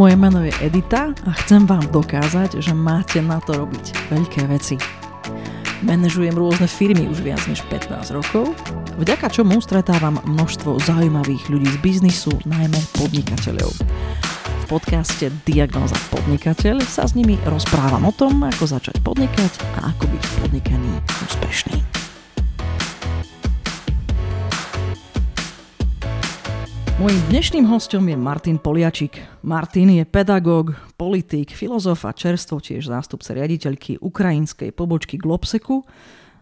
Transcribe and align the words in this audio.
Moje 0.00 0.16
meno 0.16 0.40
je 0.40 0.48
Edita 0.64 1.12
a 1.12 1.30
chcem 1.44 1.68
vám 1.68 1.84
dokázať, 1.92 2.64
že 2.64 2.72
máte 2.72 3.20
na 3.20 3.36
to 3.36 3.52
robiť 3.52 4.08
veľké 4.08 4.48
veci. 4.48 4.80
Manažujem 5.84 6.32
rôzne 6.32 6.64
firmy 6.64 7.04
už 7.04 7.20
viac 7.20 7.44
než 7.44 7.60
15 7.68 8.16
rokov, 8.16 8.56
vďaka 8.96 9.28
čomu 9.28 9.60
stretávam 9.60 10.16
množstvo 10.24 10.80
zaujímavých 10.88 11.52
ľudí 11.52 11.68
z 11.68 11.78
biznisu, 11.84 12.32
najmä 12.48 12.80
podnikateľov. 12.96 13.76
V 14.40 14.64
podcaste 14.72 15.28
Diagnoza 15.44 16.00
podnikateľ 16.08 16.80
sa 16.80 17.04
s 17.04 17.12
nimi 17.12 17.36
rozprávam 17.44 18.08
o 18.08 18.12
tom, 18.16 18.40
ako 18.40 18.80
začať 18.80 19.04
podnikať 19.04 19.52
a 19.84 19.92
ako 19.92 20.08
byť 20.08 20.22
v 20.24 20.32
podnikaní 20.40 20.92
úspešný. 21.28 21.89
Mojím 27.00 27.32
dnešným 27.32 27.64
hostom 27.64 28.12
je 28.12 28.16
Martin 28.20 28.60
Poliačik. 28.60 29.24
Martin 29.40 29.88
je 29.88 30.04
pedagóg, 30.04 30.76
politik, 31.00 31.48
filozof 31.48 32.04
a 32.04 32.12
čerstvo 32.12 32.60
tiež 32.60 32.92
zástupca 32.92 33.32
riaditeľky 33.32 34.04
ukrajinskej 34.04 34.68
pobočky 34.76 35.16
Globseku. 35.16 35.88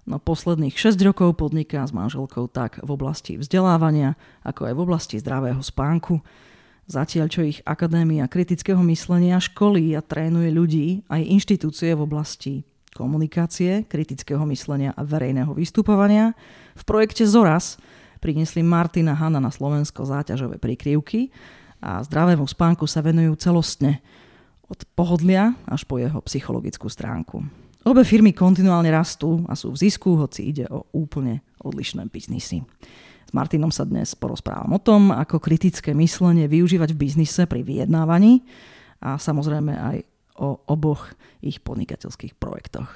No 0.02 0.18
posledných 0.18 0.74
6 0.74 0.98
rokov 1.06 1.38
podniká 1.38 1.86
s 1.86 1.94
manželkou 1.94 2.50
tak 2.50 2.82
v 2.82 2.90
oblasti 2.90 3.38
vzdelávania, 3.38 4.18
ako 4.42 4.66
aj 4.66 4.74
v 4.74 4.82
oblasti 4.82 5.16
zdravého 5.22 5.62
spánku. 5.62 6.26
Zatiaľ, 6.90 7.30
čo 7.30 7.46
ich 7.46 7.62
Akadémia 7.62 8.26
kritického 8.26 8.82
myslenia 8.90 9.38
školí 9.38 9.94
a 9.94 10.02
trénuje 10.02 10.50
ľudí 10.50 11.06
aj 11.06 11.22
inštitúcie 11.22 11.94
v 11.94 12.02
oblasti 12.02 12.66
komunikácie, 12.98 13.86
kritického 13.86 14.42
myslenia 14.50 14.90
a 14.98 15.06
verejného 15.06 15.54
vystupovania, 15.54 16.34
v 16.74 16.82
projekte 16.82 17.30
ZORAS– 17.30 17.78
priniesli 18.18 18.60
Martina 18.66 19.14
Hanna 19.14 19.38
na 19.38 19.50
Slovensko 19.50 20.04
záťažové 20.04 20.58
prikryvky 20.58 21.30
a 21.78 22.02
zdravému 22.02 22.44
spánku 22.44 22.84
sa 22.84 23.00
venujú 23.00 23.38
celostne 23.38 24.02
od 24.68 24.84
pohodlia 24.92 25.56
až 25.64 25.88
po 25.88 25.96
jeho 25.96 26.20
psychologickú 26.26 26.92
stránku. 26.92 27.40
Obe 27.88 28.04
firmy 28.04 28.36
kontinuálne 28.36 28.92
rastú 28.92 29.46
a 29.48 29.56
sú 29.56 29.72
v 29.72 29.80
zisku, 29.88 30.18
hoci 30.20 30.52
ide 30.52 30.68
o 30.68 30.84
úplne 30.92 31.40
odlišné 31.64 32.10
biznisy. 32.12 32.60
S 33.28 33.30
Martinom 33.32 33.72
sa 33.72 33.88
dnes 33.88 34.12
porozprávam 34.12 34.76
o 34.76 34.80
tom, 34.80 35.08
ako 35.08 35.40
kritické 35.40 35.96
myslenie 35.96 36.48
využívať 36.48 36.92
v 36.92 37.00
biznise 37.00 37.48
pri 37.48 37.64
vyjednávaní 37.64 38.44
a 39.00 39.16
samozrejme 39.16 39.72
aj 39.72 39.96
o 40.36 40.60
oboch 40.68 41.16
ich 41.40 41.64
podnikateľských 41.64 42.36
projektoch. 42.36 42.88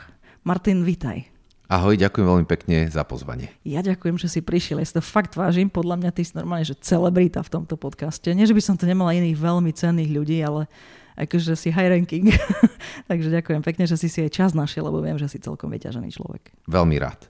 Martin, 0.44 0.84
vitaj. 0.84 1.31
Ahoj, 1.72 1.96
ďakujem 1.96 2.28
veľmi 2.28 2.44
pekne 2.44 2.84
za 2.92 3.00
pozvanie. 3.00 3.48
Ja 3.64 3.80
ďakujem, 3.80 4.20
že 4.20 4.28
si 4.28 4.44
prišiel. 4.44 4.76
Ja 4.76 4.84
si 4.84 4.92
to 4.92 5.00
fakt 5.00 5.40
vážim. 5.40 5.72
Podľa 5.72 6.04
mňa 6.04 6.10
ty 6.12 6.20
si 6.20 6.36
normálne, 6.36 6.68
že 6.68 6.76
celebrita 6.76 7.40
v 7.40 7.48
tomto 7.48 7.80
podcaste. 7.80 8.28
Nie, 8.36 8.44
že 8.44 8.52
by 8.52 8.60
som 8.60 8.76
tu 8.76 8.84
nemala 8.84 9.16
iných 9.16 9.40
veľmi 9.40 9.72
cenných 9.72 10.12
ľudí, 10.12 10.36
ale 10.44 10.68
akože 11.16 11.56
si 11.56 11.72
high 11.72 11.96
ranking. 11.96 12.28
Takže 13.08 13.32
ďakujem 13.32 13.64
pekne, 13.64 13.88
že 13.88 13.96
si 13.96 14.12
si 14.12 14.20
aj 14.20 14.36
čas 14.36 14.50
našiel, 14.52 14.84
lebo 14.84 15.00
viem, 15.00 15.16
že 15.16 15.32
si 15.32 15.40
celkom 15.40 15.72
vyťažený 15.72 16.12
človek. 16.12 16.52
Veľmi 16.68 17.00
rád. 17.00 17.24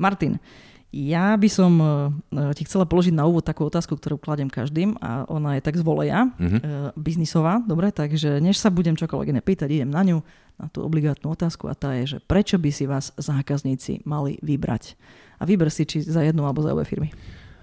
Martin, 0.00 0.40
ja 0.88 1.36
by 1.36 1.48
som 1.52 1.72
e, 1.76 1.84
e, 1.84 2.56
ti 2.56 2.64
chcela 2.64 2.88
položiť 2.88 3.12
na 3.12 3.28
úvod 3.28 3.44
takú 3.44 3.68
otázku, 3.68 4.00
ktorú 4.00 4.16
kladem 4.16 4.48
každým 4.48 4.96
a 4.96 5.28
ona 5.28 5.60
je 5.60 5.68
tak 5.68 5.76
z 5.76 5.84
voleja, 5.84 6.24
mm-hmm. 6.40 6.96
biznisová, 6.96 7.60
dobre, 7.60 7.92
takže 7.92 8.40
než 8.40 8.56
sa 8.56 8.72
budem 8.72 8.96
čokoľvek 8.96 9.28
iné 9.36 9.44
pýtať, 9.44 9.68
idem 9.68 9.92
na 9.92 10.00
ňu, 10.00 10.24
na 10.58 10.66
tú 10.68 10.82
obligátnu 10.82 11.30
otázku 11.30 11.70
a 11.70 11.78
tá 11.78 11.94
je, 12.02 12.16
že 12.16 12.18
prečo 12.18 12.58
by 12.58 12.70
si 12.74 12.84
vás 12.84 13.14
zákazníci 13.14 14.02
mali 14.04 14.42
vybrať? 14.42 14.98
A 15.38 15.46
vyber 15.46 15.70
si 15.70 15.86
či 15.86 16.02
za 16.02 16.26
jednu 16.26 16.42
alebo 16.42 16.60
za 16.66 16.74
obe 16.74 16.82
firmy. 16.82 17.14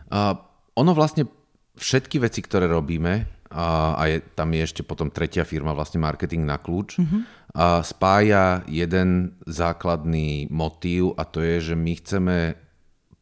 Uh, 0.07 0.39
ono 0.79 0.95
vlastne 0.95 1.27
všetky 1.75 2.23
veci, 2.23 2.39
ktoré 2.39 2.71
robíme, 2.71 3.27
a, 3.51 3.93
a 3.99 4.03
je, 4.09 4.23
tam 4.33 4.51
je 4.55 4.61
ešte 4.63 4.81
potom 4.81 5.11
tretia 5.11 5.43
firma, 5.43 5.75
vlastne 5.75 6.01
marketing 6.01 6.47
na 6.47 6.55
kľúč, 6.55 6.99
mm-hmm. 6.99 7.21
a 7.55 7.83
spája 7.83 8.63
jeden 8.67 9.37
základný 9.43 10.47
motív 10.51 11.13
a 11.19 11.27
to 11.27 11.43
je, 11.43 11.71
že 11.71 11.75
my 11.75 11.93
chceme 11.99 12.37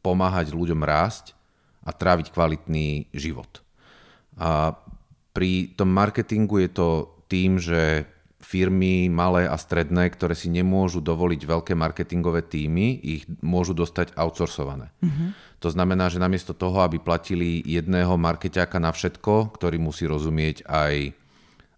pomáhať 0.02 0.54
ľuďom 0.54 0.80
rásť 0.82 1.34
a 1.84 1.92
tráviť 1.92 2.32
kvalitný 2.32 3.12
život. 3.12 3.60
A 4.38 4.74
pri 5.34 5.74
tom 5.74 5.90
marketingu 5.90 6.62
je 6.62 6.70
to 6.70 6.88
tým, 7.26 7.58
že 7.58 8.06
firmy 8.44 9.08
malé 9.08 9.48
a 9.48 9.56
stredné, 9.56 10.12
ktoré 10.12 10.36
si 10.36 10.52
nemôžu 10.52 11.00
dovoliť 11.00 11.40
veľké 11.48 11.72
marketingové 11.72 12.44
týmy, 12.44 13.00
ich 13.00 13.24
môžu 13.40 13.72
dostať 13.72 14.12
outsourcované. 14.14 14.92
Mm-hmm. 15.00 15.28
To 15.64 15.68
znamená, 15.72 16.12
že 16.12 16.20
namiesto 16.20 16.52
toho, 16.52 16.84
aby 16.84 17.00
platili 17.00 17.64
jedného 17.64 18.20
markeťáka 18.20 18.76
na 18.76 18.92
všetko, 18.92 19.56
ktorý 19.56 19.80
musí 19.80 20.04
rozumieť 20.04 20.68
aj 20.68 21.16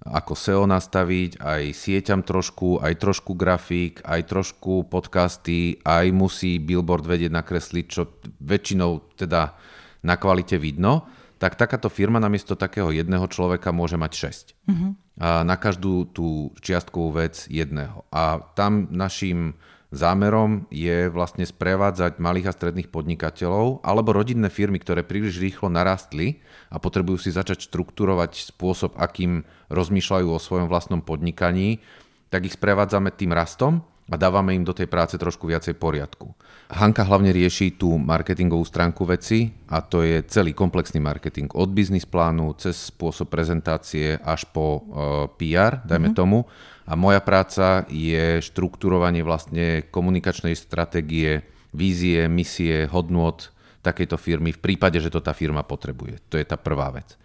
ako 0.06 0.32
SEO 0.38 0.65
nastaviť, 0.71 1.43
aj 1.43 1.62
sieťam 1.75 2.22
trošku, 2.22 2.78
aj 2.78 2.94
trošku 2.98 3.34
grafik, 3.34 3.98
aj 4.06 4.27
trošku 4.31 4.87
podcasty, 4.87 5.83
aj 5.83 6.15
musí 6.15 6.62
billboard 6.62 7.06
vedieť 7.06 7.33
nakresliť, 7.34 7.87
čo 7.91 8.15
väčšinou 8.43 9.19
teda 9.19 9.59
na 10.06 10.15
kvalite 10.15 10.59
vidno, 10.62 11.10
tak 11.36 11.60
takáto 11.60 11.92
firma 11.92 12.16
namiesto 12.16 12.56
takého 12.56 12.88
jedného 12.92 13.28
človeka 13.28 13.69
môže 13.72 14.00
mať 14.00 14.12
6. 14.12 14.56
Uh-huh. 14.69 14.91
A 15.20 15.44
na 15.44 15.56
každú 15.56 16.08
tú 16.08 16.52
čiastkovú 16.60 17.16
vec 17.16 17.44
jedného. 17.48 18.04
A 18.12 18.41
tam 18.56 18.88
našim 18.92 19.56
Zámerom 19.94 20.66
je 20.69 21.06
vlastne 21.06 21.47
sprevádzať 21.47 22.19
malých 22.19 22.50
a 22.50 22.56
stredných 22.56 22.91
podnikateľov 22.91 23.86
alebo 23.86 24.12
rodinné 24.12 24.50
firmy, 24.50 24.82
ktoré 24.82 25.06
príliš 25.06 25.38
rýchlo 25.38 25.70
narastli 25.70 26.42
a 26.69 26.82
potrebujú 26.82 27.22
si 27.22 27.30
začať 27.30 27.70
štruktúrovať 27.70 28.50
spôsob, 28.50 28.98
akým 28.98 29.47
rozmýšľajú 29.70 30.26
o 30.26 30.42
svojom 30.42 30.66
vlastnom 30.66 31.00
podnikaní, 31.00 31.80
tak 32.28 32.50
ich 32.50 32.58
sprevádzame 32.58 33.14
tým 33.14 33.30
rastom 33.30 33.86
a 34.06 34.15
dávame 34.15 34.55
im 34.55 34.62
do 34.62 34.71
tej 34.71 34.87
práce 34.87 35.19
trošku 35.19 35.50
viacej 35.50 35.75
poriadku. 35.75 36.31
Hanka 36.71 37.03
hlavne 37.03 37.34
rieši 37.34 37.75
tú 37.75 37.99
marketingovú 37.99 38.62
stránku 38.62 39.03
veci 39.03 39.50
a 39.67 39.83
to 39.83 40.06
je 40.06 40.22
celý 40.31 40.55
komplexný 40.55 41.03
marketing 41.03 41.50
od 41.59 41.75
biznis 41.75 42.06
plánu 42.06 42.55
cez 42.55 42.95
spôsob 42.95 43.27
prezentácie 43.27 44.15
až 44.22 44.47
po 44.55 44.66
uh, 44.66 44.78
eh, 44.78 45.27
PR, 45.34 45.83
dajme 45.83 46.15
mm-hmm. 46.15 46.19
tomu 46.19 46.47
a 46.87 46.95
moja 46.95 47.19
práca 47.19 47.83
je 47.91 48.39
štruktúrovanie 48.39 49.27
vlastne 49.27 49.91
komunikačnej 49.91 50.55
stratégie, 50.55 51.43
vízie, 51.75 52.31
misie, 52.31 52.87
hodnôt 52.87 53.50
takejto 53.83 54.15
firmy 54.19 54.55
v 54.55 54.62
prípade, 54.62 55.03
že 55.03 55.11
to 55.11 55.19
tá 55.19 55.34
firma 55.34 55.66
potrebuje. 55.66 56.22
To 56.31 56.39
je 56.39 56.47
tá 56.47 56.55
prvá 56.55 56.95
vec. 56.95 57.19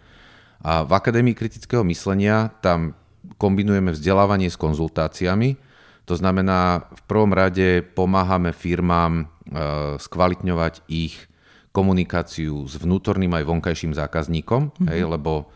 A 0.62 0.86
v 0.86 0.94
Akadémii 0.94 1.34
kritického 1.34 1.82
myslenia 1.86 2.50
tam 2.62 2.94
kombinujeme 3.38 3.94
vzdelávanie 3.94 4.50
s 4.50 4.58
konzultáciami. 4.58 5.58
To 6.06 6.14
znamená, 6.18 6.90
v 6.90 7.02
prvom 7.06 7.30
rade 7.30 7.82
pomáhame 7.94 8.50
firmám 8.50 9.22
e, 9.22 9.24
skvalitňovať 10.02 10.82
ich 10.90 11.14
komunikáciu 11.72 12.68
s 12.68 12.76
vnútorným 12.76 13.32
aj 13.32 13.48
vonkajším 13.48 13.96
zákazníkom, 13.96 14.62
mm-hmm. 14.74 14.88
hej, 14.92 15.02
lebo 15.08 15.48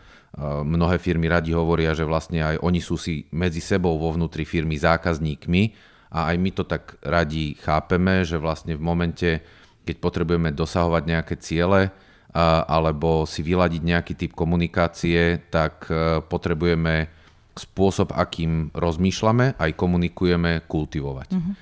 Mnohé 0.45 1.01
firmy 1.01 1.25
radi 1.33 1.49
hovoria, 1.49 1.97
že 1.97 2.05
vlastne 2.05 2.45
aj 2.45 2.61
oni 2.61 2.77
sú 2.77 2.93
si 2.93 3.25
medzi 3.33 3.57
sebou 3.57 3.97
vo 3.97 4.13
vnútri 4.13 4.45
firmy 4.45 4.77
zákazníkmi 4.77 5.73
a 6.13 6.29
aj 6.29 6.35
my 6.37 6.49
to 6.53 6.61
tak 6.61 6.93
radi 7.01 7.57
chápeme, 7.57 8.21
že 8.21 8.37
vlastne 8.37 8.77
v 8.77 8.85
momente, 8.85 9.41
keď 9.81 9.97
potrebujeme 9.97 10.53
dosahovať 10.53 11.03
nejaké 11.09 11.35
ciele 11.41 11.89
alebo 12.69 13.25
si 13.25 13.41
vyladiť 13.41 13.81
nejaký 13.81 14.13
typ 14.13 14.37
komunikácie, 14.37 15.41
tak 15.49 15.89
e, 15.89 16.21
potrebujeme 16.21 17.09
spôsob, 17.57 18.13
akým 18.13 18.69
rozmýšľame, 18.73 19.57
aj 19.57 19.71
komunikujeme, 19.73 20.65
kultivovať. 20.65 21.29
Mm-hmm. 21.33 21.53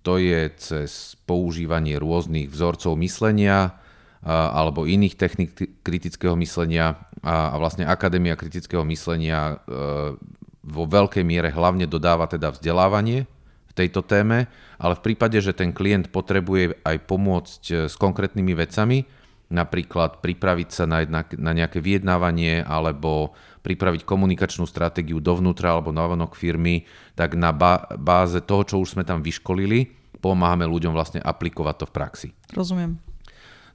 To 0.00 0.16
je 0.16 0.40
cez 0.56 1.16
používanie 1.28 2.00
rôznych 2.00 2.48
vzorcov 2.48 2.96
myslenia, 3.00 3.80
alebo 4.24 4.84
iných 4.84 5.16
technik 5.16 5.56
kritického 5.80 6.36
myslenia 6.36 7.08
a, 7.24 7.56
vlastne 7.56 7.88
Akadémia 7.88 8.36
kritického 8.36 8.84
myslenia 8.84 9.56
e, 9.64 10.16
vo 10.60 10.84
veľkej 10.84 11.24
miere 11.24 11.48
hlavne 11.48 11.88
dodáva 11.88 12.28
teda 12.28 12.52
vzdelávanie 12.52 13.24
v 13.68 13.72
tejto 13.72 14.04
téme, 14.04 14.44
ale 14.76 14.92
v 15.00 15.04
prípade, 15.04 15.40
že 15.40 15.56
ten 15.56 15.72
klient 15.72 16.12
potrebuje 16.12 16.84
aj 16.84 16.96
pomôcť 17.08 17.62
e, 17.72 17.74
s 17.88 17.96
konkrétnymi 17.96 18.52
vecami, 18.52 19.08
napríklad 19.48 20.20
pripraviť 20.20 20.68
sa 20.68 20.84
na, 20.84 21.00
na 21.40 21.52
nejaké 21.56 21.80
vyjednávanie 21.80 22.60
alebo 22.60 23.32
pripraviť 23.60 24.08
komunikačnú 24.08 24.64
stratégiu 24.64 25.20
dovnútra 25.20 25.76
alebo 25.76 25.92
navonok 25.92 26.32
firmy, 26.32 26.88
tak 27.12 27.36
na 27.36 27.52
báze 27.96 28.40
toho, 28.44 28.62
čo 28.64 28.80
už 28.80 28.96
sme 28.96 29.04
tam 29.04 29.20
vyškolili, 29.20 29.92
pomáhame 30.20 30.64
ľuďom 30.68 30.92
vlastne 30.92 31.20
aplikovať 31.20 31.74
to 31.80 31.86
v 31.88 31.94
praxi. 31.94 32.28
Rozumiem. 32.52 33.00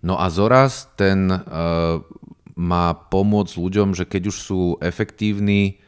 No 0.05 0.21
a 0.21 0.29
Zoraz 0.29 0.89
ten 0.93 1.29
uh, 1.29 2.01
má 2.53 2.85
pomôcť 2.93 3.53
ľuďom, 3.57 3.97
že 3.97 4.05
keď 4.05 4.29
už 4.29 4.37
sú 4.37 4.61
efektívni 4.81 5.81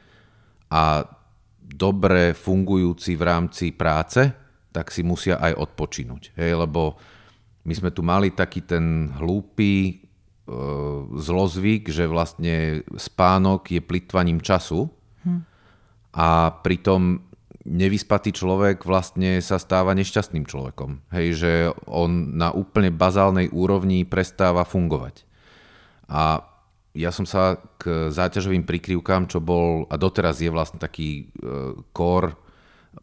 a 0.73 1.05
dobre 1.61 2.33
fungujúci 2.33 3.13
v 3.13 3.23
rámci 3.23 3.65
práce, 3.75 4.33
tak 4.73 4.89
si 4.89 5.01
musia 5.05 5.37
aj 5.37 5.57
odpočinúť. 5.57 6.37
Hej, 6.37 6.65
lebo 6.65 6.97
my 7.67 7.73
sme 7.75 7.89
tu 7.91 8.01
mali 8.01 8.31
taký 8.31 8.63
ten 8.63 9.11
hlúpy 9.19 10.06
zlozvyk, 11.11 11.91
že 11.91 12.07
vlastne 12.07 12.87
spánok 12.95 13.67
je 13.67 13.81
plitvaním 13.83 14.39
času 14.39 14.87
Hm. 15.27 15.41
A 16.17 16.55
pritom 16.63 17.19
nevyspatý 17.67 18.31
človek 18.31 18.87
vlastne 18.87 19.43
sa 19.43 19.59
stáva 19.59 19.91
nešťastným 19.91 20.47
človekom. 20.47 21.03
Hej, 21.11 21.27
že 21.35 21.51
on 21.83 22.39
na 22.39 22.55
úplne 22.55 22.95
bazálnej 22.95 23.51
úrovni 23.51 24.07
prestáva 24.07 24.63
fungovať. 24.63 25.27
A 26.07 26.47
ja 26.95 27.11
som 27.11 27.27
sa 27.27 27.59
k 27.77 28.09
záťažovým 28.09 28.63
prikryvkám, 28.63 29.27
čo 29.27 29.43
bol 29.43 29.85
a 29.91 29.99
doteraz 29.99 30.39
je 30.39 30.49
vlastne 30.49 30.79
taký 30.79 31.29
uh, 31.43 31.75
core 31.91 32.39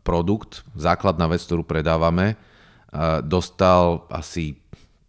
produkt, 0.03 0.67
základná 0.75 1.29
vec, 1.31 1.45
ktorú 1.45 1.63
predávame, 1.63 2.35
uh, 2.35 3.21
dostal 3.21 4.09
asi 4.09 4.64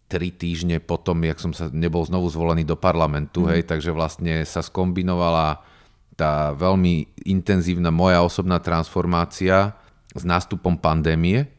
tri 0.06 0.30
týždne 0.30 0.78
potom, 0.78 1.18
jak 1.26 1.38
som 1.42 1.50
sa 1.50 1.66
nebol 1.70 2.06
znovu 2.06 2.30
zvolený 2.30 2.62
do 2.62 2.78
parlamentu, 2.78 3.46
mm. 3.46 3.48
hej, 3.54 3.62
takže 3.66 3.90
vlastne 3.90 4.46
sa 4.46 4.62
skombinovala 4.62 5.62
tá 6.16 6.56
veľmi 6.56 7.26
intenzívna 7.28 7.92
moja 7.92 8.24
osobná 8.24 8.56
transformácia 8.62 9.76
s 10.16 10.22
nástupom 10.24 10.80
pandémie. 10.80 11.50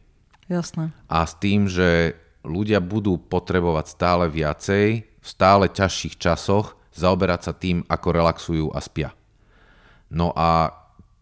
Jasné. 0.49 0.89
A 1.05 1.27
s 1.27 1.37
tým, 1.37 1.69
že 1.69 2.17
ľudia 2.41 2.81
budú 2.81 3.21
potrebovať 3.21 3.85
stále 3.93 4.25
viacej 4.31 4.85
v 5.05 5.27
stále 5.27 5.69
ťažších 5.69 6.15
časoch 6.17 6.79
zaoberať 6.97 7.41
sa 7.51 7.53
tým, 7.53 7.85
ako 7.85 8.07
relaxujú 8.09 8.67
a 8.73 8.81
spia. 8.81 9.13
No 10.09 10.33
a 10.33 10.73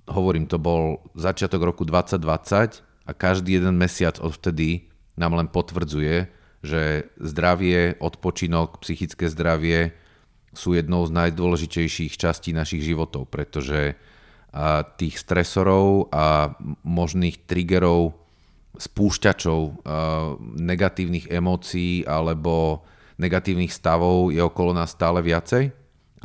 hovorím, 0.07 0.45
to 0.47 0.61
bol 0.61 1.01
začiatok 1.17 1.59
roku 1.65 1.83
2020 1.83 2.85
a 3.09 3.11
každý 3.11 3.59
jeden 3.59 3.75
mesiac 3.75 4.21
odvtedy 4.21 4.87
nám 5.17 5.35
len 5.35 5.49
potvrdzuje, 5.49 6.29
že 6.65 7.13
zdravie, 7.21 7.95
odpočinok, 8.01 8.81
psychické 8.81 9.29
zdravie 9.29 9.93
sú 10.55 10.73
jednou 10.73 11.05
z 11.05 11.13
najdôležitejších 11.13 12.17
častí 12.17 12.51
našich 12.55 12.81
životov, 12.81 13.29
pretože 13.29 13.95
tých 14.95 15.15
stresorov 15.19 16.07
a 16.15 16.55
možných 16.87 17.43
triggerov, 17.43 18.15
spúšťačov 18.75 19.87
negatívnych 20.59 21.31
emócií 21.31 22.03
alebo 22.07 22.83
negatívnych 23.19 23.71
stavov 23.71 24.31
je 24.31 24.43
okolo 24.43 24.75
nás 24.75 24.91
stále 24.91 25.23
viacej 25.23 25.71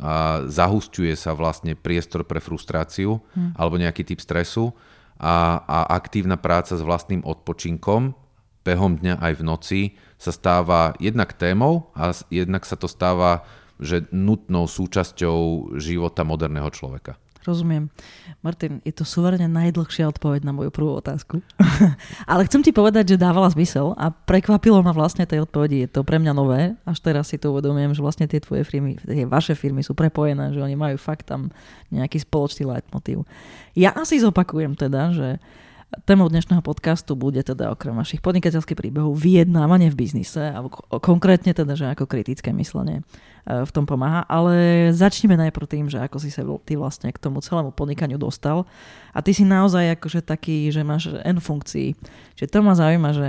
a 0.01 0.43
zahusťuje 0.47 1.13
sa 1.15 1.31
vlastne 1.37 1.77
priestor 1.77 2.25
pre 2.25 2.41
frustráciu 2.41 3.21
hmm. 3.21 3.55
alebo 3.55 3.79
nejaký 3.79 4.03
typ 4.03 4.19
stresu 4.19 4.73
a, 5.21 5.61
a 5.63 5.79
aktívna 5.95 6.35
práca 6.35 6.73
s 6.73 6.81
vlastným 6.81 7.21
odpočinkom 7.21 8.17
behom 8.61 8.97
dňa 9.01 9.17
aj 9.21 9.33
v 9.37 9.43
noci 9.45 9.81
sa 10.21 10.29
stáva 10.29 10.93
jednak 11.01 11.33
témou 11.33 11.89
a 11.97 12.13
jednak 12.29 12.65
sa 12.65 12.77
to 12.77 12.85
stáva 12.85 13.45
že 13.81 14.05
nutnou 14.13 14.69
súčasťou 14.69 15.73
života 15.81 16.21
moderného 16.21 16.69
človeka. 16.69 17.17
Rozumiem. 17.41 17.89
Martin, 18.45 18.85
je 18.85 18.93
to 18.93 19.01
suverene 19.01 19.49
najdlhšia 19.49 20.05
odpoveď 20.13 20.45
na 20.45 20.53
moju 20.53 20.69
prvú 20.69 20.93
otázku. 21.01 21.41
Ale 22.29 22.45
chcem 22.45 22.61
ti 22.61 22.69
povedať, 22.69 23.17
že 23.17 23.17
dávala 23.17 23.49
zmysel 23.49 23.97
a 23.97 24.13
prekvapilo 24.13 24.77
ma 24.85 24.93
vlastne 24.93 25.25
tej 25.25 25.49
odpovedi. 25.49 25.81
Je 25.85 25.89
to 25.89 26.05
pre 26.05 26.21
mňa 26.21 26.33
nové. 26.37 26.77
Až 26.85 27.01
teraz 27.01 27.33
si 27.33 27.41
to 27.41 27.49
uvedomujem, 27.49 27.97
že 27.97 28.05
vlastne 28.05 28.29
tie 28.29 28.37
tvoje 28.37 28.61
firmy, 28.61 29.01
tie 29.01 29.25
vaše 29.25 29.57
firmy 29.57 29.81
sú 29.81 29.97
prepojené, 29.97 30.53
že 30.53 30.61
oni 30.61 30.77
majú 30.77 31.01
fakt 31.01 31.33
tam 31.33 31.49
nejaký 31.89 32.21
spoločný 32.21 32.69
leitmotív. 32.69 33.25
Ja 33.73 33.97
asi 33.97 34.21
zopakujem 34.21 34.77
teda, 34.77 35.09
že 35.09 35.41
Témou 35.91 36.31
dnešného 36.31 36.63
podcastu 36.63 37.19
bude 37.19 37.43
teda 37.43 37.75
okrem 37.75 37.91
vašich 37.91 38.23
podnikateľských 38.23 38.79
príbehov 38.79 39.11
vyjednávanie 39.11 39.91
v 39.91 39.99
biznise, 40.07 40.39
alebo 40.39 40.71
konkrétne 41.03 41.51
teda, 41.51 41.75
že 41.75 41.91
ako 41.91 42.07
kritické 42.07 42.55
myslenie 42.55 43.03
e, 43.43 43.67
v 43.67 43.71
tom 43.75 43.83
pomáha. 43.83 44.23
Ale 44.31 44.87
začneme 44.95 45.35
najprv 45.35 45.67
tým, 45.67 45.85
že 45.91 45.99
ako 45.99 46.23
si 46.23 46.31
sa 46.31 46.47
ty 46.63 46.79
vlastne 46.79 47.11
k 47.11 47.19
tomu 47.19 47.43
celému 47.43 47.75
podnikaniu 47.75 48.15
dostal. 48.15 48.63
A 49.11 49.19
ty 49.19 49.35
si 49.35 49.43
naozaj 49.43 49.99
akože 49.99 50.23
taký, 50.23 50.71
že 50.71 50.79
máš 50.87 51.11
N 51.27 51.43
funkcií. 51.43 51.91
Čiže 52.39 52.47
to 52.47 52.63
ma 52.63 52.71
zaujíma, 52.71 53.09
že 53.11 53.27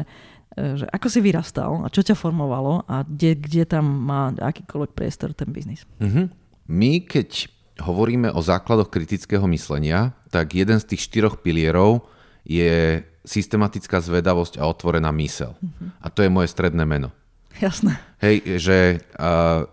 e, 0.54 0.78
že 0.78 0.86
ako 0.86 1.06
si 1.10 1.18
vyrastal 1.18 1.82
a 1.82 1.90
čo 1.90 2.06
ťa 2.06 2.14
formovalo 2.14 2.86
a 2.86 3.02
kde, 3.02 3.42
kde 3.42 3.66
tam 3.66 3.90
má 3.90 4.30
akýkoľvek 4.38 4.94
priestor 4.94 5.34
ten 5.34 5.50
biznis. 5.50 5.82
Mm-hmm. 5.98 6.26
My, 6.70 7.02
keď 7.10 7.50
hovoríme 7.82 8.30
o 8.30 8.38
základoch 8.38 8.86
kritického 8.86 9.50
myslenia, 9.50 10.14
tak 10.30 10.54
jeden 10.54 10.78
z 10.78 10.94
tých 10.94 11.10
štyroch 11.10 11.42
pilierov 11.42 12.06
je 12.42 13.02
systematická 13.22 14.02
zvedavosť 14.02 14.58
a 14.58 14.66
otvorená 14.66 15.14
mysel. 15.14 15.54
Mm-hmm. 15.62 15.88
A 16.02 16.06
to 16.10 16.26
je 16.26 16.30
moje 16.30 16.48
stredné 16.50 16.82
meno. 16.82 17.14
Jasné. 17.62 18.02
Hej, 18.18 18.58
že 18.58 18.78
uh, 19.18 19.68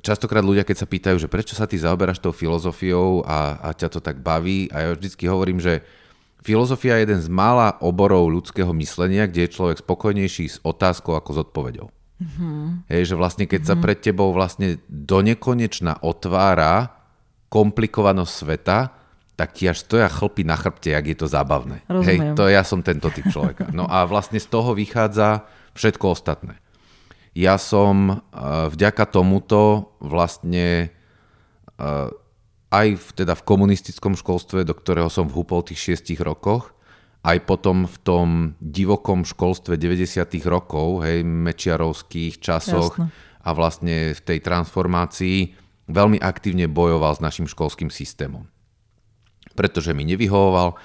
častokrát 0.00 0.40
ľudia, 0.40 0.64
keď 0.64 0.76
sa 0.80 0.88
pýtajú, 0.88 1.16
že 1.20 1.28
prečo 1.28 1.52
sa 1.52 1.68
ty 1.68 1.76
zaoberáš 1.76 2.22
tou 2.22 2.32
filozofiou 2.32 3.20
a, 3.28 3.60
a 3.60 3.68
ťa 3.76 3.88
to 3.92 4.00
tak 4.00 4.24
baví, 4.24 4.72
a 4.72 4.76
ja 4.80 4.88
vždycky 4.96 5.28
hovorím, 5.28 5.60
že 5.60 5.84
filozofia 6.40 6.96
je 6.96 7.04
jeden 7.04 7.20
z 7.20 7.28
mála 7.28 7.76
oborov 7.84 8.32
ľudského 8.32 8.72
myslenia, 8.80 9.28
kde 9.28 9.44
je 9.44 9.54
človek 9.60 9.84
spokojnejší 9.84 10.46
s 10.48 10.56
otázkou 10.64 11.12
ako 11.18 11.30
s 11.36 11.38
odpovedou. 11.44 11.86
Mm-hmm. 12.20 12.88
Hej, 12.88 13.02
že 13.12 13.14
vlastne 13.16 13.44
keď 13.44 13.60
mm-hmm. 13.64 13.80
sa 13.80 13.84
pred 13.84 13.98
tebou 14.00 14.32
vlastne 14.32 14.80
do 14.88 15.20
nekonečna 15.20 16.00
otvára 16.00 16.96
komplikovanosť 17.50 18.32
sveta, 18.32 18.78
tak 19.40 19.56
ti 19.56 19.72
až 19.72 19.80
stoja 19.80 20.12
chlpy 20.12 20.44
na 20.44 20.52
chrbte, 20.52 20.92
jak 20.92 21.00
je 21.08 21.16
to 21.16 21.24
zábavné. 21.24 21.80
Rozumiem. 21.88 22.04
Hej, 22.04 22.18
to 22.36 22.44
ja 22.52 22.60
som 22.60 22.84
tento 22.84 23.08
typ 23.08 23.24
človeka. 23.32 23.72
No 23.72 23.88
a 23.88 24.04
vlastne 24.04 24.36
z 24.36 24.44
toho 24.52 24.76
vychádza 24.76 25.48
všetko 25.72 26.12
ostatné. 26.12 26.60
Ja 27.32 27.56
som 27.56 28.20
uh, 28.20 28.68
vďaka 28.68 29.08
tomuto 29.08 29.96
vlastne 29.96 30.92
uh, 31.80 32.12
aj 32.68 33.00
v, 33.00 33.06
teda 33.16 33.32
v 33.32 33.46
komunistickom 33.48 34.12
školstve, 34.12 34.68
do 34.68 34.76
ktorého 34.76 35.08
som 35.08 35.24
vhúpol 35.24 35.64
tých 35.64 35.88
šiestich 35.88 36.20
rokoch, 36.20 36.76
aj 37.24 37.40
potom 37.48 37.88
v 37.88 37.96
tom 38.04 38.28
divokom 38.60 39.24
školstve 39.24 39.80
90. 39.80 40.20
rokov, 40.44 41.00
hej, 41.08 41.24
mečiarovských 41.24 42.44
časoch 42.44 42.92
Jasne. 42.92 43.08
a 43.40 43.50
vlastne 43.56 43.96
v 44.12 44.20
tej 44.20 44.38
transformácii 44.44 45.38
veľmi 45.88 46.20
aktívne 46.20 46.68
bojoval 46.68 47.16
s 47.16 47.24
našim 47.24 47.48
školským 47.48 47.88
systémom 47.88 48.44
pretože 49.60 49.92
mi 49.92 50.08
nevyhovoval 50.08 50.80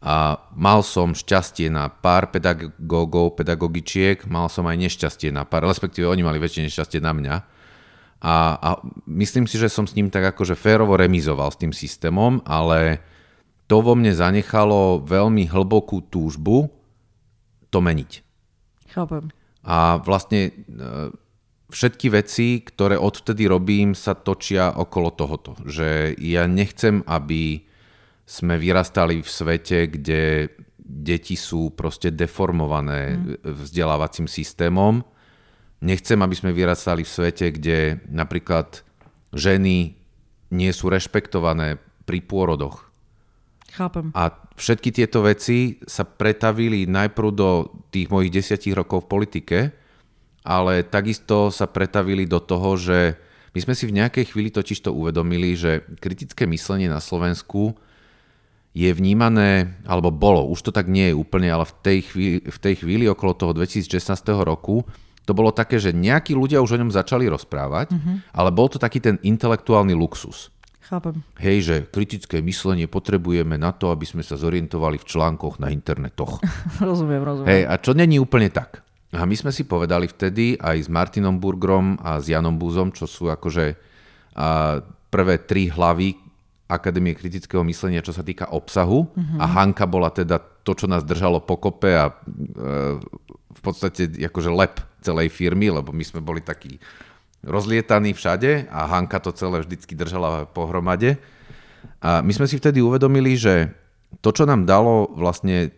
a 0.00 0.40
mal 0.56 0.80
som 0.80 1.12
šťastie 1.12 1.68
na 1.68 1.92
pár 1.92 2.32
pedagógov, 2.32 3.36
pedagogičiek, 3.36 4.24
mal 4.28 4.48
som 4.48 4.64
aj 4.64 4.76
nešťastie 4.80 5.28
na 5.28 5.44
pár, 5.44 5.68
respektíve 5.68 6.08
oni 6.08 6.24
mali 6.24 6.40
väčšie 6.40 6.68
nešťastie 6.68 7.00
na 7.04 7.12
mňa. 7.12 7.34
A, 8.20 8.34
a 8.56 8.70
myslím 9.08 9.44
si, 9.44 9.60
že 9.60 9.72
som 9.72 9.84
s 9.84 9.96
ním 9.96 10.12
tak 10.12 10.36
akože 10.36 10.56
férovo 10.56 10.96
remizoval 10.96 11.52
s 11.52 11.60
tým 11.60 11.72
systémom, 11.72 12.40
ale 12.48 13.00
to 13.68 13.80
vo 13.80 13.92
mne 13.96 14.12
zanechalo 14.12 15.04
veľmi 15.04 15.48
hlbokú 15.48 16.04
túžbu 16.08 16.68
to 17.68 17.78
meniť. 17.80 18.24
Chápem. 18.92 19.28
A 19.64 20.00
vlastne 20.00 20.48
e, 20.48 20.52
všetky 21.68 22.08
veci, 22.08 22.64
ktoré 22.64 22.96
odvtedy 22.96 23.46
robím, 23.46 23.92
sa 23.92 24.16
točia 24.16 24.72
okolo 24.74 25.12
tohoto. 25.12 25.56
Že 25.64 26.16
ja 26.18 26.48
nechcem, 26.48 27.04
aby 27.06 27.68
sme 28.30 28.54
vyrastali 28.62 29.26
v 29.26 29.26
svete, 29.26 29.90
kde 29.90 30.54
deti 30.78 31.34
sú 31.34 31.74
proste 31.74 32.14
deformované 32.14 33.18
mm. 33.18 33.42
vzdelávacím 33.42 34.30
systémom. 34.30 35.02
Nechcem, 35.82 36.22
aby 36.22 36.34
sme 36.38 36.54
vyrastali 36.54 37.02
v 37.02 37.10
svete, 37.10 37.50
kde 37.50 37.98
napríklad 38.06 38.86
ženy 39.34 39.98
nie 40.54 40.70
sú 40.70 40.86
rešpektované 40.86 41.82
pri 42.06 42.22
pôrodoch. 42.22 42.86
Chápem. 43.70 44.14
A 44.14 44.34
všetky 44.58 44.90
tieto 44.94 45.22
veci 45.26 45.78
sa 45.86 46.02
pretavili 46.02 46.86
najprv 46.86 47.28
do 47.34 47.50
tých 47.90 48.10
mojich 48.10 48.34
desiatich 48.34 48.74
rokov 48.74 49.06
v 49.06 49.10
politike, 49.10 49.58
ale 50.42 50.86
takisto 50.86 51.54
sa 51.54 51.70
pretavili 51.70 52.26
do 52.26 52.42
toho, 52.42 52.74
že 52.74 53.14
my 53.54 53.58
sme 53.62 53.74
si 53.74 53.86
v 53.90 53.96
nejakej 53.98 54.34
chvíli 54.34 54.50
totiž 54.50 54.86
to 54.86 54.94
uvedomili, 54.94 55.54
že 55.54 55.86
kritické 55.98 56.46
myslenie 56.50 56.90
na 56.90 57.02
Slovensku 57.02 57.78
je 58.70 58.90
vnímané, 58.94 59.82
alebo 59.82 60.14
bolo, 60.14 60.46
už 60.46 60.70
to 60.70 60.70
tak 60.70 60.86
nie 60.86 61.10
je 61.10 61.18
úplne, 61.18 61.50
ale 61.50 61.66
v 61.66 61.74
tej 61.82 61.98
chvíli, 62.06 62.38
v 62.46 62.58
tej 62.62 62.74
chvíli 62.82 63.04
okolo 63.10 63.34
toho 63.34 63.52
2016 63.54 63.90
roku 64.46 64.86
to 65.26 65.32
bolo 65.34 65.50
také, 65.54 65.78
že 65.78 65.94
nejakí 65.94 66.34
ľudia 66.34 66.62
už 66.62 66.74
o 66.74 66.80
ňom 66.80 66.90
začali 66.94 67.26
rozprávať, 67.30 67.94
mm-hmm. 67.94 68.16
ale 68.34 68.50
bol 68.50 68.70
to 68.70 68.78
taký 68.78 69.02
ten 69.02 69.18
intelektuálny 69.22 69.94
luxus. 69.94 70.50
Chápem. 70.90 71.22
Hej, 71.38 71.56
že 71.62 71.76
kritické 71.86 72.42
myslenie 72.42 72.90
potrebujeme 72.90 73.54
na 73.54 73.70
to, 73.70 73.94
aby 73.94 74.02
sme 74.02 74.26
sa 74.26 74.34
zorientovali 74.34 74.98
v 74.98 75.06
článkoch 75.06 75.62
na 75.62 75.70
internetoch. 75.70 76.42
rozumiem, 76.82 77.22
rozumiem. 77.22 77.46
Hej, 77.46 77.62
a 77.70 77.74
čo 77.78 77.94
není 77.94 78.18
úplne 78.18 78.50
tak. 78.50 78.82
A 79.14 79.26
my 79.26 79.34
sme 79.34 79.54
si 79.54 79.66
povedali 79.66 80.06
vtedy 80.06 80.58
aj 80.58 80.86
s 80.86 80.88
Martinom 80.90 81.38
Burgrom 81.38 81.98
a 82.02 82.22
s 82.22 82.30
Janom 82.30 82.58
Búzom, 82.58 82.94
čo 82.94 83.10
sú 83.10 83.26
akože 83.30 83.90
a 84.30 84.78
prvé 85.10 85.42
tri 85.42 85.66
hlavy 85.66 86.14
Akadémie 86.70 87.18
kritického 87.18 87.66
myslenia, 87.66 88.00
čo 88.00 88.14
sa 88.14 88.22
týka 88.22 88.48
obsahu 88.54 89.10
uh-huh. 89.10 89.38
a 89.42 89.46
Hanka 89.50 89.90
bola 89.90 90.14
teda 90.14 90.38
to, 90.38 90.72
čo 90.78 90.86
nás 90.86 91.02
držalo 91.02 91.42
pokope 91.42 91.90
a 91.90 92.08
e, 92.08 92.14
v 93.50 93.60
podstate 93.60 94.06
akože 94.30 94.50
lep 94.54 94.78
celej 95.02 95.34
firmy, 95.34 95.74
lebo 95.74 95.90
my 95.90 96.04
sme 96.06 96.22
boli 96.22 96.44
takí 96.44 96.78
rozlietaní 97.42 98.12
všade 98.12 98.68
a 98.68 98.86
Hanka 98.86 99.18
to 99.18 99.32
celé 99.32 99.64
vždycky 99.64 99.96
držala 99.96 100.46
pohromade. 100.46 101.18
A 102.04 102.20
my 102.20 102.32
sme 102.32 102.46
si 102.46 102.60
vtedy 102.60 102.84
uvedomili, 102.84 103.34
že 103.36 103.72
to, 104.20 104.30
čo 104.32 104.44
nám 104.44 104.68
dalo 104.68 105.08
vlastne 105.16 105.72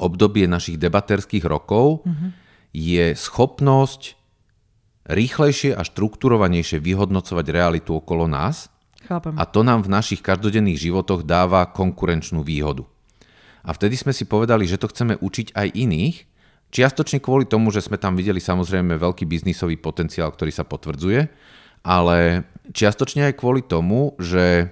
obdobie 0.00 0.48
našich 0.48 0.80
debaterských 0.80 1.44
rokov, 1.46 2.02
mm-hmm. 2.02 2.30
je 2.74 3.04
schopnosť 3.14 4.16
rýchlejšie 5.04 5.76
a 5.76 5.84
štrukturovanejšie 5.84 6.80
vyhodnocovať 6.80 7.46
realitu 7.52 8.00
okolo 8.00 8.24
nás. 8.24 8.72
Chápem. 9.04 9.36
A 9.36 9.44
to 9.44 9.60
nám 9.60 9.84
v 9.84 9.92
našich 9.92 10.24
každodenných 10.24 10.80
životoch 10.80 11.22
dáva 11.22 11.68
konkurenčnú 11.68 12.40
výhodu. 12.40 12.88
A 13.64 13.72
vtedy 13.72 13.96
sme 13.96 14.12
si 14.12 14.28
povedali, 14.28 14.68
že 14.68 14.76
to 14.76 14.92
chceme 14.92 15.16
učiť 15.16 15.56
aj 15.56 15.68
iných, 15.72 16.16
čiastočne 16.68 17.22
kvôli 17.22 17.48
tomu, 17.48 17.72
že 17.72 17.80
sme 17.80 17.96
tam 17.96 18.12
videli 18.18 18.42
samozrejme 18.42 19.00
veľký 19.00 19.24
biznisový 19.24 19.80
potenciál, 19.80 20.28
ktorý 20.32 20.52
sa 20.52 20.68
potvrdzuje, 20.68 21.20
ale 21.84 22.48
čiastočne 22.72 23.30
aj 23.32 23.38
kvôli 23.40 23.64
tomu, 23.64 24.12
že 24.20 24.68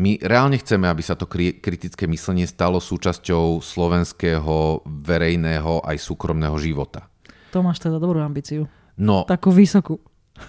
my 0.00 0.22
reálne 0.22 0.56
chceme, 0.56 0.86
aby 0.88 1.02
sa 1.02 1.18
to 1.18 1.28
kritické 1.28 2.08
myslenie 2.08 2.46
stalo 2.48 2.80
súčasťou 2.80 3.60
slovenského 3.60 4.86
verejného 4.86 5.84
aj 5.84 5.96
súkromného 5.98 6.56
života. 6.56 7.10
To 7.50 7.60
máš 7.60 7.82
teda 7.82 7.98
dobrú 7.98 8.22
ambíciu. 8.22 8.70
No, 8.96 9.26
Takú 9.26 9.50
vysokú. 9.50 9.98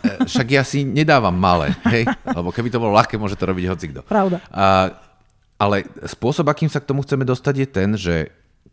E, 0.01 0.25
však 0.25 0.47
ja 0.51 0.63
si 0.63 0.87
nedávam 0.87 1.35
malé, 1.35 1.75
hej? 1.91 2.07
Lebo 2.23 2.55
keby 2.55 2.71
to 2.71 2.81
bolo 2.81 2.95
ľahké, 2.95 3.19
môže 3.19 3.35
to 3.35 3.45
robiť 3.45 3.65
hocikto. 3.67 4.01
Pravda. 4.07 4.39
A, 4.49 4.95
ale 5.61 5.85
spôsob, 6.09 6.49
akým 6.49 6.71
sa 6.71 6.81
k 6.81 6.89
tomu 6.89 7.03
chceme 7.05 7.27
dostať, 7.27 7.53
je 7.59 7.67
ten, 7.67 7.89
že 7.99 8.15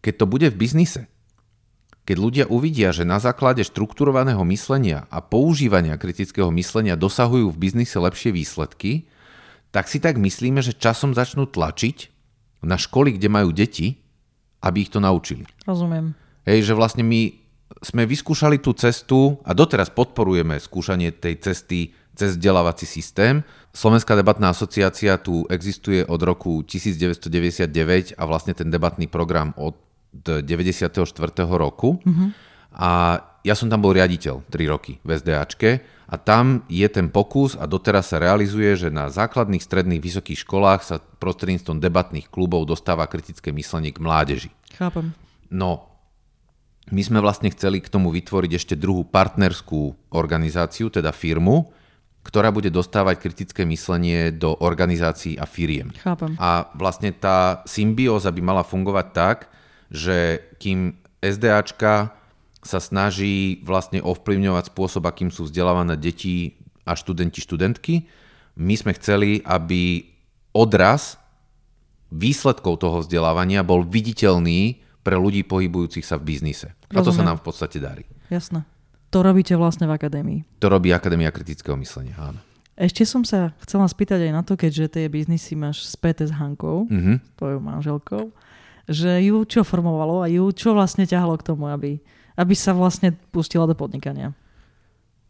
keď 0.00 0.14
to 0.14 0.26
bude 0.30 0.46
v 0.48 0.56
biznise, 0.56 1.10
keď 2.08 2.16
ľudia 2.16 2.44
uvidia, 2.48 2.88
že 2.88 3.04
na 3.04 3.20
základe 3.20 3.60
štrukturovaného 3.68 4.40
myslenia 4.48 5.04
a 5.12 5.20
používania 5.20 6.00
kritického 6.00 6.48
myslenia 6.56 6.96
dosahujú 6.96 7.52
v 7.52 7.60
biznise 7.60 8.00
lepšie 8.00 8.32
výsledky, 8.32 9.04
tak 9.68 9.92
si 9.92 10.00
tak 10.00 10.16
myslíme, 10.16 10.64
že 10.64 10.72
časom 10.72 11.12
začnú 11.12 11.44
tlačiť 11.44 12.08
na 12.64 12.80
školy, 12.80 13.20
kde 13.20 13.28
majú 13.28 13.52
deti, 13.52 14.00
aby 14.64 14.88
ich 14.88 14.90
to 14.90 15.04
naučili. 15.04 15.44
Rozumiem. 15.68 16.16
Hej, 16.48 16.72
že 16.72 16.72
vlastne 16.72 17.04
my 17.04 17.36
sme 17.82 18.06
vyskúšali 18.06 18.58
tú 18.58 18.74
cestu 18.74 19.38
a 19.46 19.54
doteraz 19.54 19.90
podporujeme 19.94 20.58
skúšanie 20.58 21.14
tej 21.14 21.38
cesty 21.38 21.94
cez 22.18 22.34
vzdelávací 22.34 22.82
systém. 22.82 23.46
Slovenská 23.70 24.18
debatná 24.18 24.50
asociácia 24.50 25.14
tu 25.22 25.46
existuje 25.46 26.02
od 26.02 26.18
roku 26.18 26.66
1999 26.66 28.18
a 28.18 28.22
vlastne 28.26 28.58
ten 28.58 28.74
debatný 28.74 29.06
program 29.06 29.54
od 29.54 29.78
94. 30.10 30.90
roku. 31.46 32.02
Mm-hmm. 32.02 32.28
A 32.74 33.22
ja 33.46 33.54
som 33.54 33.70
tam 33.70 33.86
bol 33.86 33.94
riaditeľ 33.94 34.50
3 34.50 34.74
roky 34.74 34.98
v 35.06 35.10
SDAčke 35.14 35.70
a 36.10 36.14
tam 36.18 36.66
je 36.66 36.84
ten 36.90 37.06
pokus 37.12 37.54
a 37.54 37.70
doteraz 37.70 38.10
sa 38.10 38.18
realizuje, 38.18 38.74
že 38.74 38.88
na 38.90 39.12
základných, 39.12 39.62
stredných, 39.62 40.02
vysokých 40.02 40.42
školách 40.42 40.80
sa 40.82 40.96
prostredníctvom 40.98 41.78
debatných 41.78 42.26
klubov 42.32 42.66
dostáva 42.66 43.06
kritické 43.06 43.54
myslenie 43.54 43.94
k 43.94 44.02
mládeži. 44.02 44.50
Chápem. 44.74 45.14
No, 45.48 45.87
my 46.88 47.02
sme 47.04 47.18
vlastne 47.20 47.52
chceli 47.52 47.84
k 47.84 47.92
tomu 47.92 48.08
vytvoriť 48.12 48.52
ešte 48.56 48.74
druhú 48.74 49.04
partnerskú 49.04 50.12
organizáciu, 50.12 50.88
teda 50.88 51.12
firmu, 51.12 51.72
ktorá 52.24 52.52
bude 52.52 52.68
dostávať 52.68 53.24
kritické 53.24 53.64
myslenie 53.64 54.34
do 54.34 54.52
organizácií 54.60 55.40
a 55.40 55.48
firiem. 55.48 55.88
Chápem. 55.96 56.36
A 56.36 56.68
vlastne 56.76 57.14
tá 57.14 57.64
symbióza 57.64 58.28
by 58.28 58.40
mala 58.44 58.62
fungovať 58.66 59.06
tak, 59.16 59.38
že 59.88 60.44
kým 60.60 61.00
SDAčka 61.24 62.12
sa 62.60 62.78
snaží 62.82 63.64
vlastne 63.64 64.04
ovplyvňovať 64.04 64.68
spôsob, 64.68 65.08
akým 65.08 65.32
sú 65.32 65.48
vzdelávané 65.48 65.96
deti 65.96 66.60
a 66.84 66.92
študenti, 66.92 67.40
študentky, 67.40 68.04
my 68.58 68.74
sme 68.74 68.92
chceli, 68.98 69.40
aby 69.46 70.02
odraz 70.50 71.16
výsledkov 72.10 72.82
toho 72.82 73.00
vzdelávania 73.00 73.62
bol 73.62 73.86
viditeľný 73.86 74.82
pre 75.02 75.16
ľudí 75.16 75.46
pohybujúcich 75.46 76.04
sa 76.04 76.20
v 76.20 76.34
biznise. 76.34 76.74
Rozumiem. 76.88 77.00
A 77.00 77.06
to 77.06 77.12
sa 77.14 77.22
nám 77.24 77.38
v 77.40 77.44
podstate 77.44 77.78
darí. 77.80 78.04
Jasné. 78.28 78.64
To 79.08 79.24
robíte 79.24 79.56
vlastne 79.56 79.88
v 79.88 79.96
akadémii. 79.96 80.40
To 80.60 80.68
robí 80.68 80.92
Akadémia 80.92 81.32
kritického 81.32 81.80
myslenia, 81.80 82.12
áno. 82.20 82.40
Ešte 82.78 83.02
som 83.08 83.26
sa 83.26 83.56
chcela 83.64 83.88
spýtať 83.90 84.30
aj 84.30 84.32
na 84.36 84.42
to, 84.46 84.54
keďže 84.54 85.00
tie 85.00 85.10
biznisy 85.10 85.58
máš 85.58 85.88
späté 85.88 86.28
s 86.28 86.32
Hankou, 86.36 86.86
mm-hmm. 86.86 87.40
tvojou 87.40 87.58
manželkou, 87.58 88.24
že 88.86 89.18
ju 89.26 89.42
čo 89.48 89.66
formovalo 89.66 90.22
a 90.22 90.30
ju 90.30 90.46
čo 90.54 90.76
vlastne 90.76 91.02
ťahalo 91.02 91.34
k 91.40 91.46
tomu, 91.50 91.66
aby, 91.72 91.98
aby 92.38 92.54
sa 92.54 92.70
vlastne 92.76 93.18
pustila 93.34 93.66
do 93.66 93.74
podnikania? 93.74 94.30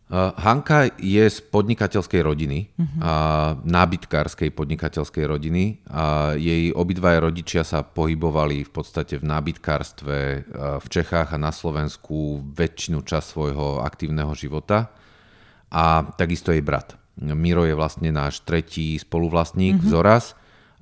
Hanka 0.08 0.88
je 0.96 1.20
z 1.28 1.38
podnikateľskej 1.52 2.24
rodiny, 2.24 2.72
uh-huh. 2.72 3.00
a 3.04 3.12
nábytkárskej 3.60 4.56
podnikateľskej 4.56 5.24
rodiny. 5.28 5.84
A 5.92 6.32
jej 6.32 6.72
obidvaja 6.72 7.20
rodičia 7.20 7.60
sa 7.60 7.84
pohybovali 7.84 8.64
v 8.64 8.70
podstate 8.72 9.20
v 9.20 9.28
nábytkárstve 9.28 10.16
v 10.80 10.86
Čechách 10.88 11.36
a 11.36 11.38
na 11.38 11.52
Slovensku 11.52 12.40
väčšinu 12.56 13.04
čas 13.04 13.28
svojho 13.36 13.84
aktívneho 13.84 14.32
života. 14.32 14.88
A 15.68 16.08
takisto 16.16 16.56
jej 16.56 16.64
brat. 16.64 16.96
Miro 17.20 17.68
je 17.68 17.76
vlastne 17.76 18.08
náš 18.08 18.40
tretí 18.48 18.96
spoluvlastník 18.96 19.84
uh-huh. 19.84 19.92
Zoraz 19.92 20.32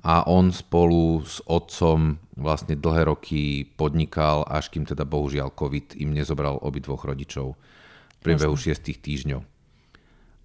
a 0.07 0.23
on 0.23 0.55
spolu 0.55 1.19
s 1.27 1.43
otcom 1.43 2.15
vlastne 2.39 2.79
dlhé 2.79 3.11
roky 3.11 3.67
podnikal, 3.75 4.47
až 4.47 4.71
kým 4.71 4.87
teda 4.87 5.03
bohužiaľ 5.03 5.51
COVID 5.51 5.99
im 5.99 6.15
nezobral 6.15 6.55
obidvoch 6.63 7.03
rodičov 7.03 7.59
priebehu 8.27 8.55
šiestých 8.59 8.99
týždňov. 8.99 9.41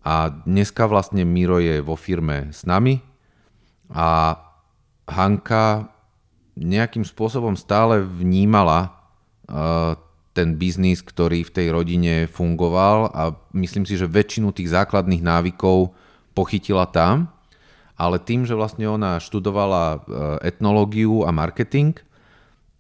A 0.02 0.14
dneska 0.46 0.90
vlastne 0.90 1.22
Miro 1.22 1.62
je 1.62 1.78
vo 1.78 1.94
firme 1.94 2.50
s 2.50 2.66
nami 2.66 3.02
a 3.90 4.34
Hanka 5.06 5.90
nejakým 6.58 7.06
spôsobom 7.06 7.54
stále 7.54 8.02
vnímala 8.02 8.92
uh, 9.46 9.94
ten 10.32 10.56
biznis, 10.56 11.04
ktorý 11.04 11.44
v 11.46 11.54
tej 11.54 11.66
rodine 11.70 12.14
fungoval 12.26 13.12
a 13.12 13.22
myslím 13.54 13.84
si, 13.84 13.94
že 13.94 14.10
väčšinu 14.10 14.50
tých 14.50 14.72
základných 14.72 15.22
návykov 15.22 15.92
pochytila 16.32 16.88
tam, 16.88 17.28
ale 17.94 18.16
tým, 18.18 18.48
že 18.48 18.56
vlastne 18.56 18.88
ona 18.88 19.22
študovala 19.22 19.84
uh, 19.86 20.00
etnológiu 20.42 21.22
a 21.22 21.30
marketing, 21.30 21.94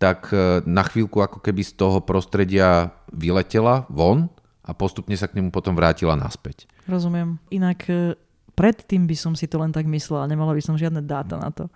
tak 0.00 0.32
uh, 0.34 0.64
na 0.66 0.82
chvíľku 0.82 1.22
ako 1.22 1.38
keby 1.38 1.62
z 1.62 1.78
toho 1.78 2.02
prostredia 2.02 2.90
vyletela 3.14 3.86
von 3.86 4.32
a 4.62 4.70
postupne 4.72 5.14
sa 5.18 5.26
k 5.26 5.38
nemu 5.38 5.50
potom 5.50 5.74
vrátila 5.74 6.14
naspäť. 6.14 6.70
Rozumiem. 6.86 7.42
Inak 7.50 7.86
e, 7.90 8.14
predtým 8.54 9.10
by 9.10 9.16
som 9.18 9.32
si 9.34 9.50
to 9.50 9.58
len 9.58 9.74
tak 9.74 9.90
myslela, 9.90 10.30
nemala 10.30 10.54
by 10.54 10.62
som 10.62 10.78
žiadne 10.78 11.02
dáta 11.02 11.34
na 11.34 11.50
to. 11.50 11.66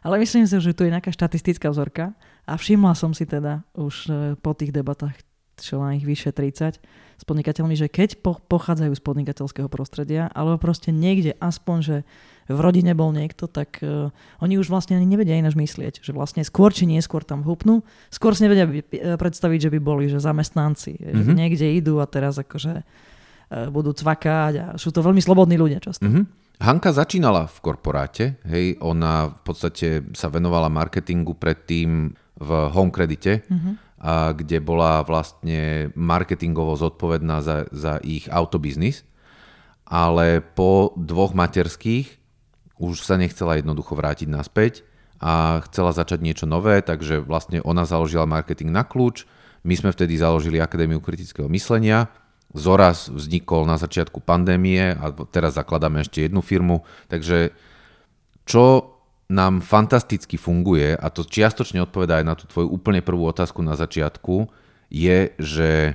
Ale 0.00 0.16
myslím 0.16 0.48
si, 0.48 0.56
že 0.56 0.72
tu 0.72 0.88
je 0.88 0.92
nejaká 0.92 1.12
štatistická 1.12 1.68
vzorka 1.68 2.16
a 2.48 2.56
všimla 2.56 2.96
som 2.96 3.12
si 3.12 3.28
teda 3.28 3.60
už 3.76 3.94
e, 4.08 4.12
po 4.40 4.56
tých 4.56 4.72
debatách, 4.72 5.20
čo 5.60 5.84
má 5.84 5.92
ich 5.92 6.08
vyše 6.08 6.32
30, 6.32 6.80
s 7.20 7.24
podnikateľmi, 7.28 7.76
že 7.76 7.92
keď 7.92 8.24
po, 8.24 8.40
pochádzajú 8.40 8.96
z 8.96 9.02
podnikateľského 9.04 9.68
prostredia, 9.68 10.32
alebo 10.32 10.56
proste 10.56 10.88
niekde 10.88 11.36
aspoň, 11.36 11.78
že 11.84 11.96
v 12.50 12.60
rodine 12.60 12.92
bol 12.98 13.14
niekto, 13.14 13.46
tak 13.46 13.78
uh, 13.80 14.10
oni 14.42 14.58
už 14.58 14.68
vlastne 14.68 14.98
ani 14.98 15.06
nevedia 15.06 15.38
ináč 15.38 15.54
myslieť, 15.54 16.02
že 16.02 16.10
vlastne 16.10 16.42
skôr 16.42 16.74
či 16.74 16.84
neskôr 16.84 17.22
tam 17.22 17.46
hupnú, 17.46 17.86
skôr 18.10 18.34
si 18.34 18.42
nevedia 18.44 18.66
predstaviť, 19.16 19.70
že 19.70 19.72
by 19.72 19.78
boli 19.78 20.10
že 20.10 20.18
zamestnanci, 20.18 20.98
mm-hmm. 20.98 21.22
že 21.22 21.32
mhm. 21.32 21.38
niekde 21.38 21.66
idú 21.70 22.02
a 22.02 22.06
teraz 22.10 22.36
akože 22.36 22.82
uh, 22.82 23.68
budú 23.70 23.94
cvakať 23.94 24.52
a 24.58 24.66
sú 24.76 24.90
to 24.90 25.00
veľmi 25.00 25.22
slobodní 25.22 25.54
ľudia 25.54 25.78
často. 25.78 26.04
Mm-hmm. 26.04 26.40
Hanka 26.60 26.92
začínala 26.92 27.48
v 27.48 27.58
korporáte, 27.64 28.36
hej, 28.44 28.76
ona 28.84 29.32
v 29.32 29.40
podstate 29.48 30.04
sa 30.12 30.28
venovala 30.28 30.68
marketingu 30.68 31.32
predtým 31.32 32.12
v 32.36 32.50
home 32.76 32.92
kredite, 32.92 33.40
mm-hmm. 33.48 33.74
a 34.04 34.36
kde 34.36 34.60
bola 34.60 35.00
vlastne 35.00 35.88
marketingovo 35.96 36.76
zodpovedná 36.76 37.40
za, 37.40 37.64
za 37.72 37.96
ich 38.04 38.28
autobiznis, 38.28 39.08
ale 39.88 40.44
po 40.44 40.92
dvoch 41.00 41.32
materských 41.32 42.19
už 42.80 43.04
sa 43.04 43.20
nechcela 43.20 43.60
jednoducho 43.60 43.92
vrátiť 43.92 44.32
naspäť 44.32 44.82
a 45.20 45.60
chcela 45.68 45.92
začať 45.92 46.24
niečo 46.24 46.48
nové, 46.48 46.80
takže 46.80 47.20
vlastne 47.20 47.60
ona 47.60 47.84
založila 47.84 48.24
marketing 48.24 48.72
na 48.72 48.88
kľúč, 48.88 49.28
my 49.60 49.76
sme 49.76 49.92
vtedy 49.92 50.16
založili 50.16 50.56
Akadémiu 50.56 51.04
kritického 51.04 51.46
myslenia, 51.52 52.08
Zoraz 52.50 53.06
vznikol 53.06 53.62
na 53.62 53.78
začiatku 53.78 54.26
pandémie 54.26 54.98
a 54.98 55.14
teraz 55.30 55.54
zakladáme 55.54 56.02
ešte 56.02 56.26
jednu 56.26 56.42
firmu, 56.42 56.82
takže 57.06 57.54
čo 58.42 58.98
nám 59.30 59.62
fantasticky 59.62 60.34
funguje, 60.34 60.98
a 60.98 61.06
to 61.14 61.22
čiastočne 61.22 61.78
odpovedá 61.86 62.18
aj 62.18 62.26
na 62.26 62.34
tú 62.34 62.50
tvoju 62.50 62.66
úplne 62.74 63.06
prvú 63.06 63.30
otázku 63.30 63.62
na 63.62 63.78
začiatku, 63.78 64.50
je, 64.90 65.30
že 65.38 65.94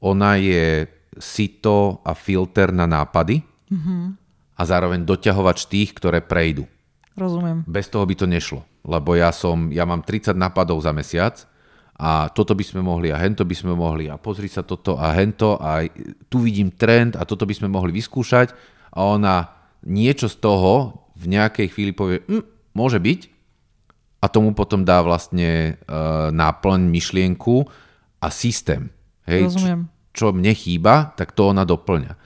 ona 0.00 0.40
je 0.40 0.88
sito 1.20 2.00
a 2.00 2.16
filter 2.16 2.72
na 2.72 2.88
nápady, 2.88 3.44
mm-hmm 3.68 4.23
a 4.54 4.62
zároveň 4.62 5.02
doťahovač 5.02 5.66
tých, 5.66 5.94
ktoré 5.94 6.22
prejdú. 6.22 6.66
Rozumiem. 7.14 7.62
Bez 7.66 7.90
toho 7.90 8.02
by 8.06 8.14
to 8.18 8.26
nešlo, 8.26 8.66
lebo 8.82 9.14
ja 9.14 9.30
som, 9.30 9.70
ja 9.70 9.86
mám 9.86 10.02
30 10.02 10.34
nápadov 10.34 10.82
za 10.82 10.90
mesiac 10.90 11.46
a 11.94 12.26
toto 12.30 12.58
by 12.58 12.64
sme 12.66 12.82
mohli 12.82 13.14
a 13.14 13.18
hento 13.22 13.46
by 13.46 13.54
sme 13.54 13.74
mohli 13.78 14.10
a 14.10 14.18
pozri 14.18 14.50
sa 14.50 14.66
toto 14.66 14.98
a 14.98 15.14
hento 15.14 15.54
a 15.62 15.86
tu 16.26 16.42
vidím 16.42 16.74
trend 16.74 17.14
a 17.14 17.22
toto 17.22 17.46
by 17.46 17.54
sme 17.54 17.70
mohli 17.70 17.94
vyskúšať 17.94 18.50
a 18.94 18.98
ona 19.06 19.54
niečo 19.86 20.26
z 20.26 20.42
toho 20.42 21.06
v 21.14 21.24
nejakej 21.30 21.70
chvíli 21.70 21.94
povie, 21.94 22.26
hm, 22.26 22.74
môže 22.74 22.98
byť, 22.98 23.34
a 24.24 24.26
tomu 24.32 24.56
potom 24.56 24.88
dá 24.88 25.04
vlastne 25.04 25.76
uh, 25.84 26.32
náplň, 26.32 26.88
myšlienku 26.88 27.68
a 28.24 28.32
systém. 28.32 28.88
Hej, 29.28 29.52
Rozumiem. 29.52 29.80
Čo, 30.16 30.32
čo 30.32 30.36
mne 30.36 30.52
chýba, 30.56 31.12
tak 31.12 31.36
to 31.36 31.52
ona 31.52 31.68
doplňa. 31.68 32.16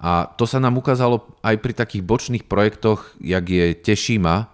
A 0.00 0.24
to 0.32 0.48
sa 0.48 0.56
nám 0.56 0.80
ukázalo 0.80 1.28
aj 1.44 1.60
pri 1.60 1.76
takých 1.76 2.00
bočných 2.00 2.44
projektoch, 2.48 3.12
jak 3.20 3.44
je 3.44 3.76
Tešima, 3.76 4.48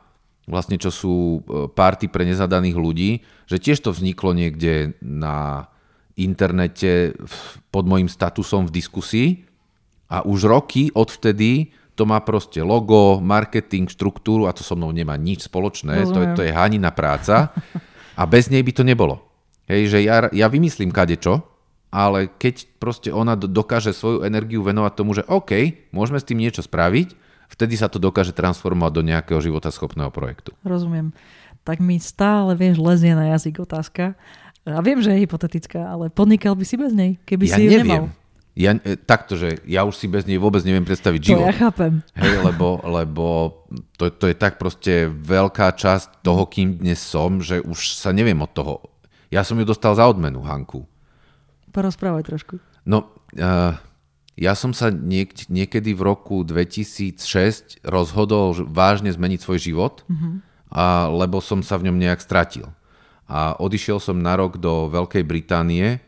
vlastne 0.50 0.74
čo 0.74 0.90
sú 0.90 1.14
e, 1.14 1.70
párty 1.70 2.10
pre 2.10 2.26
nezadaných 2.26 2.74
ľudí, 2.74 3.10
že 3.46 3.62
tiež 3.62 3.86
to 3.86 3.94
vzniklo 3.94 4.34
niekde 4.34 4.98
na 4.98 5.70
internete 6.18 7.14
pod 7.70 7.86
môjim 7.86 8.10
statusom 8.10 8.66
v 8.66 8.74
diskusii. 8.74 9.28
A 10.10 10.26
už 10.26 10.50
roky 10.50 10.90
odvtedy 10.94 11.70
to 11.96 12.04
má 12.04 12.20
proste 12.20 12.60
logo, 12.60 13.22
marketing, 13.22 13.88
štruktúru 13.88 14.44
a 14.46 14.54
to 14.54 14.60
so 14.60 14.76
mnou 14.76 14.92
nemá 14.92 15.16
nič 15.16 15.48
spoločné, 15.48 16.04
to 16.10 16.18
je, 16.20 16.28
to 16.36 16.42
je 16.44 16.52
hanina 16.52 16.92
práca. 16.92 17.50
A 18.20 18.22
bez 18.28 18.52
nej 18.52 18.60
by 18.60 18.72
to 18.76 18.84
nebolo. 18.84 19.24
Hej, 19.66 19.96
že 19.96 19.98
ja, 20.04 20.28
ja 20.30 20.46
vymyslím 20.46 20.92
kadečo, 20.92 21.55
ale 21.96 22.28
keď 22.28 22.68
proste 22.76 23.08
ona 23.08 23.32
dokáže 23.32 23.96
svoju 23.96 24.28
energiu 24.28 24.60
venovať 24.60 24.92
tomu, 24.92 25.16
že 25.16 25.24
OK, 25.24 25.72
môžeme 25.96 26.20
s 26.20 26.28
tým 26.28 26.36
niečo 26.36 26.60
spraviť, 26.60 27.16
vtedy 27.48 27.72
sa 27.80 27.88
to 27.88 27.96
dokáže 27.96 28.36
transformovať 28.36 28.92
do 28.92 29.02
nejakého 29.08 29.40
životaschopného 29.40 30.12
projektu. 30.12 30.52
Rozumiem. 30.60 31.16
Tak 31.64 31.80
mi 31.80 31.96
stále, 31.96 32.52
vieš, 32.52 32.76
lezie 32.76 33.16
na 33.16 33.32
jazyk 33.32 33.64
otázka. 33.64 34.12
A 34.68 34.82
viem, 34.84 35.00
že 35.00 35.16
je 35.16 35.24
hypotetická, 35.24 35.88
ale 35.88 36.12
podnikal 36.12 36.52
by 36.52 36.64
si 36.68 36.76
bez 36.76 36.92
nej, 36.92 37.16
keby 37.24 37.48
ja 37.48 37.56
si 37.56 37.60
ju 37.64 37.70
neviem. 37.72 37.88
nemal. 37.88 38.06
Ja, 38.56 38.72
e, 38.72 38.96
takto, 38.96 39.36
že 39.36 39.60
ja 39.68 39.84
už 39.84 39.94
si 39.96 40.08
bez 40.08 40.24
nej 40.28 40.36
vôbec 40.40 40.64
neviem 40.64 40.84
predstaviť 40.84 41.20
To 41.22 41.28
život. 41.32 41.44
ja 41.48 41.54
chápem. 41.54 42.00
Hej, 42.16 42.40
lebo, 42.40 42.80
lebo 42.82 43.24
to, 44.00 44.08
to 44.12 44.32
je 44.32 44.36
tak 44.36 44.56
proste 44.60 45.08
veľká 45.08 45.76
časť 45.76 46.20
toho, 46.24 46.44
kým 46.48 46.76
dnes 46.80 47.00
som, 47.00 47.40
že 47.40 47.60
už 47.60 47.96
sa 47.96 48.16
neviem 48.16 48.36
od 48.40 48.50
toho. 48.52 48.80
Ja 49.28 49.44
som 49.44 49.60
ju 49.60 49.64
dostal 49.68 49.92
za 49.96 50.08
odmenu, 50.08 50.40
Hanku. 50.40 50.88
Porozprávaj 51.76 52.24
trošku. 52.24 52.56
No, 52.88 53.12
uh, 53.36 53.76
ja 54.36 54.52
som 54.52 54.76
sa 54.76 54.92
niek- 54.92 55.48
niekedy 55.48 55.96
v 55.96 56.12
roku 56.12 56.44
2006 56.44 57.80
rozhodol 57.84 58.52
vážne 58.68 59.08
zmeniť 59.08 59.40
svoj 59.40 59.58
život, 59.60 60.04
a, 60.68 61.08
lebo 61.08 61.40
som 61.40 61.64
sa 61.64 61.80
v 61.80 61.88
ňom 61.88 61.96
nejak 61.96 62.20
stratil. 62.20 62.68
A 63.26 63.56
odišiel 63.56 63.96
som 63.96 64.20
na 64.20 64.36
rok 64.36 64.60
do 64.60 64.92
Veľkej 64.92 65.24
Británie, 65.24 66.04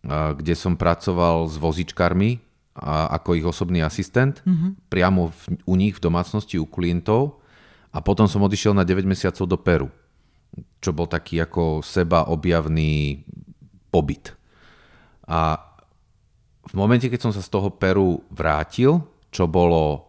a, 0.00 0.32
kde 0.32 0.56
som 0.56 0.80
pracoval 0.80 1.44
s 1.48 1.60
vozičkármi 1.60 2.40
a, 2.72 3.12
ako 3.20 3.36
ich 3.36 3.44
osobný 3.44 3.84
asistent, 3.84 4.40
priamo 4.88 5.28
v, 5.28 5.60
u 5.68 5.74
nich 5.76 6.00
v 6.00 6.04
domácnosti 6.08 6.56
u 6.56 6.64
klientov. 6.64 7.44
A 7.92 8.00
potom 8.00 8.28
som 8.28 8.44
odišiel 8.44 8.72
na 8.76 8.84
9 8.84 9.04
mesiacov 9.08 9.44
do 9.44 9.56
Peru, 9.60 9.88
čo 10.80 10.92
bol 10.92 11.08
taký 11.08 11.40
ako 11.40 11.80
seba 11.84 12.28
objavný 12.28 13.24
pobyt. 13.92 14.35
A 15.26 15.58
v 16.66 16.74
momente, 16.74 17.06
keď 17.06 17.30
som 17.30 17.32
sa 17.34 17.42
z 17.42 17.50
toho 17.50 17.70
Peru 17.70 18.26
vrátil, 18.30 19.02
čo 19.30 19.46
bolo 19.46 20.06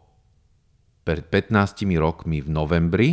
pred 1.06 1.26
15 1.26 1.86
rokmi 1.98 2.42
v 2.42 2.50
novembri, 2.50 3.10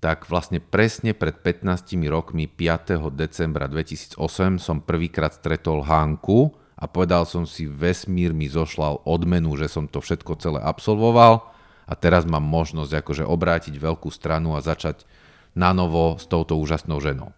tak 0.00 0.24
vlastne 0.32 0.64
presne 0.64 1.12
pred 1.12 1.36
15 1.36 1.92
rokmi 2.08 2.48
5. 2.48 3.12
decembra 3.12 3.68
2008 3.68 4.16
som 4.56 4.80
prvýkrát 4.80 5.36
stretol 5.36 5.84
Hanku 5.84 6.56
a 6.80 6.88
povedal 6.88 7.28
som 7.28 7.44
si, 7.44 7.68
vesmír 7.68 8.32
mi 8.32 8.48
zošlal 8.48 9.04
odmenu, 9.04 9.52
že 9.60 9.68
som 9.68 9.84
to 9.84 10.00
všetko 10.00 10.40
celé 10.40 10.60
absolvoval 10.64 11.52
a 11.84 11.92
teraz 11.92 12.24
mám 12.24 12.42
možnosť 12.48 13.04
akože 13.04 13.24
obrátiť 13.28 13.76
veľkú 13.76 14.08
stranu 14.08 14.56
a 14.56 14.64
začať 14.64 15.04
na 15.52 15.76
novo 15.76 16.16
s 16.16 16.24
touto 16.24 16.56
úžasnou 16.56 16.96
ženou. 17.04 17.36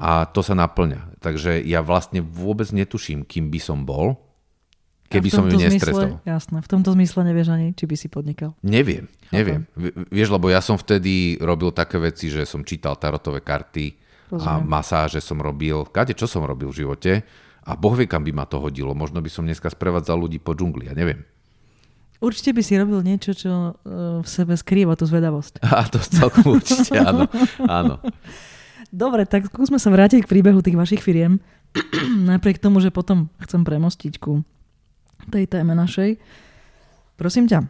A 0.00 0.24
to 0.24 0.40
sa 0.40 0.56
naplňa. 0.56 1.20
Takže 1.20 1.60
ja 1.60 1.84
vlastne 1.84 2.18
vôbec 2.18 2.64
netuším, 2.66 3.22
kým 3.22 3.52
by 3.52 3.60
som 3.60 3.84
bol, 3.84 4.16
keby 5.06 5.28
A 5.28 5.32
som 5.32 5.44
ju. 5.44 5.60
Zmysle, 5.60 6.24
jasné, 6.24 6.58
v 6.58 6.68
tomto 6.68 6.90
zmysle 6.90 7.20
nevieš 7.22 7.48
ani, 7.50 7.76
či 7.76 7.84
by 7.84 7.94
si 7.94 8.08
podnikal. 8.08 8.56
Neviem, 8.60 9.12
neviem. 9.28 9.68
V- 9.76 9.92
Vieš, 10.08 10.32
lebo 10.32 10.48
ja 10.48 10.58
som 10.58 10.74
vtedy 10.74 11.36
robil 11.36 11.68
také 11.70 12.00
veci, 12.00 12.32
že 12.32 12.48
som 12.48 12.64
čítal 12.64 12.96
tarotové 12.96 13.44
karty 13.44 13.86
a 14.30 14.32
Rozumiem. 14.32 14.64
masáže 14.64 15.20
som 15.20 15.36
robil. 15.36 15.84
Kade, 15.84 16.14
čo 16.14 16.24
som 16.24 16.42
robil 16.42 16.70
v 16.70 16.80
živote? 16.80 17.12
A 17.60 17.76
boh 17.76 17.92
vie, 17.92 18.08
kam 18.08 18.24
by 18.24 18.32
ma 18.32 18.48
to 18.48 18.56
hodilo. 18.56 18.94
Možno 18.94 19.20
by 19.20 19.28
som 19.28 19.44
dneska 19.44 19.68
sprevádzal 19.68 20.16
ľudí 20.16 20.40
po 20.40 20.56
džungli, 20.56 20.88
ja 20.88 20.96
neviem. 20.96 21.28
Určite 22.20 22.52
by 22.52 22.62
si 22.62 22.76
robil 22.76 23.00
niečo, 23.00 23.32
čo 23.32 23.50
eh, 23.50 23.72
v 24.20 24.26
sebe 24.26 24.56
skrýva 24.56 24.96
tú 24.96 25.04
zvedavosť. 25.04 25.60
A 25.66 25.84
to 25.84 26.00
celkom 26.00 26.56
určite, 26.56 26.96
áno. 26.96 27.28
áno. 27.68 28.00
Dobre, 28.90 29.22
tak 29.22 29.46
skúsme 29.46 29.78
sa 29.78 29.90
vrátiť 29.90 30.26
k 30.26 30.30
príbehu 30.30 30.60
tých 30.60 30.74
vašich 30.74 31.02
firiem. 31.02 31.38
Napriek 32.30 32.58
tomu, 32.58 32.82
že 32.82 32.90
potom 32.90 33.30
chcem 33.38 33.62
premostiť 33.62 34.18
ku 34.18 34.42
tej 35.30 35.46
téme 35.46 35.78
našej. 35.78 36.18
Prosím 37.14 37.46
ťa, 37.46 37.62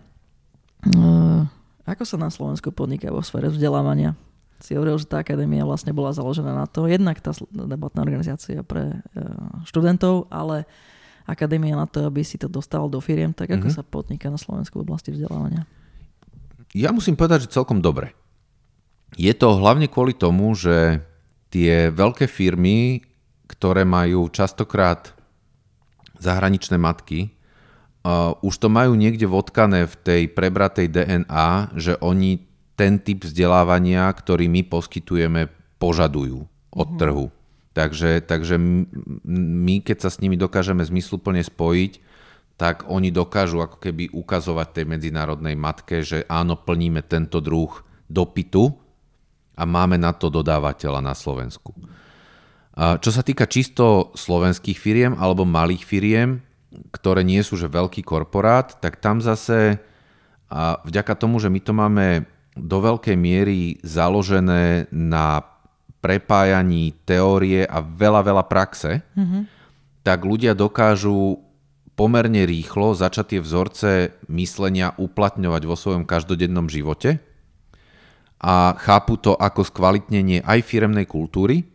uh, 0.96 1.42
ako 1.84 2.02
sa 2.08 2.16
na 2.16 2.32
Slovensku 2.32 2.72
podniká 2.72 3.12
vo 3.12 3.20
sfére 3.20 3.52
vzdelávania? 3.52 4.16
Si 4.60 4.76
hovoril, 4.76 5.00
že 5.00 5.08
tá 5.08 5.20
akadémia 5.20 5.64
vlastne 5.64 5.92
bola 5.92 6.12
založená 6.12 6.52
na 6.52 6.68
to, 6.68 6.84
jednak 6.84 7.20
tá 7.20 7.32
debatná 7.52 8.04
organizácia 8.04 8.60
pre 8.64 9.00
uh, 9.16 9.64
študentov, 9.64 10.28
ale 10.28 10.64
akadémia 11.28 11.76
na 11.76 11.84
to, 11.84 12.08
aby 12.08 12.24
si 12.24 12.40
to 12.40 12.48
dostal 12.48 12.88
do 12.88 13.00
firiem, 13.00 13.36
tak 13.36 13.52
ako 13.52 13.68
Mhm. 13.68 13.74
sa 13.76 13.82
podniká 13.84 14.32
na 14.32 14.40
Slovensku 14.40 14.80
v 14.80 14.84
oblasti 14.88 15.12
vzdelávania? 15.12 15.68
Ja 16.72 16.94
musím 16.94 17.18
povedať, 17.18 17.44
že 17.44 17.54
celkom 17.60 17.82
dobre. 17.82 18.14
Je 19.18 19.34
to 19.34 19.58
hlavne 19.58 19.90
kvôli 19.90 20.14
tomu, 20.14 20.54
že 20.54 21.02
tie 21.50 21.90
veľké 21.90 22.30
firmy, 22.30 23.02
ktoré 23.50 23.82
majú 23.82 24.30
častokrát 24.30 25.10
zahraničné 26.22 26.78
matky, 26.78 27.34
uh, 28.06 28.38
už 28.40 28.54
to 28.62 28.68
majú 28.70 28.94
niekde 28.94 29.26
vodkané 29.26 29.90
v 29.90 29.94
tej 30.00 30.22
prebratej 30.30 30.88
DNA, 30.88 31.74
že 31.74 31.98
oni 31.98 32.46
ten 32.78 32.96
typ 32.96 33.26
vzdelávania, 33.26 34.08
ktorý 34.08 34.48
my 34.48 34.64
poskytujeme, 34.64 35.52
požadujú 35.76 36.48
od 36.72 36.88
trhu. 36.96 37.28
Takže, 37.76 38.24
takže 38.24 38.56
my, 38.56 39.84
keď 39.84 40.08
sa 40.08 40.10
s 40.10 40.18
nimi 40.24 40.34
dokážeme 40.40 40.80
zmysluplne 40.80 41.44
spojiť, 41.44 41.92
tak 42.60 42.84
oni 42.88 43.08
dokážu 43.08 43.64
ako 43.64 43.80
keby 43.80 44.12
ukazovať 44.12 44.68
tej 44.76 44.84
medzinárodnej 44.84 45.56
matke, 45.56 46.04
že 46.04 46.28
áno, 46.28 46.60
plníme 46.60 47.00
tento 47.04 47.40
druh 47.40 47.72
dopytu 48.04 48.76
a 49.60 49.68
máme 49.68 50.00
na 50.00 50.16
to 50.16 50.32
dodávateľa 50.32 51.04
na 51.04 51.12
Slovensku. 51.12 51.76
Čo 52.80 53.10
sa 53.12 53.20
týka 53.20 53.44
čisto 53.44 54.08
slovenských 54.16 54.80
firiem 54.80 55.12
alebo 55.20 55.44
malých 55.44 55.84
firiem, 55.84 56.40
ktoré 56.96 57.20
nie 57.20 57.44
sú 57.44 57.60
že 57.60 57.68
veľký 57.68 58.00
korporát, 58.00 58.80
tak 58.80 58.96
tam 58.96 59.20
zase 59.20 59.76
a 60.50 60.82
vďaka 60.82 61.14
tomu, 61.14 61.38
že 61.38 61.46
my 61.46 61.60
to 61.62 61.72
máme 61.76 62.06
do 62.58 62.78
veľkej 62.82 63.14
miery 63.14 63.78
založené 63.86 64.90
na 64.90 65.46
prepájaní 66.02 66.90
teórie 67.06 67.62
a 67.62 67.78
veľa, 67.78 68.26
veľa 68.26 68.44
praxe, 68.50 69.04
mm-hmm. 69.14 69.42
tak 70.02 70.26
ľudia 70.26 70.58
dokážu 70.58 71.38
pomerne 71.94 72.48
rýchlo 72.48 72.96
začať 72.96 73.36
tie 73.36 73.40
vzorce 73.44 73.90
myslenia 74.26 74.96
uplatňovať 74.96 75.62
vo 75.68 75.76
svojom 75.78 76.08
každodennom 76.08 76.66
živote 76.66 77.22
a 78.40 78.72
chápu 78.80 79.20
to 79.20 79.36
ako 79.36 79.68
skvalitnenie 79.68 80.40
aj 80.40 80.64
firemnej 80.64 81.04
kultúry, 81.04 81.68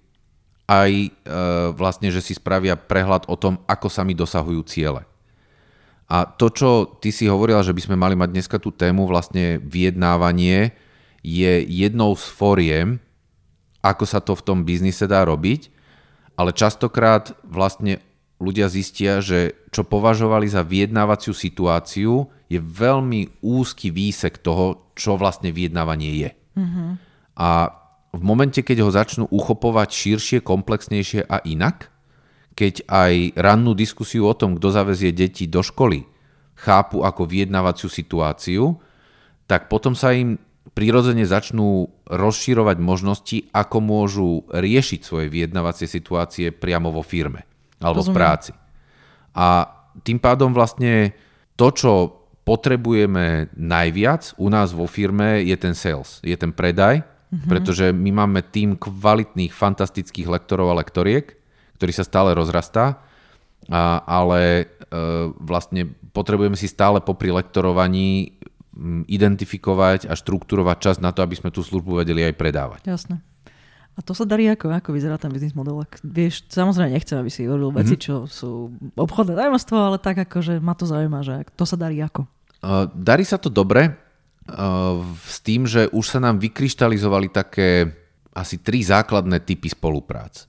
aj 0.65 0.91
e, 0.91 1.10
vlastne, 1.78 2.10
že 2.10 2.25
si 2.25 2.34
spravia 2.34 2.73
prehľad 2.73 3.30
o 3.30 3.38
tom, 3.38 3.62
ako 3.69 3.86
sa 3.86 4.01
mi 4.01 4.17
dosahujú 4.17 4.65
ciele. 4.65 5.06
A 6.10 6.25
to, 6.25 6.49
čo 6.49 6.69
ty 7.01 7.13
si 7.13 7.30
hovorila, 7.30 7.62
že 7.62 7.73
by 7.73 7.82
sme 7.86 7.97
mali 7.97 8.17
mať 8.17 8.30
dneska 8.34 8.58
tú 8.58 8.73
tému, 8.73 9.06
vlastne 9.06 9.62
vyjednávanie, 9.62 10.73
je 11.25 11.62
jednou 11.65 12.13
z 12.17 12.25
foriem, 12.30 12.88
ako 13.82 14.06
sa 14.06 14.21
to 14.21 14.34
v 14.34 14.45
tom 14.45 14.60
biznise 14.65 15.06
dá 15.06 15.21
robiť, 15.25 15.69
ale 16.38 16.54
častokrát 16.54 17.34
vlastne 17.45 18.01
ľudia 18.41 18.69
zistia, 18.69 19.21
že 19.21 19.54
čo 19.69 19.86
považovali 19.86 20.49
za 20.49 20.65
vyjednávaciu 20.65 21.34
situáciu, 21.34 22.30
je 22.49 22.62
veľmi 22.62 23.41
úzky 23.41 23.89
výsek 23.89 24.41
toho, 24.41 24.93
čo 24.93 25.17
vlastne 25.17 25.49
vyjednávanie 25.49 26.25
je. 26.25 26.30
Mm-hmm. 26.56 26.89
A 27.36 27.50
v 28.15 28.22
momente, 28.24 28.63
keď 28.63 28.88
ho 28.88 28.91
začnú 28.91 29.28
uchopovať 29.28 29.89
širšie, 29.91 30.38
komplexnejšie 30.39 31.28
a 31.28 31.44
inak, 31.44 31.91
keď 32.56 32.88
aj 32.88 33.36
rannú 33.36 33.76
diskusiu 33.76 34.32
o 34.32 34.34
tom, 34.34 34.56
kto 34.56 34.72
zavezie 34.72 35.12
deti 35.12 35.46
do 35.46 35.60
školy, 35.60 36.08
chápu 36.56 37.04
ako 37.04 37.28
vyjednávaciu 37.28 37.91
situáciu, 37.91 38.80
tak 39.46 39.68
potom 39.68 39.91
sa 39.91 40.15
im 40.15 40.39
prirodzene 40.72 41.28
začnú 41.28 41.91
rozširovať 42.08 42.78
možnosti, 42.80 43.38
ako 43.52 43.78
môžu 43.84 44.30
riešiť 44.50 45.00
svoje 45.04 45.28
vyjednávacie 45.30 45.86
situácie 45.86 46.56
priamo 46.56 46.89
vo 46.89 47.04
firme 47.04 47.44
alebo 47.84 48.02
v 48.02 48.10
Rozumiem. 48.10 48.18
práci. 48.18 48.52
A 49.36 49.48
tým 50.02 50.20
pádom 50.20 50.56
vlastne 50.56 51.12
to, 51.60 51.68
čo 51.76 51.91
potrebujeme 52.45 53.49
najviac 53.58 54.38
u 54.38 54.47
nás 54.53 54.71
vo 54.71 54.86
firme 54.86 55.41
je 55.41 55.58
ten 55.58 55.73
sales, 55.73 56.21
je 56.21 56.38
ten 56.38 56.53
predaj, 56.53 57.01
mm-hmm. 57.01 57.49
pretože 57.49 57.89
my 57.89 58.23
máme 58.23 58.45
tým 58.45 58.77
kvalitných, 58.77 59.51
fantastických 59.51 60.29
lektorov 60.29 60.71
a 60.71 60.79
lektoriek, 60.79 61.34
ktorý 61.81 61.91
sa 61.91 62.05
stále 62.05 62.38
rozrastá, 62.38 63.01
a, 63.65 64.05
ale 64.05 64.41
e, 64.62 64.65
vlastne 65.41 65.89
potrebujeme 66.13 66.53
si 66.53 66.69
stále 66.69 67.01
popri 67.01 67.34
lektorovaní 67.34 68.38
identifikovať 69.10 70.05
a 70.05 70.13
štruktúrovať 70.13 70.77
čas 70.77 70.95
na 71.01 71.15
to, 71.15 71.23
aby 71.23 71.34
sme 71.34 71.49
tú 71.49 71.63
službu 71.65 72.05
vedeli 72.05 72.27
aj 72.27 72.36
predávať. 72.36 72.81
Jasné. 72.86 73.23
A 73.95 74.03
to 74.03 74.12
sa 74.12 74.27
darí 74.27 74.43
ako? 74.51 74.75
Ako 74.75 74.91
vyzerá 74.91 75.15
ten 75.15 75.31
biznis 75.31 75.55
model? 75.55 75.79
Ak, 75.79 76.03
vieš, 76.03 76.43
samozrejme 76.51 76.91
nechcem, 76.91 77.15
aby 77.15 77.31
si 77.31 77.47
hovoril 77.47 77.71
veci, 77.71 77.95
mm-hmm. 77.95 78.05
čo 78.05 78.15
sú 78.27 78.75
obchodné 78.99 79.39
tajomstvo, 79.39 79.75
ale 79.79 79.97
tak 80.03 80.19
ako, 80.19 80.43
že 80.43 80.53
ma 80.60 80.75
to 80.75 80.84
zaujíma, 80.84 81.23
že 81.23 81.47
to 81.55 81.63
sa 81.63 81.79
darí 81.79 82.03
ako? 82.03 82.27
Uh, 82.60 82.91
darí 82.91 83.23
sa 83.23 83.39
to 83.39 83.47
dobre 83.47 83.88
uh, 83.88 84.99
s 85.23 85.39
tým, 85.39 85.63
že 85.63 85.88
už 85.95 86.05
sa 86.12 86.19
nám 86.19 86.43
vykryštalizovali 86.43 87.31
také 87.31 87.88
asi 88.36 88.60
tri 88.60 88.84
základné 88.84 89.47
typy 89.47 89.71
spoluprác. 89.71 90.43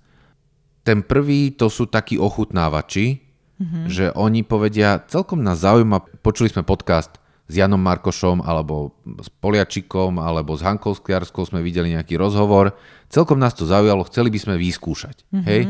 Ten 0.82 1.06
prvý 1.06 1.54
to 1.54 1.70
sú 1.70 1.86
takí 1.86 2.18
ochutnávači, 2.18 3.22
mm-hmm. 3.62 3.84
že 3.86 4.10
oni 4.18 4.42
povedia, 4.42 5.06
celkom 5.06 5.38
nás 5.38 5.62
zaujíma, 5.62 6.18
počuli 6.18 6.50
sme 6.50 6.66
podcast 6.66 7.14
s 7.46 7.52
Janom 7.54 7.78
Markošom 7.78 8.42
alebo 8.42 8.98
s 9.22 9.30
Poliačikom 9.30 10.18
alebo 10.18 10.58
s 10.58 10.66
Hankou 10.66 10.92
Skliarskou 10.92 11.46
sme 11.46 11.62
videli 11.62 11.94
nejaký 11.94 12.18
rozhovor. 12.18 12.74
Celkom 13.06 13.38
nás 13.38 13.54
to 13.54 13.62
zaujalo, 13.62 14.06
chceli 14.10 14.34
by 14.34 14.38
sme 14.42 14.54
vyskúšať. 14.58 15.22
Mm-hmm. 15.30 15.46
Hej? 15.46 15.62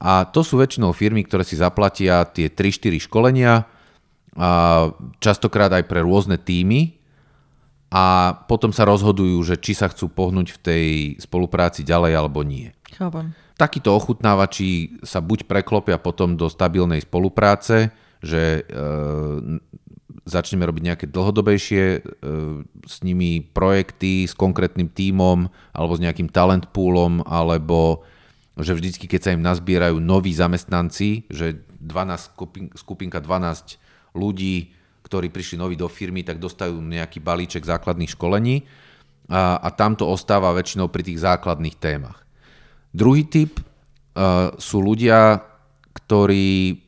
A 0.00 0.24
to 0.24 0.40
sú 0.40 0.56
väčšinou 0.56 0.96
firmy, 0.96 1.28
ktoré 1.28 1.44
si 1.44 1.60
zaplatia 1.60 2.24
tie 2.24 2.48
3-4 2.48 3.04
školenia, 3.04 3.68
a 4.38 4.50
častokrát 5.18 5.74
aj 5.74 5.90
pre 5.90 6.06
rôzne 6.06 6.38
týmy 6.38 6.94
a 7.90 8.32
potom 8.46 8.70
sa 8.70 8.86
rozhodujú, 8.86 9.42
že 9.42 9.58
či 9.58 9.74
sa 9.74 9.90
chcú 9.90 10.06
pohnúť 10.06 10.54
v 10.54 10.58
tej 10.62 10.86
spolupráci 11.18 11.82
ďalej 11.82 12.12
alebo 12.14 12.46
nie. 12.46 12.70
Chápam. 12.94 13.34
Takíto 13.58 13.92
ochutnávači 13.92 15.02
sa 15.02 15.18
buď 15.18 15.50
preklopia 15.50 15.98
potom 15.98 16.38
do 16.38 16.46
stabilnej 16.46 17.02
spolupráce, 17.02 17.90
že 18.22 18.62
e, 18.62 18.82
začneme 20.24 20.64
robiť 20.68 20.82
nejaké 20.84 21.06
dlhodobejšie 21.08 21.84
e, 21.96 22.00
s 22.84 22.96
nimi 23.00 23.40
projekty 23.40 24.28
s 24.28 24.36
konkrétnym 24.36 24.92
tímom 24.92 25.48
alebo 25.72 25.92
s 25.96 26.04
nejakým 26.04 26.28
talent 26.28 26.68
poolom 26.70 27.24
alebo 27.24 28.04
že 28.60 28.76
vždycky, 28.76 29.08
keď 29.08 29.20
sa 29.20 29.34
im 29.34 29.40
nazbierajú 29.40 29.96
noví 30.02 30.36
zamestnanci, 30.36 31.30
že 31.32 31.64
12, 31.80 32.76
skupinka 32.76 33.22
12 33.22 33.80
ľudí, 34.12 34.76
ktorí 35.06 35.32
prišli 35.32 35.56
noví 35.56 35.80
do 35.80 35.88
firmy, 35.88 36.20
tak 36.20 36.36
dostajú 36.36 36.76
nejaký 36.76 37.24
balíček 37.24 37.64
základných 37.64 38.12
školení 38.14 38.68
a, 39.30 39.56
a 39.56 39.68
tam 39.72 39.96
to 39.96 40.04
ostáva 40.04 40.52
väčšinou 40.52 40.92
pri 40.92 41.02
tých 41.06 41.22
základných 41.24 41.76
témach. 41.78 42.20
Druhý 42.90 43.24
typ 43.24 43.62
uh, 43.62 44.52
sú 44.58 44.82
ľudia, 44.82 45.40
ktorí 45.94 46.78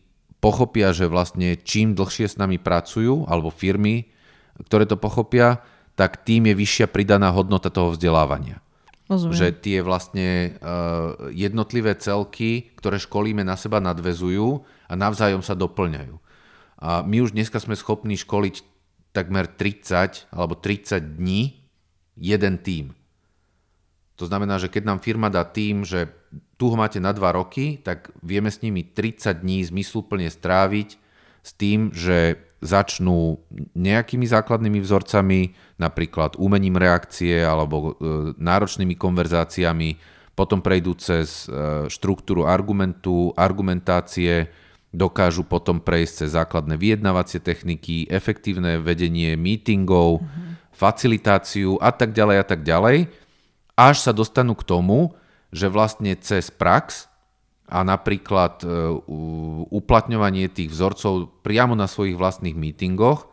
pochopia, 0.42 0.90
že 0.90 1.06
vlastne 1.06 1.54
čím 1.54 1.94
dlhšie 1.94 2.26
s 2.26 2.36
nami 2.36 2.58
pracujú, 2.58 3.30
alebo 3.30 3.54
firmy, 3.54 4.10
ktoré 4.66 4.90
to 4.90 4.98
pochopia, 4.98 5.62
tak 5.94 6.26
tým 6.26 6.50
je 6.50 6.58
vyššia 6.58 6.90
pridaná 6.90 7.30
hodnota 7.30 7.70
toho 7.70 7.94
vzdelávania. 7.94 8.58
Rozumiem. 9.06 9.38
Že 9.38 9.48
tie 9.62 9.78
vlastne 9.86 10.58
uh, 10.58 11.30
jednotlivé 11.30 11.94
celky, 11.94 12.74
ktoré 12.74 12.98
školíme, 12.98 13.46
na 13.46 13.54
seba 13.54 13.78
nadvezujú 13.78 14.66
a 14.90 14.92
navzájom 14.98 15.46
sa 15.46 15.54
doplňajú. 15.54 16.18
A 16.82 17.06
my 17.06 17.22
už 17.22 17.38
dneska 17.38 17.62
sme 17.62 17.78
schopní 17.78 18.18
školiť 18.18 18.66
takmer 19.14 19.46
30 19.46 20.32
alebo 20.34 20.58
30 20.58 21.22
dní 21.22 21.62
jeden 22.18 22.58
tým. 22.58 22.96
To 24.18 24.24
znamená, 24.26 24.58
že 24.58 24.72
keď 24.72 24.82
nám 24.90 24.98
firma 24.98 25.30
dá 25.30 25.46
tým, 25.46 25.86
že 25.86 26.10
tu 26.56 26.70
ho 26.70 26.76
máte 26.78 27.02
na 27.02 27.10
2 27.10 27.18
roky, 27.32 27.80
tak 27.82 28.14
vieme 28.22 28.48
s 28.48 28.62
nimi 28.62 28.86
30 28.86 29.42
dní 29.42 29.66
zmysluplne 29.66 30.30
stráviť 30.30 30.88
s 31.42 31.50
tým, 31.58 31.90
že 31.90 32.38
začnú 32.62 33.42
nejakými 33.74 34.22
základnými 34.22 34.78
vzorcami, 34.78 35.58
napríklad 35.82 36.38
umením 36.38 36.78
reakcie 36.78 37.42
alebo 37.42 37.76
e, 37.76 37.90
náročnými 38.38 38.94
konverzáciami, 38.94 39.98
potom 40.38 40.62
prejdú 40.62 40.94
cez 40.94 41.50
e, 41.50 41.90
štruktúru 41.90 42.46
argumentu, 42.46 43.34
argumentácie, 43.34 44.46
dokážu 44.94 45.42
potom 45.42 45.82
prejsť 45.82 46.12
cez 46.22 46.30
základné 46.38 46.78
vyjednávacie 46.78 47.42
techniky, 47.42 48.06
efektívne 48.06 48.78
vedenie 48.78 49.34
meetingov, 49.34 50.22
mm-hmm. 50.22 50.70
facilitáciu 50.70 51.82
a 51.82 51.90
tak 51.90 52.14
ďalej 52.14 52.36
a 52.38 52.44
tak 52.46 52.60
ďalej, 52.62 53.10
až 53.74 53.96
sa 53.98 54.14
dostanú 54.14 54.54
k 54.54 54.62
tomu, 54.62 55.18
že 55.52 55.68
vlastne 55.68 56.16
cez 56.16 56.48
prax 56.48 57.12
a 57.68 57.84
napríklad 57.84 58.64
e, 58.64 58.66
uplatňovanie 59.68 60.48
tých 60.48 60.72
vzorcov 60.72 61.44
priamo 61.44 61.76
na 61.76 61.86
svojich 61.86 62.16
vlastných 62.16 62.56
mítingoch 62.56 63.28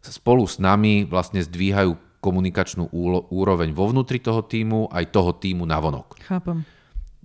spolu 0.00 0.48
s 0.48 0.56
nami 0.56 1.04
vlastne 1.04 1.44
zdvíhajú 1.44 2.20
komunikačnú 2.20 2.92
úroveň 3.32 3.72
vo 3.72 3.88
vnútri 3.88 4.20
toho 4.20 4.44
týmu 4.44 4.92
aj 4.92 5.08
toho 5.08 5.36
týmu 5.36 5.64
navonok. 5.64 6.20
Chápem. 6.24 6.64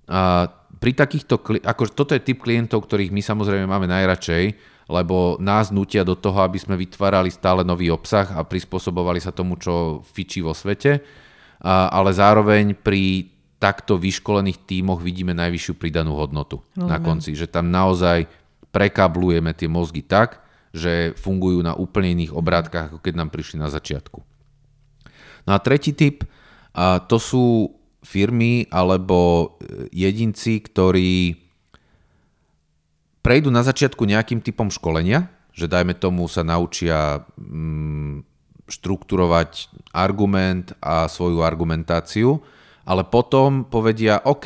A 0.07 0.47
pri 0.79 0.91
takýchto, 0.95 1.39
ako 1.63 1.83
toto 1.91 2.15
je 2.15 2.23
typ 2.23 2.43
klientov, 2.43 2.87
ktorých 2.87 3.11
my 3.11 3.21
samozrejme 3.23 3.67
máme 3.67 3.87
najradšej, 3.91 4.43
lebo 4.87 5.35
nás 5.41 5.73
nutia 5.73 6.05
do 6.05 6.15
toho, 6.15 6.45
aby 6.45 6.61
sme 6.61 6.79
vytvárali 6.79 7.33
stále 7.33 7.65
nový 7.65 7.89
obsah 7.91 8.27
a 8.37 8.45
prispôsobovali 8.45 9.19
sa 9.19 9.35
tomu, 9.35 9.57
čo 9.59 10.05
fičí 10.05 10.39
vo 10.45 10.53
svete, 10.53 11.01
a, 11.59 11.89
ale 11.89 12.13
zároveň 12.15 12.77
pri 12.77 13.34
takto 13.65 13.97
vyškolených 13.97 14.61
tímoch 14.69 15.01
vidíme 15.01 15.33
najvyššiu 15.33 15.73
pridanú 15.73 16.13
hodnotu 16.13 16.61
Rozumiem. 16.77 16.85
na 16.85 16.97
konci. 17.01 17.33
Že 17.33 17.49
tam 17.49 17.73
naozaj 17.73 18.29
prekablujeme 18.69 19.57
tie 19.57 19.65
mozgy 19.65 20.05
tak, 20.05 20.45
že 20.69 21.17
fungujú 21.17 21.65
na 21.65 21.73
úplne 21.73 22.13
iných 22.13 22.37
obrátkach, 22.37 22.93
ako 22.93 23.01
keď 23.01 23.13
nám 23.17 23.33
prišli 23.33 23.57
na 23.57 23.73
začiatku. 23.73 24.21
No 25.49 25.51
a 25.55 25.57
tretí 25.57 25.97
typ, 25.97 26.29
a 26.77 27.01
to 27.01 27.17
sú 27.17 27.73
firmy 28.05 28.69
alebo 28.69 29.17
e, 29.57 29.89
jedinci, 29.89 30.61
ktorí 30.61 31.41
prejdú 33.25 33.49
na 33.49 33.65
začiatku 33.65 34.05
nejakým 34.05 34.45
typom 34.45 34.69
školenia, 34.69 35.25
že 35.57 35.65
dajme 35.65 35.97
tomu 35.97 36.29
sa 36.29 36.45
naučia 36.45 37.25
mm, 37.33 38.21
štrukturovať 38.69 39.73
argument 39.89 40.77
a 40.83 41.09
svoju 41.09 41.41
argumentáciu 41.41 42.45
ale 42.85 43.03
potom 43.09 43.65
povedia, 43.65 44.21
OK, 44.21 44.45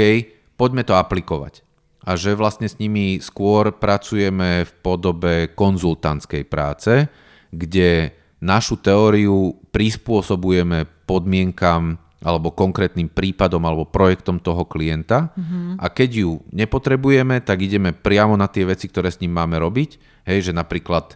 poďme 0.55 0.87
to 0.87 0.95
aplikovať. 0.95 1.61
A 2.07 2.15
že 2.15 2.33
vlastne 2.33 2.65
s 2.65 2.79
nimi 2.79 3.19
skôr 3.19 3.75
pracujeme 3.75 4.63
v 4.65 4.71
podobe 4.79 5.51
konzultantskej 5.51 6.47
práce, 6.47 7.11
kde 7.51 8.15
našu 8.39 8.79
teóriu 8.79 9.59
prispôsobujeme 9.75 10.87
podmienkam 11.03 11.99
alebo 12.19 12.51
konkrétnym 12.51 13.07
prípadom 13.07 13.63
alebo 13.63 13.87
projektom 13.87 14.43
toho 14.43 14.67
klienta 14.67 15.31
mm-hmm. 15.31 15.79
a 15.79 15.85
keď 15.87 16.09
ju 16.27 16.31
nepotrebujeme, 16.51 17.39
tak 17.39 17.63
ideme 17.63 17.95
priamo 17.95 18.35
na 18.35 18.51
tie 18.51 18.67
veci, 18.67 18.91
ktoré 18.91 19.07
s 19.07 19.23
ním 19.23 19.31
máme 19.31 19.55
robiť. 19.55 19.95
Hej, 20.27 20.51
že 20.51 20.53
napríklad 20.55 21.15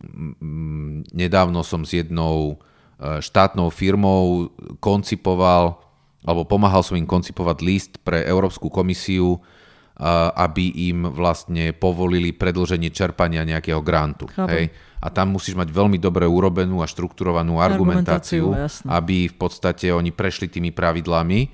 m, 0.00 1.04
nedávno 1.12 1.60
som 1.60 1.84
s 1.84 1.92
jednou 1.92 2.56
e, 2.96 3.20
štátnou 3.20 3.68
firmou 3.68 4.48
koncipoval 4.80 5.87
alebo 6.26 6.42
pomáhal 6.48 6.82
som 6.82 6.98
im 6.98 7.06
koncipovať 7.06 7.58
list 7.62 7.92
pre 8.02 8.26
Európsku 8.26 8.66
komisiu, 8.72 9.38
aby 10.34 10.90
im 10.90 11.10
vlastne 11.10 11.74
povolili 11.74 12.30
predlženie 12.30 12.94
čerpania 12.94 13.42
nejakého 13.42 13.82
grantu. 13.82 14.30
Hej? 14.46 14.70
A 15.02 15.10
tam 15.10 15.34
musíš 15.34 15.58
mať 15.58 15.74
veľmi 15.74 15.98
dobre 15.98 16.22
urobenú 16.22 16.82
a 16.82 16.90
štrukturovanú 16.90 17.58
argumentáciu, 17.58 18.54
argumentáciu 18.54 18.90
aby 18.94 19.26
v 19.30 19.36
podstate 19.38 19.90
oni 19.90 20.14
prešli 20.14 20.50
tými 20.50 20.70
pravidlami. 20.70 21.50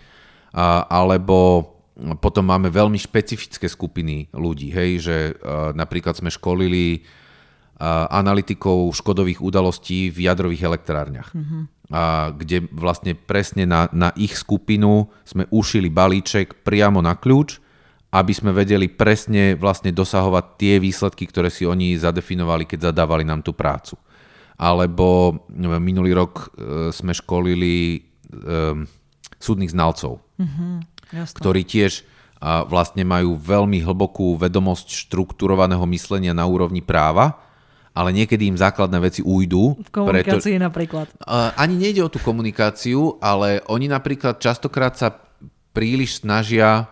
A, 0.55 0.87
alebo 0.87 1.72
potom 2.20 2.46
máme 2.46 2.68
veľmi 2.70 3.00
špecifické 3.00 3.66
skupiny 3.66 4.29
ľudí, 4.37 4.70
hej, 4.70 4.90
že 5.03 5.16
a, 5.40 5.72
napríklad 5.72 6.14
sme 6.14 6.29
školili 6.29 7.03
a, 7.81 8.07
analytikov 8.12 8.92
škodových 8.92 9.40
udalostí 9.40 10.12
v 10.12 10.29
jadrových 10.29 10.68
elektrárniach. 10.68 11.33
Mm-hmm 11.33 11.73
a 11.92 12.33
kde 12.33 12.64
vlastne 12.73 13.12
presne 13.12 13.68
na, 13.68 13.92
na 13.92 14.09
ich 14.16 14.40
skupinu 14.40 15.12
sme 15.29 15.44
ušili 15.53 15.92
balíček 15.92 16.64
priamo 16.64 17.05
na 17.05 17.12
kľúč, 17.12 17.61
aby 18.14 18.33
sme 18.33 18.55
vedeli 18.55 18.88
presne 18.88 19.59
vlastne 19.59 19.90
dosahovať 19.90 20.44
tie 20.57 20.75
výsledky, 20.81 21.29
ktoré 21.29 21.51
si 21.51 21.68
oni 21.68 21.99
zadefinovali, 21.99 22.64
keď 22.64 22.94
zadávali 22.94 23.27
nám 23.27 23.44
tú 23.44 23.53
prácu. 23.53 23.99
Alebo 24.55 25.35
minulý 25.83 26.14
rok 26.14 26.33
e, 26.55 26.94
sme 26.94 27.11
školili 27.11 28.07
um, 28.31 28.87
súdnych 29.42 29.75
znalcov, 29.75 30.23
mm-hmm, 30.38 30.75
ktorí 31.42 31.66
tiež 31.66 32.07
a 32.44 32.61
vlastne 32.62 33.03
majú 33.09 33.40
veľmi 33.40 33.81
hlbokú 33.83 34.37
vedomosť 34.37 35.09
štrukturovaného 35.09 35.83
myslenia 35.90 36.37
na 36.37 36.44
úrovni 36.44 36.85
práva 36.85 37.43
ale 37.94 38.11
niekedy 38.11 38.50
im 38.50 38.59
základné 38.59 38.98
veci 38.98 39.20
ujdú. 39.22 39.78
V 39.78 39.90
komunikácii 39.94 40.59
preto, 40.59 40.66
napríklad. 40.66 41.07
Ani 41.54 41.78
nejde 41.78 42.02
o 42.02 42.11
tú 42.11 42.18
komunikáciu, 42.18 43.22
ale 43.22 43.62
oni 43.70 43.87
napríklad 43.87 44.42
častokrát 44.42 44.98
sa 44.98 45.14
príliš 45.70 46.26
snažia 46.26 46.90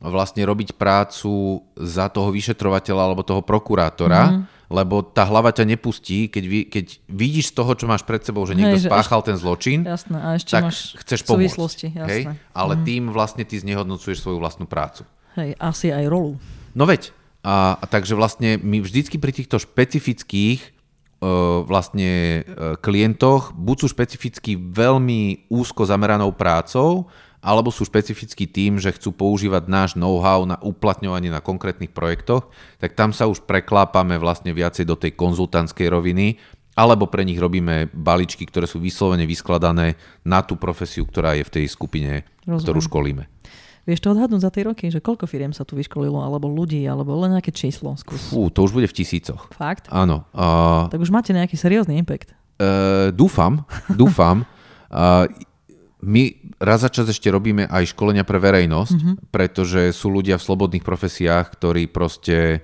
vlastne 0.00 0.44
robiť 0.44 0.76
prácu 0.76 1.64
za 1.76 2.08
toho 2.08 2.32
vyšetrovateľa 2.32 3.02
alebo 3.04 3.24
toho 3.24 3.44
prokurátora, 3.44 4.22
mm 4.32 4.54
lebo 4.74 5.04
tá 5.04 5.28
hlava 5.28 5.52
ťa 5.52 5.64
nepustí, 5.76 6.26
keď, 6.32 6.44
vy, 6.44 6.60
keď 6.66 6.86
vidíš 7.06 7.52
z 7.52 7.54
toho, 7.54 7.72
čo 7.76 7.86
máš 7.86 8.02
pred 8.02 8.24
sebou, 8.24 8.42
že 8.48 8.56
niekto 8.56 8.80
Hej, 8.80 8.88
spáchal 8.88 9.20
ešte, 9.20 9.28
ten 9.30 9.36
zločin, 9.36 9.78
jasné, 9.84 10.16
a 10.18 10.28
ešte 10.34 10.50
tak 10.50 10.62
máš 10.66 10.78
chceš 11.04 11.20
pomôcť. 11.22 11.80
Jasné. 11.94 12.10
Hej? 12.10 12.22
Ale 12.56 12.74
mm. 12.74 12.82
tým 12.82 13.02
vlastne 13.12 13.44
ty 13.44 13.60
znehodnocuješ 13.60 14.24
svoju 14.24 14.40
vlastnú 14.40 14.66
prácu. 14.66 15.04
Hej, 15.36 15.54
asi 15.60 15.92
aj 15.92 16.04
rolu. 16.08 16.40
No 16.72 16.88
veď, 16.88 17.12
a, 17.44 17.76
a 17.76 17.84
takže 17.84 18.16
vlastne 18.16 18.56
my 18.56 18.80
vždycky 18.80 19.20
pri 19.20 19.36
týchto 19.36 19.60
špecifických 19.60 20.64
uh, 20.64 21.60
vlastne 21.68 22.40
uh, 22.40 22.80
klientoch 22.80 23.52
buď 23.52 23.76
sú 23.84 23.86
špecificky 23.92 24.56
veľmi 24.56 25.52
úzko 25.52 25.84
zameranou 25.84 26.32
prácou, 26.32 27.12
alebo 27.44 27.68
sú 27.68 27.84
špecificky 27.84 28.48
tým, 28.48 28.80
že 28.80 28.96
chcú 28.96 29.12
používať 29.12 29.68
náš 29.68 29.90
know-how 30.00 30.48
na 30.48 30.56
uplatňovanie 30.64 31.28
na 31.28 31.44
konkrétnych 31.44 31.92
projektoch, 31.92 32.48
tak 32.80 32.96
tam 32.96 33.12
sa 33.12 33.28
už 33.28 33.44
preklápame 33.44 34.16
vlastne 34.16 34.56
viacej 34.56 34.88
do 34.88 34.96
tej 34.96 35.12
konzultantskej 35.12 35.92
roviny, 35.92 36.40
alebo 36.74 37.06
pre 37.06 37.22
nich 37.22 37.36
robíme 37.36 37.92
baličky, 37.92 38.48
ktoré 38.48 38.64
sú 38.64 38.80
vyslovene 38.80 39.28
vyskladané 39.28 40.00
na 40.24 40.40
tú 40.40 40.56
profesiu, 40.56 41.04
ktorá 41.04 41.36
je 41.36 41.44
v 41.44 41.54
tej 41.60 41.66
skupine, 41.68 42.24
Rozumiem. 42.48 42.64
ktorú 42.64 42.80
školíme. 42.80 43.24
Vieš 43.84 44.00
to 44.00 44.16
odhadnúť 44.16 44.40
za 44.40 44.50
tie 44.50 44.64
roky, 44.64 44.88
že 44.88 45.04
koľko 45.04 45.28
firiem 45.28 45.52
sa 45.52 45.68
tu 45.68 45.76
vyškolilo, 45.76 46.16
alebo 46.16 46.48
ľudí, 46.48 46.80
alebo 46.88 47.12
len 47.20 47.36
nejaké 47.36 47.52
číslo? 47.52 47.92
Skús. 48.00 48.32
Fú, 48.32 48.48
to 48.48 48.64
už 48.64 48.72
bude 48.72 48.88
v 48.88 48.96
tisícoch. 48.96 49.52
Fakt? 49.52 49.92
Áno. 49.92 50.24
Uh, 50.32 50.88
tak 50.88 51.04
už 51.04 51.12
máte 51.12 51.36
nejaký 51.36 51.60
seriózny 51.60 52.00
impact. 52.00 52.32
Uh, 52.56 53.12
dúfam, 53.12 53.68
dúfam. 54.00 54.48
uh, 54.88 55.28
my 56.04 56.36
raz 56.60 56.84
za 56.84 56.92
čas 56.92 57.08
ešte 57.08 57.32
robíme 57.32 57.64
aj 57.68 57.96
školenia 57.96 58.24
pre 58.28 58.36
verejnosť, 58.36 58.96
mm-hmm. 58.96 59.14
pretože 59.32 59.92
sú 59.96 60.12
ľudia 60.12 60.36
v 60.36 60.46
slobodných 60.48 60.84
profesiách, 60.84 61.52
ktorí 61.56 61.88
proste 61.88 62.60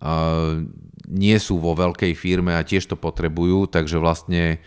uh, 0.00 0.60
nie 1.08 1.36
sú 1.40 1.56
vo 1.56 1.72
veľkej 1.72 2.12
firme 2.12 2.52
a 2.52 2.66
tiež 2.66 2.92
to 2.92 2.96
potrebujú, 2.96 3.68
takže 3.68 3.96
vlastne 3.96 4.60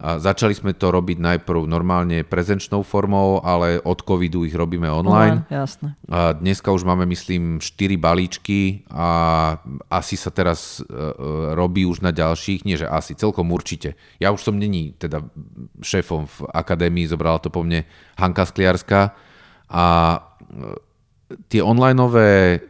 a 0.00 0.16
začali 0.16 0.56
sme 0.56 0.72
to 0.72 0.88
robiť 0.88 1.20
najprv 1.20 1.68
normálne 1.68 2.24
prezenčnou 2.24 2.80
formou, 2.80 3.44
ale 3.44 3.76
od 3.84 4.00
covidu 4.00 4.48
ich 4.48 4.56
robíme 4.56 4.88
online. 4.88 5.44
online 5.44 5.52
jasne. 5.52 5.88
A 6.08 6.32
dneska 6.32 6.72
už 6.72 6.88
máme, 6.88 7.04
myslím, 7.04 7.60
4 7.60 8.00
balíčky 8.00 8.88
a 8.88 9.60
asi 9.92 10.16
sa 10.16 10.32
teraz 10.32 10.80
uh, 10.80 11.52
robí 11.52 11.84
už 11.84 12.00
na 12.00 12.16
ďalších, 12.16 12.64
nie 12.64 12.80
že 12.80 12.88
asi, 12.88 13.12
celkom 13.12 13.52
určite. 13.52 14.00
Ja 14.16 14.32
už 14.32 14.40
som 14.40 14.56
není 14.56 14.96
teda 14.96 15.20
šéfom 15.84 16.24
v 16.24 16.36
akadémii, 16.48 17.04
zobrala 17.04 17.36
to 17.36 17.52
po 17.52 17.60
mne 17.60 17.84
Hanka 18.16 18.48
Skliarska 18.48 19.12
a 19.68 19.84
uh, 20.16 20.80
tie 21.52 21.60
onlineové 21.60 22.64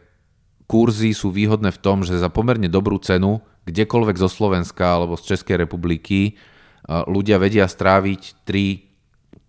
kurzy 0.67 1.15
sú 1.15 1.31
výhodné 1.31 1.71
v 1.71 1.79
tom, 1.79 2.03
že 2.03 2.19
za 2.19 2.27
pomerne 2.27 2.67
dobrú 2.67 2.99
cenu 2.99 3.39
kdekoľvek 3.71 4.19
zo 4.19 4.27
Slovenska 4.27 4.99
alebo 4.99 5.15
z 5.15 5.31
Českej 5.35 5.63
republiky 5.63 6.35
ľudia 7.07 7.39
vedia 7.39 7.69
stráviť 7.69 8.43
3 8.43 8.91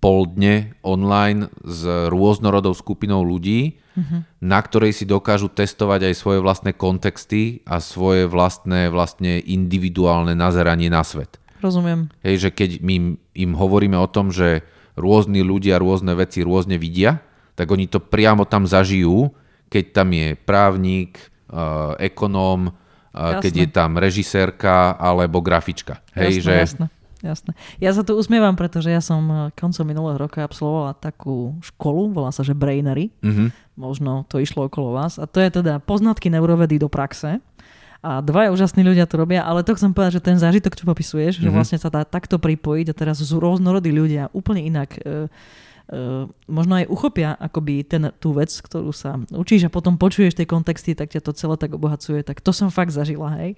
pol 0.02 0.26
dne 0.26 0.74
online 0.83 1.46
s 1.62 1.87
rôznorodou 1.87 2.74
skupinou 2.74 3.22
ľudí, 3.22 3.78
mm-hmm. 3.94 4.42
na 4.42 4.59
ktorej 4.59 4.98
si 4.98 5.07
dokážu 5.07 5.46
testovať 5.46 6.11
aj 6.11 6.14
svoje 6.18 6.42
vlastné 6.42 6.74
kontexty 6.74 7.62
a 7.62 7.78
svoje 7.78 8.26
vlastné 8.26 8.90
vlastne 8.90 9.38
individuálne 9.38 10.35
nazeranie 10.35 10.90
na 10.90 11.07
svet. 11.07 11.38
Rozumiem. 11.62 12.11
Hej, 12.26 12.50
že 12.50 12.50
keď 12.50 12.83
my 12.83 13.14
im 13.14 13.52
hovoríme 13.55 13.94
o 13.94 14.11
tom, 14.11 14.35
že 14.35 14.66
rôzni 14.98 15.46
ľudia 15.46 15.78
rôzne 15.78 16.18
veci 16.18 16.42
rôzne 16.42 16.83
vidia, 16.83 17.22
tak 17.55 17.70
oni 17.70 17.87
to 17.87 18.02
priamo 18.02 18.42
tam 18.42 18.66
zažijú, 18.66 19.31
keď 19.70 19.85
tam 19.94 20.11
je 20.11 20.35
právnik, 20.35 21.31
uh, 21.46 21.94
ekonóm, 22.02 22.74
uh, 22.74 23.38
keď 23.38 23.52
je 23.55 23.68
tam 23.70 24.02
režisérka 24.02 24.98
alebo 24.98 25.38
grafička. 25.38 26.02
Hej, 26.18 26.42
jasné, 26.42 26.42
že 26.42 26.52
jasné 26.59 26.87
jasné. 27.22 27.54
Ja 27.78 27.94
sa 27.94 28.02
tu 28.02 28.18
usmievam, 28.18 28.58
pretože 28.58 28.90
ja 28.90 28.98
som 28.98 29.22
eh, 29.30 29.38
koncom 29.54 29.87
minulého 29.87 30.18
roka 30.18 30.42
absolvovala 30.42 30.98
takú 30.98 31.56
školu, 31.62 32.12
volá 32.12 32.35
sa, 32.35 32.42
že 32.42 32.52
Brainery. 32.52 33.14
Mm-hmm. 33.22 33.48
Možno 33.78 34.28
to 34.28 34.42
išlo 34.42 34.68
okolo 34.68 34.92
vás. 34.92 35.16
A 35.16 35.24
to 35.24 35.40
je 35.40 35.48
teda 35.62 35.80
poznatky 35.80 36.28
neurovedy 36.28 36.76
do 36.76 36.90
praxe. 36.92 37.40
A 38.02 38.18
dvaja 38.18 38.50
úžasní 38.50 38.82
ľudia 38.82 39.06
to 39.06 39.14
robia, 39.14 39.46
ale 39.46 39.62
to 39.62 39.78
chcem 39.78 39.94
povedať, 39.94 40.18
že 40.18 40.26
ten 40.26 40.35
zážitok, 40.35 40.74
čo 40.74 40.90
popisuješ, 40.90 41.38
mm-hmm. 41.38 41.46
že 41.46 41.48
mhm. 41.48 41.54
vlastne 41.54 41.78
sa 41.78 41.87
dá 41.87 42.02
takto 42.02 42.42
pripojiť 42.42 42.90
a 42.90 42.98
teraz 42.98 43.22
sú 43.22 43.38
rôznorodí 43.38 43.94
ľudia 43.94 44.26
úplne 44.35 44.66
inak 44.66 44.98
e, 44.98 45.30
e, 45.87 46.26
možno 46.50 46.82
aj 46.82 46.90
uchopia 46.90 47.38
akoby 47.38 47.87
ten, 47.87 48.11
tú 48.18 48.35
vec, 48.35 48.50
ktorú 48.50 48.90
sa 48.90 49.22
učíš 49.30 49.70
a 49.70 49.74
potom 49.74 50.02
počuješ 50.02 50.35
tie 50.35 50.50
kontexty, 50.50 50.98
tak 50.98 51.14
ťa 51.14 51.22
to 51.22 51.30
celé 51.30 51.54
tak 51.54 51.78
obohacuje. 51.78 52.26
Tak 52.26 52.42
to 52.42 52.50
som 52.50 52.74
fakt 52.74 52.90
zažila, 52.90 53.38
hej. 53.38 53.54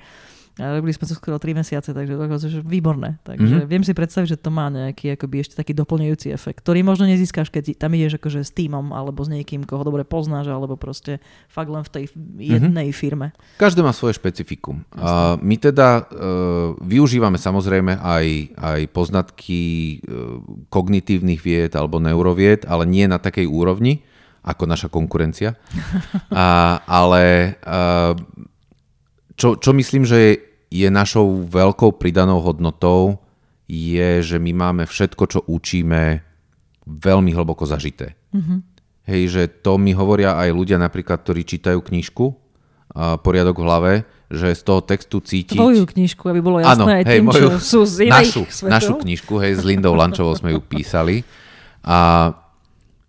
A 0.54 0.78
robili 0.78 0.94
sme 0.94 1.10
to 1.10 1.18
skoro 1.18 1.42
3 1.42 1.50
mesiace, 1.50 1.90
takže 1.90 2.14
to 2.14 2.30
je 2.46 2.62
výborné. 2.62 3.18
Takže 3.26 3.66
mm-hmm. 3.66 3.70
viem 3.70 3.82
si 3.82 3.90
predstaviť, 3.90 4.38
že 4.38 4.38
to 4.38 4.54
má 4.54 4.70
nejaký 4.70 5.18
akoby 5.18 5.42
ešte 5.42 5.58
taký 5.58 5.74
doplňujúci 5.74 6.30
efekt, 6.30 6.62
ktorý 6.62 6.86
možno 6.86 7.10
nezískaš, 7.10 7.50
keď 7.50 7.74
tam 7.74 7.90
ideš 7.98 8.22
akože 8.22 8.46
s 8.46 8.54
týmom 8.54 8.94
alebo 8.94 9.26
s 9.26 9.34
niekým, 9.34 9.66
koho 9.66 9.82
dobre 9.82 10.06
poznáš, 10.06 10.54
alebo 10.54 10.78
proste 10.78 11.18
fakt 11.50 11.74
len 11.74 11.82
v 11.82 11.90
tej 11.90 12.04
jednej 12.38 12.94
mm-hmm. 12.94 13.02
firme. 13.02 13.26
Každé 13.58 13.82
má 13.82 13.90
svoje 13.90 14.14
špecifikum. 14.14 14.86
A 14.94 15.34
my 15.42 15.58
teda 15.58 16.06
uh, 16.06 16.78
využívame 16.78 17.34
samozrejme 17.34 17.98
aj, 17.98 18.26
aj 18.54 18.80
poznatky 18.94 19.62
uh, 20.06 20.38
kognitívnych 20.70 21.42
vied 21.42 21.74
alebo 21.74 21.98
neurovied, 21.98 22.62
ale 22.70 22.86
nie 22.86 23.10
na 23.10 23.18
takej 23.18 23.50
úrovni, 23.50 24.06
ako 24.46 24.70
naša 24.70 24.86
konkurencia. 24.92 25.58
A, 26.30 26.78
ale 26.84 27.56
uh, 27.64 28.14
čo, 29.34 29.58
čo 29.58 29.70
myslím, 29.74 30.06
že 30.06 30.16
je, 30.16 30.32
je 30.84 30.88
našou 30.90 31.46
veľkou 31.46 31.98
pridanou 31.98 32.42
hodnotou, 32.42 33.22
je, 33.68 34.20
že 34.20 34.36
my 34.36 34.52
máme 34.52 34.84
všetko, 34.84 35.24
čo 35.26 35.40
učíme, 35.48 36.20
veľmi 36.84 37.30
hlboko 37.32 37.64
zažité. 37.64 38.14
Mm-hmm. 38.36 38.58
Hej, 39.04 39.22
že 39.28 39.42
to 39.60 39.76
mi 39.76 39.92
hovoria 39.92 40.36
aj 40.36 40.48
ľudia 40.52 40.76
napríklad, 40.80 41.24
ktorí 41.24 41.44
čítajú 41.44 41.80
knižku, 41.80 42.26
a 42.94 43.18
poriadok 43.18 43.58
v 43.58 43.64
hlave, 43.64 43.92
že 44.30 44.54
z 44.54 44.62
toho 44.62 44.80
textu 44.84 45.18
cítiť... 45.18 45.56
Tvoju 45.56 45.82
knižku, 45.88 46.24
aby 46.30 46.40
bolo 46.40 46.62
jasné 46.62 46.78
ano, 46.78 46.84
aj 46.94 47.04
hej, 47.04 47.18
tým, 47.18 47.24
moju, 47.26 47.40
čo 47.40 47.48
sú 47.58 47.80
z 47.88 47.96
našu, 48.06 48.42
našu 48.68 48.94
knižku, 49.00 49.34
hej, 49.40 49.52
s 49.58 49.62
Lindou 49.66 49.96
Lančovou 49.98 50.32
sme 50.36 50.54
ju 50.54 50.60
písali. 50.62 51.26
A 51.82 52.30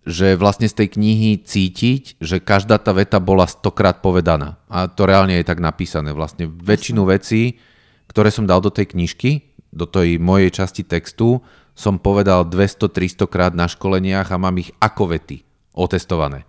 že 0.06 0.38
vlastne 0.38 0.70
z 0.70 0.78
tej 0.78 0.88
knihy 0.94 1.42
cítiť, 1.42 2.22
že 2.22 2.38
každá 2.38 2.78
tá 2.78 2.94
veta 2.94 3.18
bola 3.18 3.50
stokrát 3.50 3.98
povedaná. 3.98 4.54
A 4.70 4.86
to 4.86 5.02
reálne 5.02 5.34
je 5.34 5.42
tak 5.42 5.58
napísané. 5.58 6.14
Vlastne 6.14 6.46
väčšinu 6.46 7.02
vecí, 7.10 7.58
ktoré 8.06 8.30
som 8.30 8.46
dal 8.46 8.62
do 8.62 8.70
tej 8.70 8.94
knižky, 8.94 9.50
do 9.74 9.82
tej 9.82 10.22
mojej 10.22 10.54
časti 10.54 10.86
textu, 10.86 11.42
som 11.74 11.98
povedal 11.98 12.46
200-300 12.46 13.26
krát 13.26 13.52
na 13.52 13.66
školeniach 13.66 14.30
a 14.30 14.38
mám 14.38 14.54
ich 14.62 14.70
ako 14.78 15.10
vety 15.10 15.42
otestované. 15.74 16.46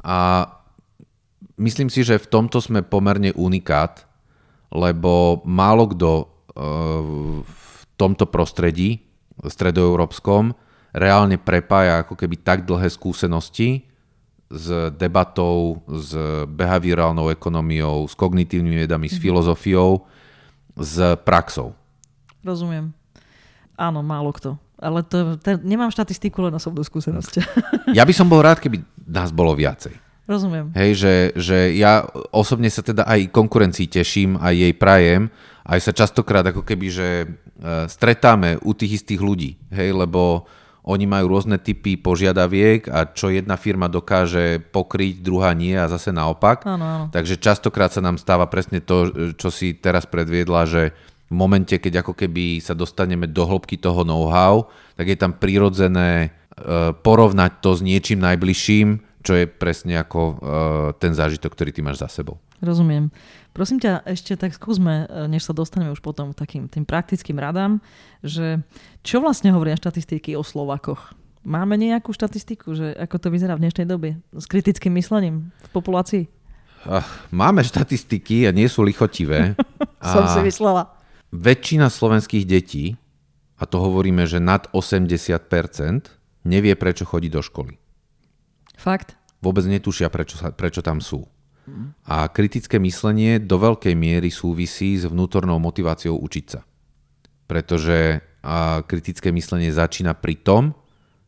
A 0.00 0.48
myslím 1.58 1.90
si, 1.90 2.06
že 2.06 2.22
v 2.22 2.30
tomto 2.30 2.62
sme 2.62 2.86
pomerne 2.86 3.34
unikát, 3.34 4.08
lebo 4.70 5.42
málo 5.42 5.90
kto 5.90 6.10
uh, 6.16 6.24
v 7.44 7.70
tomto 7.98 8.30
prostredí 8.30 9.04
stredoeurópskom 9.42 10.56
reálne 10.90 11.38
prepája 11.38 12.02
ako 12.02 12.14
keby 12.18 12.40
tak 12.40 12.66
dlhé 12.66 12.90
skúsenosti 12.90 13.86
s 14.50 14.66
debatou, 14.98 15.78
s 15.86 16.10
behaviorálnou 16.50 17.30
ekonomiou, 17.30 18.10
s 18.10 18.18
kognitívnymi 18.18 18.82
vedami, 18.82 19.06
mm-hmm. 19.06 19.14
s 19.14 19.22
mhm. 19.22 19.24
filozofiou, 19.24 19.90
s 20.74 20.96
praxou. 21.22 21.74
Rozumiem. 22.42 22.90
Áno, 23.78 24.02
málo 24.02 24.34
kto. 24.34 24.58
Ale 24.80 25.04
to, 25.04 25.36
to, 25.36 25.60
nemám 25.60 25.92
štatistiku, 25.92 26.40
len 26.48 26.56
osobnú 26.56 26.80
skúsenosť. 26.80 27.44
Ja 27.92 28.08
by 28.08 28.14
som 28.16 28.32
bol 28.32 28.40
rád, 28.40 28.64
keby 28.64 28.80
nás 29.04 29.28
bolo 29.28 29.52
viacej. 29.52 29.92
Rozumiem. 30.30 30.70
Hej, 30.78 30.90
že, 30.94 31.14
že 31.34 31.58
ja 31.74 32.06
osobne 32.30 32.70
sa 32.70 32.86
teda 32.86 33.02
aj 33.02 33.34
konkurencii 33.34 33.90
teším, 33.90 34.38
aj 34.38 34.54
jej 34.54 34.72
prajem, 34.78 35.26
aj 35.66 35.78
sa 35.82 35.92
častokrát 35.92 36.46
ako 36.46 36.62
keby, 36.62 36.86
že 36.86 37.08
e, 37.22 37.26
stretáme 37.90 38.62
u 38.62 38.70
tých 38.70 39.02
istých 39.02 39.18
ľudí, 39.18 39.58
hej, 39.74 39.90
lebo 39.90 40.46
oni 40.90 41.06
majú 41.06 41.30
rôzne 41.30 41.62
typy 41.62 41.94
požiadaviek 41.94 42.90
a 42.90 43.06
čo 43.06 43.30
jedna 43.30 43.54
firma 43.54 43.86
dokáže 43.86 44.58
pokryť, 44.74 45.22
druhá 45.22 45.54
nie 45.54 45.78
a 45.78 45.86
zase 45.86 46.10
naopak. 46.10 46.66
Áno, 46.66 46.84
áno. 46.84 47.04
Takže 47.14 47.38
častokrát 47.38 47.94
sa 47.94 48.02
nám 48.02 48.18
stáva 48.18 48.50
presne 48.50 48.82
to, 48.82 49.14
čo 49.38 49.54
si 49.54 49.78
teraz 49.78 50.10
predviedla, 50.10 50.66
že 50.66 50.82
v 51.30 51.34
momente, 51.38 51.78
keď 51.78 52.02
ako 52.02 52.18
keby 52.18 52.58
sa 52.58 52.74
dostaneme 52.74 53.30
do 53.30 53.46
hĺbky 53.46 53.78
toho 53.78 54.02
know-how, 54.02 54.66
tak 54.98 55.06
je 55.06 55.16
tam 55.16 55.30
prirodzené 55.30 56.10
e, 56.26 56.28
porovnať 56.90 57.62
to 57.62 57.78
s 57.78 57.80
niečím 57.86 58.18
najbližším, 58.18 58.88
čo 59.22 59.38
je 59.38 59.46
presne 59.46 60.02
ako 60.02 60.20
e, 60.20 60.34
ten 60.98 61.14
zážitok, 61.14 61.54
ktorý 61.54 61.70
ty 61.70 61.86
máš 61.86 62.02
za 62.02 62.10
sebou. 62.10 62.42
Rozumiem. 62.58 63.14
Prosím 63.50 63.82
ťa, 63.82 64.06
ešte 64.06 64.38
tak 64.38 64.54
skúsme, 64.54 65.10
e, 65.10 65.26
než 65.26 65.46
sa 65.46 65.54
dostaneme 65.54 65.90
už 65.90 65.98
potom 65.98 66.30
k 66.30 66.38
takým 66.38 66.64
tým 66.70 66.86
praktickým 66.86 67.34
radám, 67.36 67.82
že 68.22 68.62
čo 69.02 69.18
vlastne 69.18 69.50
hovoria 69.50 69.74
štatistiky 69.74 70.38
o 70.38 70.46
Slovakoch? 70.46 71.14
Máme 71.42 71.80
nejakú 71.80 72.12
štatistiku, 72.12 72.76
že 72.76 72.92
ako 72.94 73.16
to 73.16 73.28
vyzerá 73.32 73.56
v 73.56 73.66
dnešnej 73.66 73.88
dobe 73.88 74.20
s 74.30 74.44
kritickým 74.44 74.92
myslením 74.94 75.50
v 75.50 75.68
populácii? 75.72 76.24
Máme 77.32 77.64
štatistiky 77.64 78.48
a 78.48 78.54
nie 78.54 78.68
sú 78.68 78.84
lichotivé. 78.84 79.56
Som 80.14 80.28
si 80.28 80.40
myslela. 80.44 80.96
Väčšina 81.32 81.88
slovenských 81.92 82.44
detí, 82.44 82.96
a 83.60 83.68
to 83.68 83.76
hovoríme, 83.76 84.24
že 84.24 84.40
nad 84.40 84.68
80%, 84.72 85.36
nevie, 86.48 86.72
prečo 86.72 87.04
chodí 87.04 87.28
do 87.28 87.44
školy. 87.44 87.76
Fakt? 88.80 89.20
Vôbec 89.44 89.64
netušia, 89.68 90.08
prečo, 90.08 90.40
sa, 90.40 90.48
prečo 90.52 90.80
tam 90.80 91.04
sú. 91.04 91.28
A 92.06 92.28
kritické 92.30 92.78
myslenie 92.82 93.38
do 93.38 93.56
veľkej 93.58 93.94
miery 93.94 94.28
súvisí 94.28 94.98
s 94.98 95.06
vnútornou 95.06 95.58
motiváciou 95.62 96.18
učiť 96.18 96.46
sa. 96.46 96.60
Pretože 97.50 98.22
kritické 98.88 99.30
myslenie 99.34 99.68
začína 99.68 100.16
pri 100.16 100.38
tom, 100.40 100.72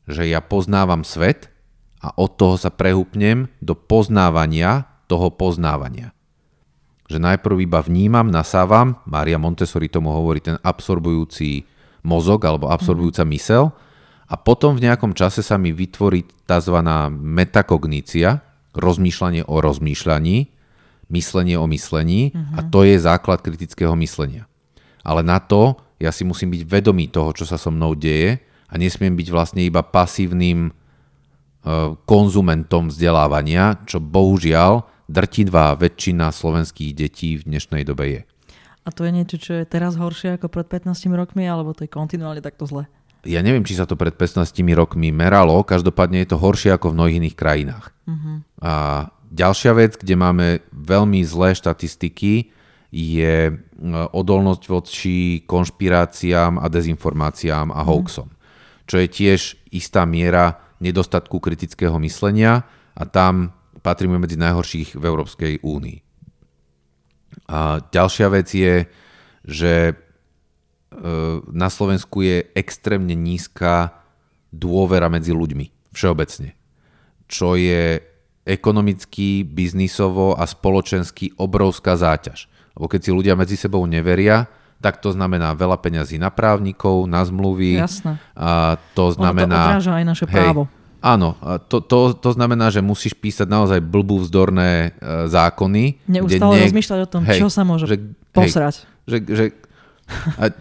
že 0.09 0.26
ja 0.26 0.40
poznávam 0.40 1.05
svet 1.05 1.52
a 2.02 2.11
od 2.18 2.35
toho 2.35 2.57
sa 2.59 2.72
prehúpnem 2.72 3.46
do 3.62 3.76
poznávania 3.76 4.90
toho 5.07 5.31
poznávania. 5.31 6.16
Že 7.07 7.20
najprv 7.20 7.68
iba 7.68 7.85
vnímam, 7.85 8.33
nasávam, 8.33 8.96
Maria 9.05 9.37
Montessori 9.37 9.92
tomu 9.92 10.11
hovorí 10.11 10.40
ten 10.40 10.57
absorbujúci 10.64 11.68
mozog 12.02 12.42
alebo 12.48 12.72
absorbujúca 12.72 13.22
mysel 13.28 13.70
a 14.26 14.35
potom 14.40 14.74
v 14.74 14.88
nejakom 14.88 15.12
čase 15.12 15.44
sa 15.44 15.61
mi 15.61 15.76
vytvorí 15.76 16.24
tzv. 16.48 16.76
metakognícia, 17.12 18.40
rozmýšľanie 18.72 19.44
o 19.48 19.56
rozmýšľaní, 19.61 20.37
myslenie 21.12 21.56
o 21.61 21.66
myslení 21.68 22.32
uh-huh. 22.32 22.56
a 22.56 22.61
to 22.66 22.88
je 22.88 22.96
základ 22.96 23.44
kritického 23.44 23.92
myslenia. 24.00 24.48
Ale 25.04 25.20
na 25.20 25.38
to 25.42 25.76
ja 26.02 26.11
si 26.11 26.26
musím 26.26 26.50
byť 26.50 26.62
vedomý 26.66 27.06
toho, 27.12 27.30
čo 27.37 27.44
sa 27.46 27.61
so 27.61 27.70
mnou 27.70 27.94
deje 27.94 28.42
a 28.66 28.74
nesmiem 28.74 29.14
byť 29.14 29.28
vlastne 29.30 29.62
iba 29.62 29.85
pasívnym 29.85 30.72
uh, 30.72 31.94
konzumentom 32.08 32.90
vzdelávania, 32.90 33.85
čo 33.87 34.02
bohužiaľ 34.02 34.82
drtivá 35.06 35.76
väčšina 35.76 36.32
slovenských 36.32 36.90
detí 36.96 37.38
v 37.38 37.46
dnešnej 37.46 37.85
dobe 37.85 38.04
je. 38.08 38.20
A 38.82 38.90
to 38.90 39.06
je 39.06 39.14
niečo, 39.14 39.38
čo 39.38 39.52
je 39.62 39.64
teraz 39.68 39.94
horšie 39.94 40.40
ako 40.40 40.50
pred 40.50 40.66
15 40.66 41.06
rokmi, 41.14 41.46
alebo 41.46 41.70
to 41.70 41.87
je 41.87 41.90
kontinuálne 41.92 42.42
takto 42.42 42.66
zle? 42.66 42.90
Ja 43.22 43.38
neviem, 43.38 43.62
či 43.62 43.78
sa 43.78 43.87
to 43.87 43.94
pred 43.94 44.18
15 44.18 44.50
rokmi 44.74 45.14
meralo, 45.14 45.62
každopádne 45.62 46.26
je 46.26 46.35
to 46.35 46.42
horšie 46.42 46.74
ako 46.74 46.90
v 46.90 46.96
mnohých 46.98 47.18
iných 47.22 47.37
krajinách. 47.38 47.87
Uh-huh. 48.02 48.42
A 48.58 48.72
ďalšia 49.30 49.72
vec, 49.78 49.94
kde 49.94 50.18
máme 50.18 50.46
veľmi 50.74 51.22
zlé 51.22 51.54
štatistiky, 51.54 52.50
je 52.92 53.35
e, 53.48 53.52
odolnosť 54.11 54.62
voči 54.66 55.16
konšpiráciám 55.46 56.58
a 56.58 56.66
dezinformáciám 56.66 57.70
a 57.70 57.80
mhm. 57.80 57.87
hoaxom. 57.87 58.26
Uh-huh. 58.26 58.40
Čo 58.90 58.96
je 58.98 59.08
tiež 59.08 59.40
istá 59.70 60.02
miera 60.02 60.58
nedostatku 60.82 61.38
kritického 61.38 61.94
myslenia 62.02 62.66
a 62.98 63.02
tam 63.06 63.54
patríme 63.87 64.18
medzi 64.18 64.35
najhorších 64.35 64.98
v 64.98 65.04
Európskej 65.06 65.52
únii. 65.62 65.98
A 67.48 67.80
ďalšia 67.87 68.28
vec 68.35 68.50
je, 68.50 68.87
že 69.46 69.94
na 71.52 71.68
Slovensku 71.72 72.20
je 72.20 72.48
extrémne 72.52 73.16
nízka 73.16 73.96
dôvera 74.52 75.09
medzi 75.09 75.33
ľuďmi 75.33 75.92
všeobecne, 75.92 76.52
čo 77.28 77.57
je 77.57 78.00
ekonomicky, 78.42 79.46
biznisovo 79.46 80.35
a 80.35 80.44
spoločensky 80.44 81.38
obrovská 81.38 81.94
záťaž. 81.94 82.50
Lebo 82.74 82.87
keď 82.90 83.00
si 83.07 83.11
ľudia 83.14 83.38
medzi 83.38 83.55
sebou 83.55 83.85
neveria, 83.87 84.50
tak 84.83 84.98
to 84.98 85.14
znamená 85.14 85.55
veľa 85.55 85.78
peňazí 85.78 86.18
na 86.18 86.35
právnikov, 86.35 87.07
na 87.07 87.22
zmluvy. 87.22 87.78
Jasné. 87.78 88.18
A 88.35 88.83
to 88.98 89.14
znamená... 89.14 89.78
Ono 89.78 89.85
to 89.85 89.94
aj 89.94 90.05
naše 90.05 90.26
hej, 90.26 90.35
právo. 90.35 90.66
Áno, 90.98 91.38
to, 91.70 91.83
to, 91.83 92.14
to 92.18 92.31
znamená, 92.35 92.70
že 92.70 92.83
musíš 92.83 93.14
písať 93.14 93.46
naozaj 93.46 93.78
blbú 93.83 94.22
vzdorné 94.22 94.94
e, 94.94 95.26
zákony. 95.31 96.02
Neustále 96.11 96.59
nie... 96.59 96.64
rozmýšľať 96.66 96.98
o 96.98 97.09
tom, 97.11 97.22
hej, 97.26 97.38
čo 97.42 97.46
sa 97.50 97.62
môže 97.62 97.87
že, 97.87 97.96
posrať. 98.35 98.83
Hej, 98.83 98.87
že, 99.07 99.16
že, 99.31 99.44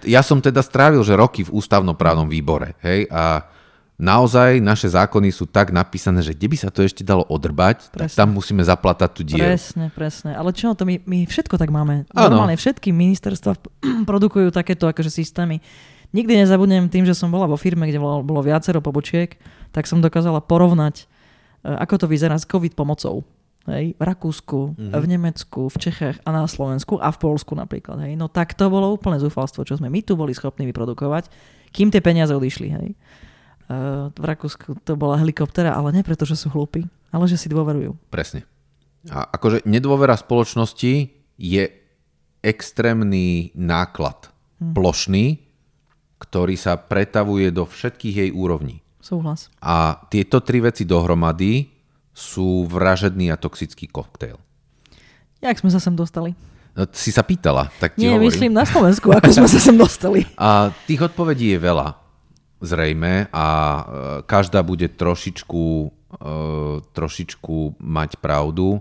ja 0.06 0.22
som 0.22 0.40
teda 0.40 0.62
strávil 0.62 1.02
že 1.02 1.16
roky 1.16 1.46
v 1.46 1.54
ústavnoprávnom 1.54 2.28
výbore. 2.28 2.78
Hej, 2.84 3.08
a 3.14 3.46
naozaj 4.02 4.60
naše 4.60 4.90
zákony 4.90 5.30
sú 5.30 5.46
tak 5.46 5.70
napísané, 5.70 6.26
že 6.26 6.34
kde 6.34 6.48
by 6.52 6.58
sa 6.58 6.70
to 6.74 6.82
ešte 6.82 7.06
dalo 7.06 7.22
odrbať, 7.30 7.90
presne. 7.90 7.98
tak 8.06 8.08
tam 8.18 8.30
musíme 8.34 8.66
zaplatať 8.66 9.10
tú 9.14 9.22
dieru. 9.22 9.46
Presne, 9.46 9.86
presne. 9.94 10.32
Ale 10.34 10.52
čo 10.52 10.74
to 10.74 10.84
my, 10.88 11.02
my 11.06 11.30
všetko 11.30 11.56
tak 11.62 11.70
máme. 11.70 12.10
Normálne 12.12 12.58
všetky 12.58 12.90
ministerstva 12.90 13.58
produkujú 14.10 14.50
takéto 14.50 14.90
akože 14.90 15.14
systémy. 15.14 15.62
Nikdy 16.12 16.44
nezabudnem 16.44 16.92
tým, 16.92 17.08
že 17.08 17.16
som 17.16 17.32
bola 17.32 17.48
vo 17.48 17.56
firme, 17.56 17.88
kde 17.88 17.96
bolo, 17.96 18.20
bolo 18.20 18.44
viacero 18.44 18.84
pobočiek 18.84 19.40
tak 19.72 19.88
som 19.88 20.04
dokázala 20.04 20.44
porovnať, 20.44 21.08
e, 21.64 21.72
ako 21.72 22.06
to 22.06 22.12
vyzerá 22.12 22.36
s 22.36 22.46
COVID 22.46 22.76
pomocou. 22.76 23.24
Hej, 23.70 23.94
v 23.94 24.02
Rakúsku, 24.02 24.74
mm-hmm. 24.74 24.98
v 24.98 25.06
Nemecku, 25.06 25.62
v 25.70 25.78
Čechách 25.78 26.18
a 26.26 26.30
na 26.34 26.50
Slovensku 26.50 26.98
a 26.98 27.14
v 27.14 27.18
Polsku 27.22 27.54
napríklad. 27.54 28.02
Hej. 28.02 28.18
No 28.18 28.26
tak 28.26 28.58
to 28.58 28.74
bolo 28.74 28.90
úplne 28.90 29.22
zúfalstvo, 29.22 29.62
čo 29.62 29.78
sme 29.78 29.86
my 29.86 30.02
tu 30.02 30.18
boli 30.18 30.34
schopní 30.34 30.66
vyprodukovať, 30.66 31.30
kým 31.70 31.94
tie 31.94 32.02
peniaze 32.02 32.34
odišli. 32.34 32.68
Hej. 32.74 32.88
Uh, 33.70 34.10
v 34.18 34.26
Rakúsku 34.26 34.82
to 34.82 34.98
bola 34.98 35.22
helikoptera, 35.22 35.78
ale 35.78 35.94
nie 35.94 36.02
preto, 36.02 36.26
že 36.26 36.34
sú 36.34 36.50
hlúpi, 36.50 36.90
ale 37.14 37.30
že 37.30 37.38
si 37.38 37.54
dôverujú. 37.54 37.94
Presne. 38.10 38.50
A 39.14 39.30
akože 39.30 39.62
nedôvera 39.70 40.18
spoločnosti 40.18 40.94
je 41.38 41.64
extrémny 42.42 43.54
náklad, 43.54 44.34
hm. 44.58 44.74
plošný, 44.74 45.26
ktorý 46.18 46.58
sa 46.58 46.78
pretavuje 46.78 47.54
do 47.54 47.70
všetkých 47.70 48.16
jej 48.26 48.32
úrovní. 48.34 48.82
Súhlas. 49.02 49.50
A 49.62 49.98
tieto 50.14 50.46
tri 50.46 50.62
veci 50.62 50.86
dohromady 50.86 51.71
sú 52.12 52.68
vražedný 52.68 53.32
a 53.32 53.40
toxický 53.40 53.88
koktejl. 53.88 54.38
Jak 55.42 55.58
sme 55.58 55.74
sa 55.74 55.82
sem 55.82 55.96
dostali? 55.98 56.38
No, 56.72 56.88
si 56.96 57.12
sa 57.12 57.26
pýtala, 57.26 57.68
tak 57.84 58.00
ti 58.00 58.08
Nie, 58.08 58.16
hovorím. 58.16 58.32
myslím 58.32 58.52
na 58.56 58.64
Slovensku, 58.64 59.12
ako 59.12 59.28
sme 59.28 59.48
sa 59.52 59.60
sem 59.60 59.76
dostali. 59.76 60.24
A 60.40 60.72
tých 60.88 61.04
odpovedí 61.04 61.52
je 61.52 61.60
veľa, 61.60 62.00
zrejme, 62.64 63.28
a 63.34 63.48
e, 63.50 63.82
každá 64.24 64.64
bude 64.64 64.88
trošičku, 64.88 65.64
e, 65.68 65.88
trošičku 66.96 67.76
mať 67.76 68.22
pravdu. 68.24 68.80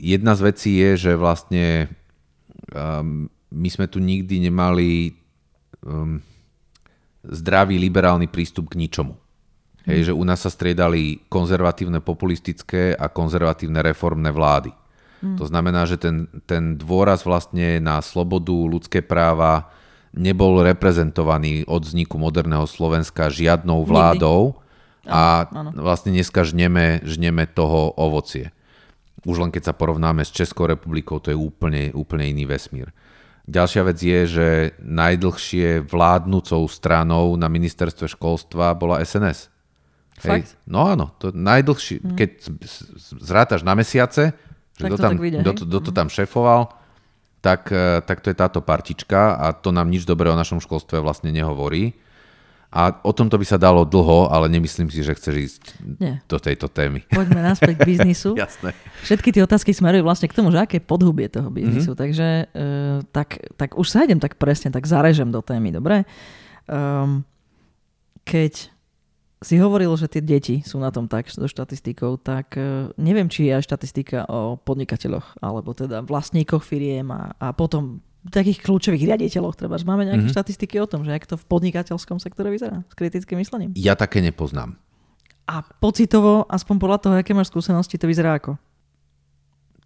Jedna 0.00 0.32
z 0.34 0.40
vecí 0.42 0.70
je, 0.76 0.90
že 1.08 1.12
vlastne 1.16 1.88
my 3.48 3.68
sme 3.72 3.88
tu 3.88 3.96
nikdy 3.96 4.36
nemali 4.52 5.16
zdravý 7.24 7.76
liberálny 7.80 8.28
prístup 8.28 8.68
k 8.68 8.84
ničomu. 8.84 9.16
Hej, 9.88 10.12
že 10.12 10.16
u 10.16 10.24
nás 10.28 10.44
sa 10.44 10.52
striedali 10.52 11.24
konzervatívne 11.32 12.04
populistické 12.04 12.92
a 12.92 13.08
konzervatívne 13.08 13.80
reformné 13.80 14.28
vlády. 14.28 14.76
Mm. 15.24 15.36
To 15.40 15.44
znamená, 15.48 15.88
že 15.88 15.96
ten, 15.96 16.28
ten 16.44 16.76
dôraz 16.76 17.24
vlastne 17.24 17.80
na 17.80 18.00
slobodu, 18.04 18.52
ľudské 18.52 19.00
práva 19.00 19.72
nebol 20.12 20.60
reprezentovaný 20.60 21.64
od 21.64 21.86
vzniku 21.86 22.18
moderného 22.18 22.66
Slovenska 22.66 23.30
žiadnou 23.30 23.86
vládou 23.86 24.58
Nikdy. 24.58 25.08
a 25.08 25.22
ano, 25.48 25.70
vlastne 25.80 26.10
dneska 26.10 26.42
žneme, 26.42 27.00
žneme 27.06 27.46
toho 27.46 27.94
ovocie. 27.94 28.50
Už 29.28 29.36
len 29.38 29.52
keď 29.52 29.70
sa 29.70 29.74
porovnáme 29.76 30.24
s 30.24 30.32
Českou 30.32 30.64
republikou, 30.64 31.20
to 31.20 31.30
je 31.30 31.36
úplne, 31.36 31.92
úplne 31.92 32.24
iný 32.24 32.48
vesmír. 32.48 32.88
Ďalšia 33.50 33.82
vec 33.84 33.98
je, 34.00 34.20
že 34.26 34.48
najdlhšie 34.80 35.84
vládnúcou 35.84 36.64
stranou 36.70 37.34
na 37.36 37.50
ministerstve 37.50 38.08
školstva 38.08 38.72
bola 38.78 39.02
SNS. 39.02 39.59
Hej. 40.24 40.52
No 40.68 40.84
áno, 40.84 41.12
to 41.16 41.32
najdlhšie, 41.32 42.04
hmm. 42.04 42.16
keď 42.16 42.30
zrátaš 43.20 43.64
na 43.64 43.72
mesiace, 43.72 44.36
že 44.76 44.84
kto 44.88 44.96
tam, 44.96 45.14
to 45.84 45.92
tam 45.92 46.08
šefoval, 46.08 46.72
tak, 47.40 47.72
eh, 47.72 48.04
tak 48.04 48.20
to 48.20 48.28
je 48.32 48.36
táto 48.36 48.60
partička 48.60 49.36
a 49.36 49.56
to 49.56 49.72
nám 49.72 49.88
nič 49.88 50.04
dobré 50.04 50.28
o 50.28 50.36
našom 50.36 50.60
školstve 50.60 51.00
vlastne 51.00 51.32
nehovorí. 51.32 51.96
A 52.70 52.94
o 53.02 53.10
tomto 53.10 53.34
by 53.34 53.42
sa 53.42 53.58
dalo 53.58 53.82
dlho, 53.82 54.30
ale 54.30 54.46
nemyslím 54.46 54.94
si, 54.94 55.02
že 55.02 55.18
chceš 55.18 55.34
ísť 55.34 55.62
Nie. 55.98 56.22
do 56.30 56.38
tejto 56.38 56.70
témy. 56.70 57.02
Poďme 57.10 57.42
naspäť 57.42 57.82
k 57.82 57.98
biznisu. 57.98 58.38
Jasné. 58.46 58.78
Všetky 59.02 59.34
tie 59.34 59.42
otázky 59.42 59.74
smerujú 59.74 60.06
vlastne 60.06 60.30
k 60.30 60.38
tomu, 60.38 60.54
že 60.54 60.62
aké 60.62 60.78
podhubie 60.78 61.26
toho 61.26 61.50
biznisu. 61.50 61.98
Mm-hmm. 61.98 62.02
Takže 62.06 62.28
uh, 62.46 63.02
tak, 63.10 63.42
tak 63.58 63.74
už 63.74 63.90
sa 63.90 64.06
idem 64.06 64.22
tak 64.22 64.38
presne, 64.38 64.70
tak 64.70 64.86
zarežem 64.86 65.34
do 65.34 65.42
témy, 65.42 65.74
dobre? 65.74 66.06
Um, 66.70 67.26
keď 68.22 68.70
si 69.40 69.56
hovoril, 69.56 69.88
že 69.96 70.08
tie 70.08 70.20
deti 70.20 70.60
sú 70.60 70.76
na 70.76 70.92
tom 70.92 71.08
tak 71.08 71.32
so 71.32 71.48
štatistikou, 71.48 72.20
tak 72.20 72.54
uh, 72.60 72.92
neviem, 73.00 73.26
či 73.32 73.48
je 73.48 73.56
aj 73.56 73.64
štatistika 73.64 74.28
o 74.28 74.60
podnikateľoch, 74.60 75.40
alebo 75.40 75.72
teda 75.72 76.04
vlastníkoch 76.04 76.60
firiem 76.60 77.08
a, 77.08 77.32
a 77.40 77.56
potom 77.56 78.04
takých 78.20 78.60
kľúčových 78.60 79.08
riaditeľoch 79.08 79.56
treba. 79.56 79.80
Máme 79.80 80.04
nejaké 80.04 80.28
mm-hmm. 80.28 80.36
štatistiky 80.36 80.76
o 80.76 80.84
tom, 80.84 81.08
že 81.08 81.16
ak 81.16 81.24
to 81.24 81.40
v 81.40 81.44
podnikateľskom 81.48 82.20
sektore 82.20 82.52
vyzerá 82.52 82.84
s 82.84 82.92
kritickým 82.92 83.40
myslením? 83.40 83.72
Ja 83.80 83.96
také 83.96 84.20
nepoznám. 84.20 84.76
A 85.48 85.64
pocitovo, 85.64 86.44
aspoň 86.46 86.76
podľa 86.76 86.98
toho, 87.00 87.14
aké 87.16 87.32
máš 87.32 87.48
skúsenosti, 87.48 87.96
to 87.96 88.04
vyzerá 88.04 88.36
ako? 88.36 88.60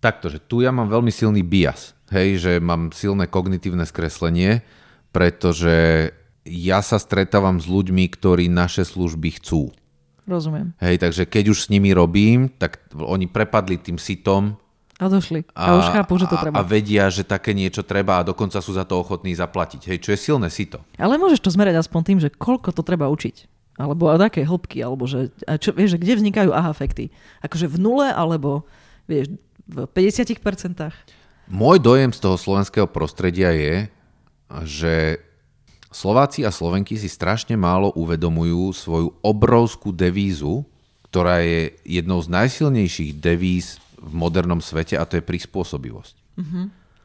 takto, 0.04 0.28
že 0.28 0.44
tu 0.44 0.60
ja 0.60 0.68
mám 0.68 0.92
veľmi 0.92 1.08
silný 1.08 1.40
bias. 1.40 1.96
Hej, 2.12 2.44
že 2.44 2.52
mám 2.60 2.92
silné 2.92 3.24
kognitívne 3.24 3.88
skreslenie, 3.88 4.60
pretože 5.08 6.12
ja 6.44 6.84
sa 6.84 7.00
stretávam 7.00 7.56
s 7.56 7.66
ľuďmi, 7.66 8.04
ktorí 8.12 8.52
naše 8.52 8.84
služby 8.84 9.40
chcú. 9.40 9.72
Rozumiem. 10.24 10.72
Hej, 10.80 11.04
takže 11.04 11.28
keď 11.28 11.52
už 11.52 11.68
s 11.68 11.70
nimi 11.72 11.92
robím, 11.92 12.48
tak 12.48 12.80
oni 12.96 13.28
prepadli 13.28 13.76
tým 13.76 14.00
sitom 14.00 14.56
A 14.96 15.10
došli. 15.12 15.44
A, 15.52 15.76
už 15.76 15.92
chápu, 15.92 16.16
že 16.16 16.30
to 16.32 16.36
a, 16.38 16.42
treba. 16.48 16.56
a 16.56 16.62
vedia, 16.64 17.12
že 17.12 17.28
také 17.28 17.52
niečo 17.52 17.84
treba 17.84 18.20
a 18.20 18.26
dokonca 18.26 18.56
sú 18.64 18.72
za 18.72 18.88
to 18.88 19.04
ochotní 19.04 19.36
zaplatiť. 19.36 19.84
Hej, 19.84 19.98
čo 20.00 20.10
je 20.16 20.18
silné 20.20 20.48
sito. 20.48 20.80
Ale 20.96 21.20
môžeš 21.20 21.44
to 21.44 21.52
zmerať 21.52 21.84
aspoň 21.84 22.00
tým, 22.06 22.18
že 22.24 22.32
koľko 22.32 22.72
to 22.72 22.80
treba 22.80 23.12
učiť. 23.12 23.52
Alebo 23.74 24.06
od 24.06 24.22
akej 24.22 24.46
hĺbky, 24.46 24.78
alebo 24.86 25.04
že, 25.10 25.34
a 25.50 25.58
čo, 25.58 25.74
vieš, 25.74 25.98
že 25.98 26.00
kde 26.00 26.22
vznikajú 26.22 26.54
aha 26.54 26.70
efekty. 26.70 27.10
Akože 27.42 27.66
v 27.66 27.76
nule, 27.82 28.06
alebo 28.06 28.64
vieš, 29.10 29.34
v 29.66 29.84
50%. 29.90 30.38
Môj 31.50 31.76
dojem 31.82 32.14
z 32.14 32.18
toho 32.22 32.38
slovenského 32.38 32.86
prostredia 32.88 33.50
je, 33.52 33.90
že 34.64 34.94
Slováci 35.94 36.42
a 36.42 36.50
Slovenky 36.50 36.98
si 36.98 37.06
strašne 37.06 37.54
málo 37.54 37.94
uvedomujú 37.94 38.74
svoju 38.74 39.14
obrovskú 39.22 39.94
devízu, 39.94 40.66
ktorá 41.06 41.38
je 41.38 41.70
jednou 41.86 42.18
z 42.18 42.34
najsilnejších 42.34 43.14
devíz 43.22 43.78
v 44.02 44.10
modernom 44.10 44.58
svete 44.58 44.98
a 44.98 45.06
to 45.06 45.22
je 45.22 45.24
prispôsobivosť. 45.24 46.14
Mhm. 46.34 46.62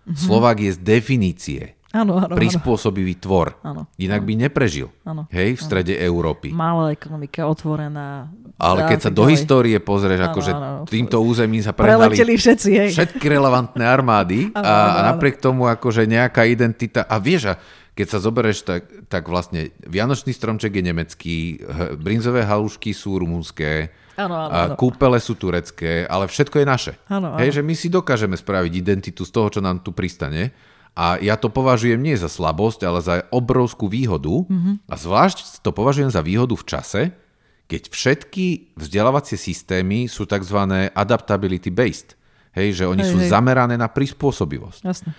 Slovák 0.10 0.58
je 0.58 0.74
z 0.74 0.80
definície 0.82 1.78
Áno, 1.90 2.22
áno, 2.22 2.30
áno. 2.30 2.38
prispôsobivý 2.38 3.18
tvor. 3.18 3.58
Áno. 3.66 3.90
Inak 3.98 4.22
by 4.22 4.50
neprežil. 4.50 4.94
Áno. 5.02 5.26
Hej, 5.34 5.58
v 5.58 5.62
strede 5.62 5.94
Európy. 5.98 6.54
Malá 6.54 6.94
ekonomika, 6.94 7.50
otvorená. 7.50 8.30
Ale 8.62 8.86
keď 8.90 9.10
sa 9.10 9.12
do 9.14 9.26
histórie 9.26 9.78
pozrieš, 9.82 10.22
Áno, 10.22 10.30
akože 10.34 10.52
áno. 10.54 10.86
týmto 10.86 11.18
územím 11.18 11.66
sa 11.66 11.74
prehnali 11.74 12.14
všetci, 12.14 12.70
hej. 12.78 12.90
všetky 12.94 13.26
relevantné 13.26 13.82
armády 13.86 14.54
Áno, 14.54 14.62
a, 14.62 14.70
áno, 14.70 14.70
a 14.70 15.00
áno. 15.02 15.08
napriek 15.14 15.42
tomu 15.42 15.66
akože 15.66 16.06
nejaká 16.06 16.46
identita, 16.46 17.10
a 17.10 17.18
vieš, 17.18 17.54
a 17.54 17.58
keď 18.00 18.08
sa 18.16 18.24
zoberieš, 18.24 18.64
tak, 18.64 19.12
tak 19.12 19.28
vlastne 19.28 19.76
Vianočný 19.84 20.32
stromček 20.32 20.72
je 20.72 20.84
nemecký, 20.88 21.38
brinzové 22.00 22.48
halušky 22.48 22.96
sú 22.96 23.20
rumunské, 23.20 23.92
Áno, 24.16 24.36
áno, 24.36 24.52
áno. 24.52 24.76
kúpele 24.80 25.20
sú 25.20 25.36
turecké, 25.36 26.08
ale 26.08 26.32
všetko 26.32 26.64
je 26.64 26.68
naše. 26.68 26.94
Áno, 27.12 27.36
áno. 27.36 27.40
Hej, 27.44 27.60
že 27.60 27.62
my 27.64 27.76
si 27.76 27.92
dokážeme 27.92 28.40
spraviť 28.40 28.72
identitu 28.72 29.28
z 29.28 29.32
toho, 29.36 29.52
čo 29.52 29.60
nám 29.60 29.84
tu 29.84 29.92
pristane. 29.92 30.56
A 30.96 31.20
ja 31.20 31.36
to 31.40 31.48
považujem 31.48 32.00
nie 32.00 32.16
za 32.16 32.28
slabosť, 32.28 32.80
ale 32.84 33.00
za 33.00 33.16
obrovskú 33.32 33.92
výhodu. 33.92 34.48
Mhm. 34.48 34.88
A 34.88 34.96
zvlášť 34.96 35.60
to 35.60 35.76
považujem 35.76 36.12
za 36.12 36.24
výhodu 36.24 36.56
v 36.56 36.68
čase, 36.68 37.02
keď 37.68 37.92
všetky 37.92 38.76
vzdelávacie 38.80 39.36
systémy 39.36 40.08
sú 40.08 40.24
tzv. 40.24 40.58
adaptability 40.92 41.72
based. 41.72 42.16
Hej, 42.56 42.82
že 42.82 42.86
oni 42.88 43.06
Hej, 43.06 43.12
sú 43.12 43.18
hej. 43.24 43.30
zamerané 43.30 43.76
na 43.80 43.88
prispôsobivosť. 43.88 44.82
Jasne. 44.84 45.12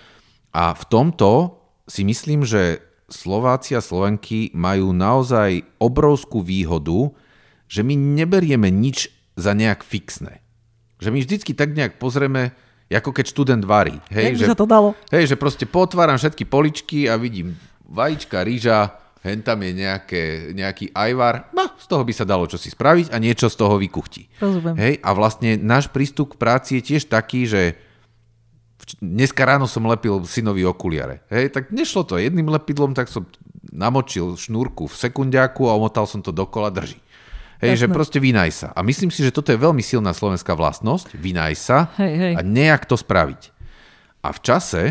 A 0.51 0.75
v 0.75 0.85
tomto 0.91 1.60
si 1.89 2.03
myslím, 2.05 2.45
že 2.45 2.83
Slováci 3.11 3.75
a 3.75 3.83
Slovenky 3.83 4.55
majú 4.55 4.95
naozaj 4.95 5.67
obrovskú 5.83 6.41
výhodu, 6.41 7.11
že 7.67 7.83
my 7.83 7.95
neberieme 7.95 8.71
nič 8.71 9.11
za 9.35 9.55
nejak 9.55 9.83
fixné. 9.83 10.43
Že 11.03 11.11
my 11.11 11.19
vždycky 11.23 11.53
tak 11.55 11.75
nejak 11.75 11.99
pozrieme, 11.99 12.55
ako 12.91 13.11
keď 13.11 13.25
študent 13.31 13.65
varí. 13.67 13.99
Jak 14.11 14.15
Hej, 14.15 14.33
by 14.35 14.39
že, 14.39 14.49
sa 14.51 14.59
to 14.59 14.67
dalo? 14.67 14.89
hej, 15.11 15.25
že 15.31 15.37
proste 15.39 15.67
potváram 15.67 16.19
všetky 16.19 16.45
poličky 16.47 17.07
a 17.07 17.15
vidím 17.19 17.55
vajíčka, 17.91 18.47
rýža, 18.47 18.95
hen 19.27 19.43
tam 19.43 19.61
je 19.67 19.73
nejaké, 19.75 20.23
nejaký 20.55 20.95
ajvar, 20.95 21.51
no, 21.51 21.67
z 21.77 21.87
toho 21.91 22.03
by 22.07 22.13
sa 22.15 22.25
dalo 22.25 22.47
čosi 22.47 22.71
spraviť 22.71 23.11
a 23.11 23.17
niečo 23.19 23.51
z 23.51 23.57
toho 23.59 23.77
vykuchtí. 23.77 24.39
Rozumiem. 24.39 24.77
Hej, 24.79 24.95
a 25.03 25.11
vlastne 25.13 25.59
náš 25.59 25.91
prístup 25.91 26.35
k 26.35 26.41
práci 26.41 26.71
je 26.79 26.95
tiež 26.95 27.11
taký, 27.11 27.45
že 27.51 27.75
dneska 28.99 29.47
ráno 29.47 29.71
som 29.71 29.87
lepil 29.87 30.25
synovi 30.27 30.67
okuliare. 30.67 31.23
Hej, 31.31 31.55
tak 31.55 31.71
nešlo 31.71 32.03
to 32.03 32.19
jedným 32.19 32.51
lepidlom, 32.51 32.91
tak 32.93 33.07
som 33.07 33.29
namočil 33.71 34.35
šnúrku 34.35 34.91
v 34.91 34.95
sekundiaku 34.97 35.71
a 35.71 35.79
omotal 35.79 36.11
som 36.11 36.19
to 36.19 36.35
dokola, 36.35 36.75
drží. 36.75 36.99
Hej, 37.61 37.77
že 37.77 37.87
Jasné. 37.87 37.95
proste 37.95 38.19
vynaj 38.19 38.51
sa. 38.51 38.69
A 38.73 38.81
myslím 38.81 39.13
si, 39.13 39.21
že 39.21 39.31
toto 39.31 39.53
je 39.53 39.61
veľmi 39.61 39.85
silná 39.85 40.17
slovenská 40.17 40.57
vlastnosť, 40.57 41.13
vynaj 41.13 41.55
sa 41.55 41.93
Hej, 42.01 42.15
hej. 42.17 42.33
a 42.35 42.41
nejak 42.41 42.89
to 42.89 42.97
spraviť. 42.97 43.53
A 44.25 44.33
v 44.33 44.41
čase, 44.41 44.83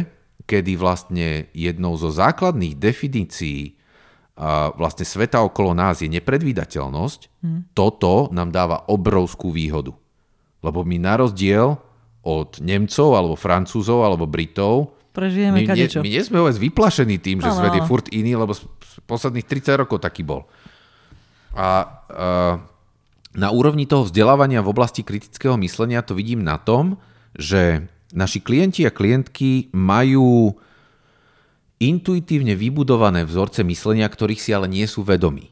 kedy 0.45 0.77
vlastne 0.77 1.49
jednou 1.51 1.97
zo 1.97 2.13
základných 2.13 2.77
definícií 2.77 3.73
a 4.39 4.71
vlastne 4.71 5.03
sveta 5.03 5.43
okolo 5.43 5.73
nás 5.73 5.99
je 5.99 6.07
nepredvídateľnosť, 6.07 7.41
Hm. 7.41 7.73
toto 7.73 8.29
nám 8.31 8.53
dáva 8.53 8.85
obrovskú 8.85 9.49
výhodu. 9.49 9.91
Lebo 10.61 10.83
my 10.83 10.95
na 10.95 11.19
rozdiel 11.19 11.75
od 12.21 12.59
Nemcov, 12.59 13.09
alebo 13.11 13.35
Francúzov, 13.35 14.03
alebo 14.03 14.27
Britov, 14.27 14.95
Prežijeme 15.09 15.63
my, 15.63 15.67
kadečo. 15.67 15.99
my 15.99 16.09
nie 16.09 16.21
sme 16.21 16.39
vôbec 16.39 16.55
vyplašení 16.55 17.17
tým, 17.17 17.41
že 17.41 17.49
Áno, 17.49 17.59
svet 17.59 17.73
je 17.75 17.83
furt 17.83 18.07
iný, 18.13 18.37
lebo 18.37 18.53
s- 18.53 18.63
posledných 19.03 19.43
30 19.43 19.81
rokov 19.81 19.99
taký 19.99 20.21
bol. 20.21 20.45
A 21.57 21.67
uh, 21.81 22.55
na 23.33 23.49
úrovni 23.49 23.89
toho 23.89 24.05
vzdelávania 24.05 24.61
v 24.61 24.69
oblasti 24.69 25.01
kritického 25.01 25.57
myslenia 25.57 26.05
to 26.05 26.13
vidím 26.13 26.45
na 26.45 26.61
tom, 26.61 27.01
že 27.33 27.89
naši 28.13 28.37
klienti 28.39 28.85
a 28.85 28.93
klientky 28.93 29.73
majú 29.73 30.53
intuitívne 31.79 32.53
vybudované 32.53 33.23
vzorce 33.23 33.63
myslenia, 33.63 34.05
ktorých 34.05 34.41
si 34.41 34.51
ale 34.51 34.67
nie 34.67 34.83
sú 34.83 35.01
vedomí. 35.01 35.49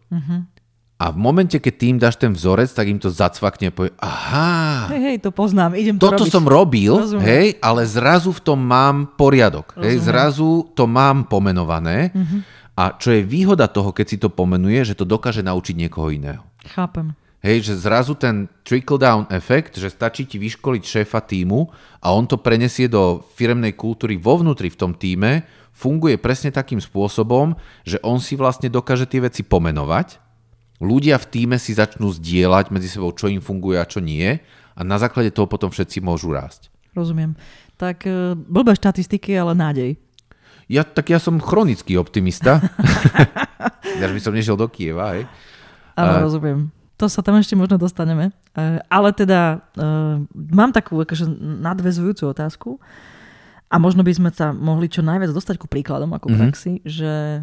A 0.97 1.13
v 1.13 1.17
momente, 1.21 1.61
keď 1.61 1.73
tým 1.77 1.95
dáš 2.01 2.17
ten 2.17 2.33
vzorec, 2.33 2.73
tak 2.73 2.89
im 2.89 2.97
to 2.97 3.13
zacvakne 3.13 3.69
a 3.69 3.73
povie, 3.73 3.93
aha, 4.01 4.89
Hej, 4.89 5.01
hej, 5.05 5.17
to 5.21 5.29
poznám, 5.29 5.77
idem 5.77 6.01
to 6.01 6.09
toto 6.09 6.25
robiť. 6.25 6.33
som 6.33 6.45
robil, 6.49 6.93
Rozumiem. 6.97 7.21
hej, 7.21 7.47
ale 7.61 7.85
zrazu 7.85 8.33
v 8.33 8.41
tom 8.41 8.57
mám 8.65 9.13
poriadok. 9.13 9.77
Rozumiem. 9.77 9.85
Hej, 9.93 9.97
zrazu 10.01 10.65
to 10.73 10.89
mám 10.89 11.29
pomenované. 11.29 12.09
A 12.73 12.97
čo 12.97 13.13
je 13.13 13.21
výhoda 13.21 13.69
toho, 13.69 13.93
keď 13.93 14.05
si 14.09 14.17
to 14.17 14.33
pomenuje, 14.33 14.89
že 14.89 14.97
to 14.97 15.05
dokáže 15.05 15.45
naučiť 15.45 15.75
niekoho 15.77 16.09
iného. 16.09 16.41
Chápem. 16.65 17.13
Hej, 17.45 17.69
že 17.69 17.73
zrazu 17.77 18.17
ten 18.17 18.49
trickle-down 18.65 19.29
efekt, 19.29 19.77
že 19.77 19.93
stačí 19.93 20.25
ti 20.25 20.41
vyškoliť 20.41 20.81
šéfa 20.81 21.21
týmu 21.21 21.69
a 22.01 22.09
on 22.09 22.25
to 22.25 22.41
prenesie 22.41 22.89
do 22.89 23.21
firemnej 23.37 23.77
kultúry 23.77 24.17
vo 24.17 24.41
vnútri 24.41 24.73
v 24.73 24.77
tom 24.81 24.97
týme, 24.97 25.45
funguje 25.77 26.17
presne 26.17 26.49
takým 26.49 26.81
spôsobom, 26.81 27.53
že 27.85 28.01
on 28.01 28.17
si 28.17 28.33
vlastne 28.33 28.73
dokáže 28.73 29.05
tie 29.05 29.21
veci 29.21 29.45
pomenovať, 29.45 30.26
ľudia 30.79 31.17
v 31.17 31.25
týme 31.27 31.57
si 31.57 31.71
začnú 31.71 32.09
zdieľať 32.09 32.69
medzi 32.69 32.87
sebou, 32.87 33.09
čo 33.11 33.27
im 33.27 33.39
funguje 33.39 33.75
a 33.75 33.85
čo 33.85 33.97
nie 33.97 34.37
a 34.73 34.81
na 34.81 34.95
základe 34.95 35.29
toho 35.29 35.45
potom 35.45 35.67
všetci 35.67 35.99
môžu 35.99 36.29
rásť. 36.29 36.69
Rozumiem. 36.93 37.33
Tak 37.75 38.03
e, 38.03 38.33
blbé 38.33 38.73
štatistiky, 38.73 39.33
ale 39.33 39.53
nádej. 39.53 39.91
Ja, 40.65 40.81
tak 40.81 41.07
ja 41.07 41.17
som 41.17 41.37
chronický 41.37 41.95
optimista. 41.95 42.59
Až 43.97 44.11
by 44.11 44.19
som 44.19 44.33
nešiel 44.33 44.53
do 44.53 44.67
Kieva, 44.67 45.13
hej. 45.13 45.23
Áno, 45.93 46.13
A- 46.13 46.23
rozumiem. 46.23 46.69
To 46.97 47.05
sa 47.05 47.21
tam 47.21 47.37
ešte 47.37 47.53
možno 47.53 47.77
dostaneme. 47.77 48.33
E, 48.51 48.81
Ale 48.83 49.13
teda 49.13 49.61
e, 49.71 49.85
mám 50.33 50.69
takú 50.71 50.97
akože 50.97 51.29
nadvezujúcu 51.61 52.23
otázku 52.27 52.69
a 53.67 53.77
možno 53.77 54.01
by 54.01 54.09
sme 54.11 54.29
sa 54.31 54.49
mohli 54.49 54.87
čo 54.87 55.01
najviac 55.01 55.29
dostať 55.29 55.57
ku 55.57 55.65
príkladom 55.65 56.09
ako 56.11 56.27
Mhm. 56.27 56.37
praxi, 56.39 56.81
že 56.81 57.41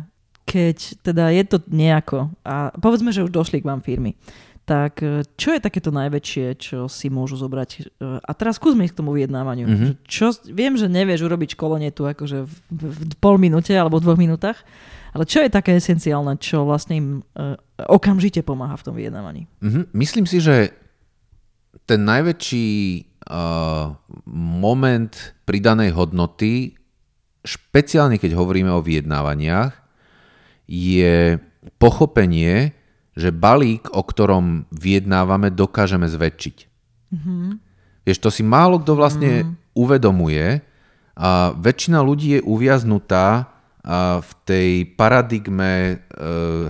keď 0.55 1.03
teda 1.03 1.35
je 1.35 1.45
to 1.51 1.59
nejako 1.67 2.31
a 2.47 2.71
povedzme, 2.79 3.11
že 3.11 3.27
už 3.27 3.35
došli 3.35 3.59
k 3.59 3.67
vám 3.67 3.83
firmy, 3.83 4.15
tak 4.65 5.03
e, 5.03 5.27
čo 5.37 5.53
je 5.53 5.61
takéto 5.61 5.91
najväčšie, 5.91 6.47
čo 6.57 6.79
si 6.87 7.11
môžu 7.11 7.37
zobrať? 7.37 7.71
E, 7.75 7.83
A 8.23 8.33
teraz 8.33 8.57
skúsme 8.57 8.87
ísť 8.87 8.97
k 8.97 9.01
tomu 9.03 9.13
vyjednávaniu. 9.19 9.67
Mhm. 9.67 9.77
Že 9.77 9.91
Čo, 10.07 10.27
viem, 10.55 10.79
že 10.79 10.87
nevieš 10.87 11.27
urobiť 11.27 11.59
školenie 11.59 11.91
tu 11.91 12.07
akože 12.07 12.47
v, 12.47 12.55
v, 12.71 12.83
v 13.03 13.17
pol 13.19 13.37
minúte 13.37 13.75
alebo 13.75 13.99
v 13.99 14.05
dvoch 14.09 14.21
minútach, 14.21 14.63
ale 15.15 15.29
čo 15.29 15.43
je 15.43 15.51
také 15.53 15.77
esenciálne, 15.77 16.39
čo 16.41 16.65
vlastne 16.65 16.95
im 16.97 17.09
e, 17.37 17.55
okamžite 17.87 18.41
pomáha 18.41 18.79
v 18.79 18.85
tom 18.87 18.95
vyjednávaní? 18.95 19.51
Mhm. 19.61 19.93
Myslím 19.93 20.25
si, 20.25 20.41
že 20.41 20.73
ten 21.85 22.01
najväčší 22.07 22.69
uh, 23.29 23.93
moment 24.31 25.13
pridanej 25.45 25.93
hodnoty, 25.93 26.73
špeciálne 27.45 28.17
keď 28.17 28.41
hovoríme 28.41 28.73
o 28.73 28.81
vyjednávaniach, 28.81 29.84
je 30.69 31.39
pochopenie, 31.77 32.73
že 33.15 33.31
balík, 33.31 33.89
o 33.95 34.03
ktorom 34.03 34.67
vyjednávame, 34.75 35.55
dokážeme 35.55 36.11
zväčšiť. 36.11 36.57
Vieš, 38.05 38.19
to 38.21 38.29
si 38.29 38.43
málo 38.43 38.83
kto 38.83 38.93
vlastne 38.99 39.55
uvedomuje 39.73 40.61
a 41.15 41.55
väčšina 41.55 42.03
ľudí 42.03 42.39
je 42.39 42.41
uviaznutá 42.43 43.55
v 44.19 44.31
tej 44.49 44.97
paradigme 44.97 45.73
e, 45.77 45.95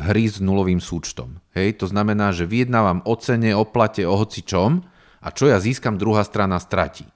hry 0.03 0.27
s 0.27 0.43
nulovým 0.43 0.83
súčtom. 0.83 1.39
Hej, 1.55 1.79
to 1.79 1.87
znamená, 1.87 2.35
že 2.35 2.43
vyjednávam 2.43 3.07
o 3.07 3.15
cene, 3.15 3.55
o 3.55 3.63
plate, 3.63 4.03
o 4.03 4.19
hocičom 4.19 4.83
a 5.23 5.29
čo 5.31 5.47
ja 5.47 5.63
získam, 5.63 5.95
druhá 5.95 6.27
strana 6.27 6.59
stratí. 6.59 7.07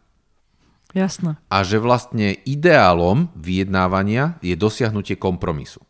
Jasné. 0.95 1.43
A 1.51 1.66
že 1.66 1.83
vlastne 1.83 2.39
ideálom 2.47 3.35
vyjednávania 3.35 4.39
je 4.39 4.55
dosiahnutie 4.55 5.18
kompromisu. 5.18 5.83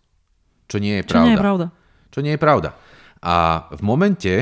Čo 0.69 0.79
nie 0.79 1.01
je 1.01 1.03
Čo 1.09 1.12
pravda. 1.16 1.25
nie 1.25 1.33
je 1.35 1.41
pravda. 1.41 1.66
Čo 2.09 2.21
nie 2.21 2.33
je 2.37 2.41
pravda. 2.41 2.71
A 3.25 3.66
v 3.75 3.83
momente, 3.83 4.33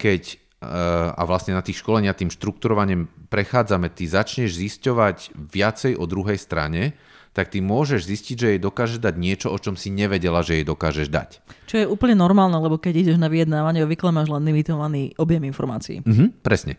keď 0.00 0.42
a 0.64 1.22
vlastne 1.28 1.52
na 1.52 1.60
tých 1.60 1.84
školenia 1.84 2.16
tým 2.16 2.32
štrukturovaním 2.32 3.12
prechádzame, 3.28 3.92
ty 3.92 4.08
začneš 4.08 4.56
zisťovať 4.56 5.36
viacej 5.36 5.92
o 5.98 6.04
druhej 6.08 6.40
strane, 6.40 6.96
tak 7.34 7.50
ty 7.50 7.58
môžeš 7.58 8.06
zistiť, 8.06 8.36
že 8.38 8.48
jej 8.54 8.60
dokáže 8.62 9.02
dať 9.02 9.14
niečo, 9.18 9.50
o 9.50 9.58
čom 9.58 9.74
si 9.74 9.90
nevedela, 9.90 10.46
že 10.46 10.62
jej 10.62 10.66
dokážeš 10.66 11.10
dať. 11.10 11.42
Čo 11.66 11.76
je 11.82 11.86
úplne 11.90 12.14
normálne, 12.14 12.54
lebo 12.54 12.78
keď 12.78 12.94
ideš 12.94 13.18
na 13.18 13.26
vyjednávanie, 13.26 13.82
obvykle 13.82 14.14
máš 14.14 14.30
len 14.30 14.46
limitovaný 14.46 15.18
objem 15.18 15.42
informácií. 15.42 16.06
Mhm, 16.06 16.40
presne. 16.46 16.78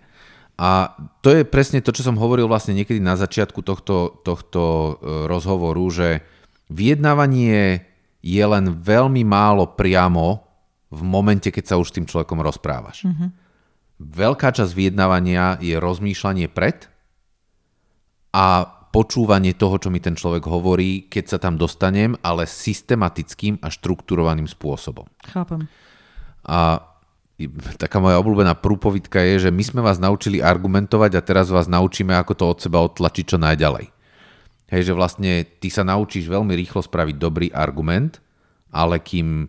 A 0.55 0.95
to 1.19 1.35
je 1.35 1.43
presne 1.43 1.83
to, 1.83 1.91
čo 1.91 2.07
som 2.07 2.15
hovoril 2.15 2.47
vlastne 2.47 2.71
niekedy 2.71 3.03
na 3.03 3.19
začiatku 3.19 3.59
tohto, 3.59 4.23
tohto 4.23 4.63
e, 4.63 4.91
rozhovoru, 5.27 5.83
že 5.91 6.23
vyjednávanie 6.71 7.83
je 8.25 8.41
len 8.41 8.73
veľmi 8.73 9.21
málo 9.21 9.77
priamo 9.77 10.41
v 10.89 11.01
momente, 11.05 11.53
keď 11.53 11.63
sa 11.69 11.75
už 11.77 11.93
s 11.93 11.95
tým 12.01 12.09
človekom 12.09 12.41
rozprávaš. 12.41 13.05
Mm-hmm. 13.05 13.29
Veľká 14.01 14.49
časť 14.49 14.73
vyjednávania 14.73 15.61
je 15.61 15.77
rozmýšľanie 15.77 16.49
pred 16.49 16.89
a 18.33 18.65
počúvanie 18.89 19.53
toho, 19.53 19.77
čo 19.77 19.93
mi 19.93 20.01
ten 20.01 20.17
človek 20.17 20.47
hovorí, 20.49 21.05
keď 21.05 21.35
sa 21.35 21.37
tam 21.37 21.59
dostanem, 21.59 22.17
ale 22.25 22.49
systematickým 22.49 23.61
a 23.61 23.69
štrukturovaným 23.69 24.49
spôsobom. 24.49 25.05
Chápem. 25.29 25.69
A 26.47 26.81
taká 27.75 27.99
moja 27.99 28.19
obľúbená 28.19 28.55
prúpovidka 28.57 29.19
je, 29.21 29.47
že 29.47 29.49
my 29.51 29.63
sme 29.63 29.81
vás 29.83 29.99
naučili 29.99 30.39
argumentovať 30.39 31.11
a 31.19 31.21
teraz 31.21 31.51
vás 31.51 31.67
naučíme, 31.67 32.15
ako 32.15 32.33
to 32.33 32.43
od 32.47 32.57
seba 32.63 32.79
odtlačiť 32.83 33.25
čo 33.35 33.37
najďalej. 33.39 33.94
Hej, 34.65 34.91
že 34.91 34.93
vlastne 34.97 35.45
ty 35.45 35.69
sa 35.69 35.85
naučíš 35.85 36.25
veľmi 36.25 36.57
rýchlo 36.57 36.81
spraviť 36.81 37.15
dobrý 37.21 37.47
argument, 37.53 38.17
ale 38.73 38.97
kým 38.97 39.45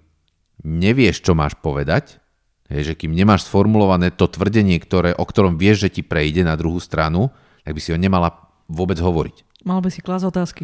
nevieš, 0.60 1.24
čo 1.24 1.32
máš 1.32 1.56
povedať, 1.56 2.20
hej, 2.68 2.92
že 2.92 2.94
kým 2.98 3.16
nemáš 3.16 3.48
sformulované 3.48 4.12
to 4.12 4.28
tvrdenie, 4.28 4.76
ktoré, 4.76 5.16
o 5.16 5.24
ktorom 5.24 5.56
vieš, 5.56 5.88
že 5.88 6.00
ti 6.00 6.02
prejde 6.04 6.44
na 6.44 6.52
druhú 6.54 6.76
stranu, 6.82 7.32
tak 7.64 7.72
by 7.74 7.80
si 7.80 7.90
ho 7.90 7.98
nemala 7.98 8.32
vôbec 8.68 9.00
hovoriť. 9.00 9.64
Mal 9.64 9.80
by 9.80 9.88
si 9.90 10.04
klásť 10.04 10.24
otázky. 10.28 10.62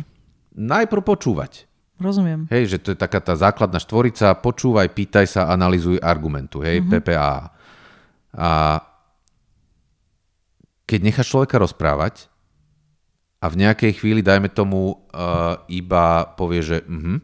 Najprv 0.52 1.00
počúvať. 1.00 1.66
Rozumiem. 2.02 2.50
Hej, 2.50 2.76
že 2.76 2.78
to 2.82 2.88
je 2.92 2.98
taká 2.98 3.22
tá 3.22 3.38
základná 3.38 3.78
štvorica, 3.78 4.34
počúvaj, 4.36 4.90
pýtaj 4.90 5.26
sa, 5.28 5.40
analizuj 5.48 6.02
argumentu, 6.02 6.60
hej, 6.60 6.82
mm-hmm. 6.82 6.92
PPA. 6.98 7.54
A 8.32 8.50
keď 10.88 11.00
necháš 11.04 11.30
človeka 11.30 11.62
rozprávať 11.62 12.31
a 13.42 13.46
v 13.50 13.58
nejakej 13.58 13.98
chvíli, 13.98 14.22
dajme 14.22 14.46
tomu, 14.54 15.02
uh, 15.10 15.58
iba 15.66 16.30
povie, 16.38 16.62
že 16.62 16.78
uh-huh, 16.86 17.18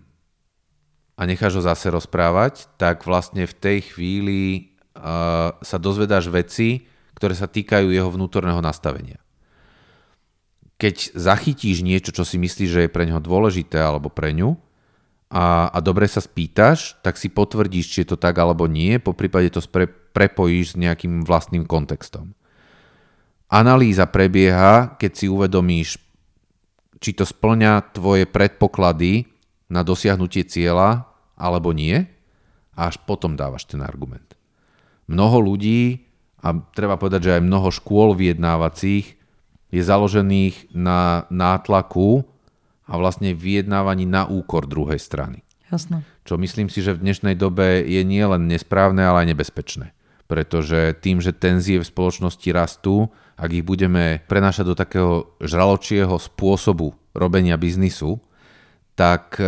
a 1.14 1.22
necháš 1.22 1.58
ho 1.58 1.62
zase 1.62 1.94
rozprávať, 1.94 2.66
tak 2.74 3.06
vlastne 3.06 3.46
v 3.46 3.54
tej 3.54 3.78
chvíli 3.94 4.42
uh, 4.98 5.54
sa 5.62 5.78
dozvedáš 5.78 6.26
veci, 6.34 6.90
ktoré 7.14 7.38
sa 7.38 7.46
týkajú 7.46 7.94
jeho 7.94 8.10
vnútorného 8.10 8.58
nastavenia 8.58 9.22
keď 10.78 11.18
zachytíš 11.18 11.82
niečo, 11.82 12.14
čo 12.14 12.22
si 12.22 12.38
myslíš, 12.38 12.70
že 12.70 12.82
je 12.86 12.94
pre 12.94 13.02
neho 13.02 13.18
dôležité 13.18 13.82
alebo 13.82 14.08
pre 14.08 14.30
ňu 14.30 14.54
a, 15.28 15.68
a 15.74 15.78
dobre 15.82 16.06
sa 16.06 16.22
spýtaš, 16.22 16.96
tak 17.02 17.18
si 17.18 17.28
potvrdíš, 17.28 17.86
či 17.90 17.98
je 18.06 18.14
to 18.14 18.16
tak 18.16 18.38
alebo 18.38 18.70
nie, 18.70 19.02
po 19.02 19.12
prípade 19.12 19.50
to 19.50 19.58
spre, 19.58 19.90
prepojíš 19.90 20.72
s 20.72 20.80
nejakým 20.80 21.26
vlastným 21.26 21.66
kontextom. 21.66 22.32
Analýza 23.50 24.06
prebieha, 24.06 24.94
keď 24.96 25.12
si 25.12 25.26
uvedomíš, 25.26 25.98
či 26.98 27.14
to 27.14 27.22
splňa 27.26 27.94
tvoje 27.94 28.26
predpoklady 28.26 29.26
na 29.70 29.86
dosiahnutie 29.86 30.46
cieľa 30.46 31.06
alebo 31.38 31.70
nie 31.70 32.06
a 32.74 32.90
až 32.90 32.98
potom 33.06 33.34
dávaš 33.38 33.66
ten 33.66 33.82
argument. 33.82 34.34
Mnoho 35.08 35.40
ľudí, 35.40 36.04
a 36.38 36.54
treba 36.74 36.94
povedať, 36.94 37.20
že 37.30 37.34
aj 37.38 37.46
mnoho 37.46 37.68
škôl 37.74 38.14
vyjednávacích 38.14 39.18
je 39.68 39.82
založených 39.82 40.70
na 40.70 41.26
nátlaku 41.28 42.22
a 42.88 42.96
vlastne 42.96 43.34
vyjednávaní 43.34 44.06
na 44.08 44.24
úkor 44.24 44.64
druhej 44.64 45.02
strany. 45.02 45.42
Jasné. 45.68 46.00
Čo 46.24 46.40
myslím 46.40 46.72
si, 46.72 46.80
že 46.80 46.96
v 46.96 47.04
dnešnej 47.04 47.36
dobe 47.36 47.84
je 47.84 48.00
nielen 48.00 48.48
nesprávne, 48.48 49.04
ale 49.04 49.26
aj 49.26 49.36
nebezpečné. 49.36 49.86
Pretože 50.24 50.96
tým, 50.96 51.20
že 51.20 51.36
tenzie 51.36 51.80
v 51.80 51.88
spoločnosti 51.88 52.48
rastú, 52.52 53.12
ak 53.38 53.50
ich 53.54 53.64
budeme 53.64 54.20
prenášať 54.26 54.64
do 54.66 54.74
takého 54.74 55.38
žraločieho 55.38 56.18
spôsobu 56.18 56.92
robenia 57.14 57.54
biznisu, 57.54 58.18
tak 58.98 59.38
e, 59.38 59.46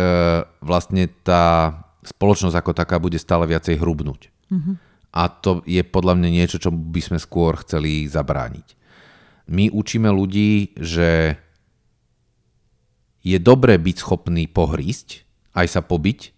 vlastne 0.63 1.11
tá 1.27 1.75
spoločnosť 2.07 2.55
ako 2.55 2.71
taká 2.71 2.97
bude 2.97 3.19
stále 3.19 3.45
viacej 3.51 3.77
hrubnúť. 3.77 4.31
Mm-hmm. 4.47 4.75
A 5.11 5.27
to 5.27 5.59
je 5.67 5.83
podľa 5.83 6.15
mňa 6.15 6.29
niečo, 6.31 6.55
čo 6.55 6.71
by 6.71 7.01
sme 7.03 7.19
skôr 7.19 7.59
chceli 7.59 8.07
zabrániť 8.07 8.79
my 9.51 9.67
učíme 9.67 10.07
ľudí, 10.07 10.71
že 10.79 11.35
je 13.21 13.37
dobré 13.37 13.75
byť 13.77 13.95
schopný 13.99 14.47
pohrísť, 14.47 15.27
aj 15.53 15.67
sa 15.67 15.81
pobiť, 15.83 16.31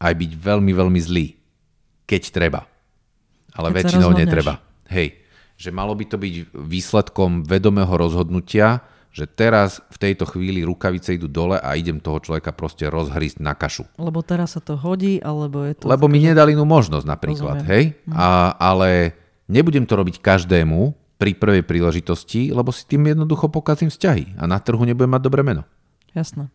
aj 0.00 0.12
byť 0.16 0.30
veľmi, 0.40 0.72
veľmi 0.72 1.00
zlý, 1.04 1.36
keď 2.08 2.22
treba. 2.32 2.60
Ale 3.52 3.70
keď 3.70 3.76
väčšinou 3.76 4.10
netreba. 4.16 4.64
Hej, 4.88 5.19
že 5.60 5.68
malo 5.68 5.92
by 5.92 6.08
to 6.08 6.16
byť 6.16 6.56
výsledkom 6.56 7.44
vedomého 7.44 7.92
rozhodnutia, 7.92 8.80
že 9.12 9.28
teraz 9.28 9.84
v 9.92 10.08
tejto 10.08 10.24
chvíli 10.24 10.64
rukavice 10.64 11.20
idú 11.20 11.28
dole 11.28 11.60
a 11.60 11.76
idem 11.76 12.00
toho 12.00 12.16
človeka 12.22 12.56
proste 12.56 12.88
rozhrísť 12.88 13.44
na 13.44 13.52
kašu. 13.52 13.84
Lebo 14.00 14.24
teraz 14.24 14.56
sa 14.56 14.64
to 14.64 14.80
hodí, 14.80 15.20
alebo 15.20 15.68
je 15.68 15.76
to... 15.76 15.84
Lebo 15.84 16.08
mi 16.08 16.24
nedali 16.24 16.56
inú 16.56 16.64
možnosť 16.64 17.04
napríklad, 17.04 17.60
Rozumiem. 17.60 17.72
hej? 17.76 17.84
Mhm. 18.08 18.16
A, 18.16 18.56
ale 18.56 19.12
nebudem 19.52 19.84
to 19.84 20.00
robiť 20.00 20.24
každému, 20.24 20.96
pri 21.20 21.36
prvej 21.36 21.68
príležitosti, 21.68 22.48
lebo 22.48 22.72
si 22.72 22.88
tým 22.88 23.12
jednoducho 23.12 23.52
pokazím 23.52 23.92
vzťahy 23.92 24.40
a 24.40 24.48
na 24.48 24.56
trhu 24.56 24.80
nebudem 24.88 25.12
mať 25.12 25.22
dobré 25.28 25.44
meno. 25.44 25.68
Jasné. 26.16 26.48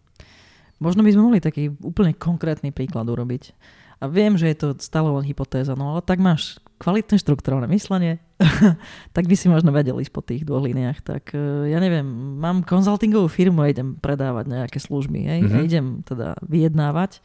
Možno 0.82 1.06
by 1.06 1.14
sme 1.14 1.22
mohli 1.22 1.39
taký 1.39 1.70
úplne 1.86 2.18
konkrétny 2.18 2.74
príklad 2.74 3.06
urobiť. 3.06 3.53
A 4.01 4.10
viem, 4.10 4.36
že 4.36 4.49
je 4.49 4.58
to 4.58 4.68
stále 4.82 5.08
len 5.08 5.24
hypotéza, 5.24 5.78
no 5.78 5.93
ale 5.95 6.01
tak 6.01 6.18
máš 6.18 6.58
kvalitné 6.82 7.22
štruktúrne 7.22 7.70
myslenie, 7.70 8.20
tak 9.15 9.25
by 9.31 9.36
si 9.39 9.47
možno 9.47 9.71
vedeli 9.71 10.03
ísť 10.03 10.13
po 10.13 10.19
tých 10.19 10.43
dvoch 10.43 10.63
líniách. 10.63 10.99
Tak 11.01 11.23
e, 11.31 11.71
ja 11.71 11.79
neviem, 11.79 12.03
mám 12.36 12.67
konzultingovú 12.67 13.31
firmu 13.31 13.63
a 13.63 13.71
idem 13.71 13.95
predávať 13.95 14.51
nejaké 14.51 14.79
služby, 14.83 15.19
hej? 15.23 15.39
Mm-hmm. 15.45 15.55
a 15.55 15.63
idem 15.63 15.86
teda 16.03 16.27
vyjednávať. 16.43 17.23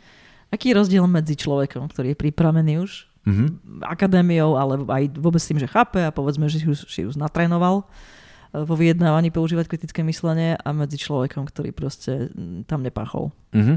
Aký 0.51 0.71
je 0.71 0.79
rozdiel 0.79 1.05
medzi 1.11 1.35
človekom, 1.35 1.91
ktorý 1.91 2.15
je 2.15 2.19
pripravený 2.19 2.83
už 2.83 3.11
mm-hmm. 3.27 3.49
akadémiou, 3.87 4.55
ale 4.55 4.83
aj 4.87 5.05
vôbec 5.19 5.43
tým, 5.43 5.59
že 5.59 5.71
chápe 5.71 5.99
a 5.99 6.15
povedzme, 6.15 6.47
že 6.47 6.63
si 6.63 6.67
už, 6.67 6.79
si 6.87 7.01
už 7.07 7.19
natrénoval 7.19 7.83
eh, 7.83 8.63
vo 8.63 8.75
vyjednávaní 8.79 9.35
používať 9.35 9.67
kritické 9.67 10.07
myslenie 10.07 10.57
a 10.59 10.69
medzi 10.71 10.99
človekom, 10.99 11.47
ktorý 11.47 11.71
proste 11.75 12.31
mm, 12.31 12.71
tam 12.71 12.87
nepáchol. 12.87 13.35
Mm-hmm. 13.55 13.77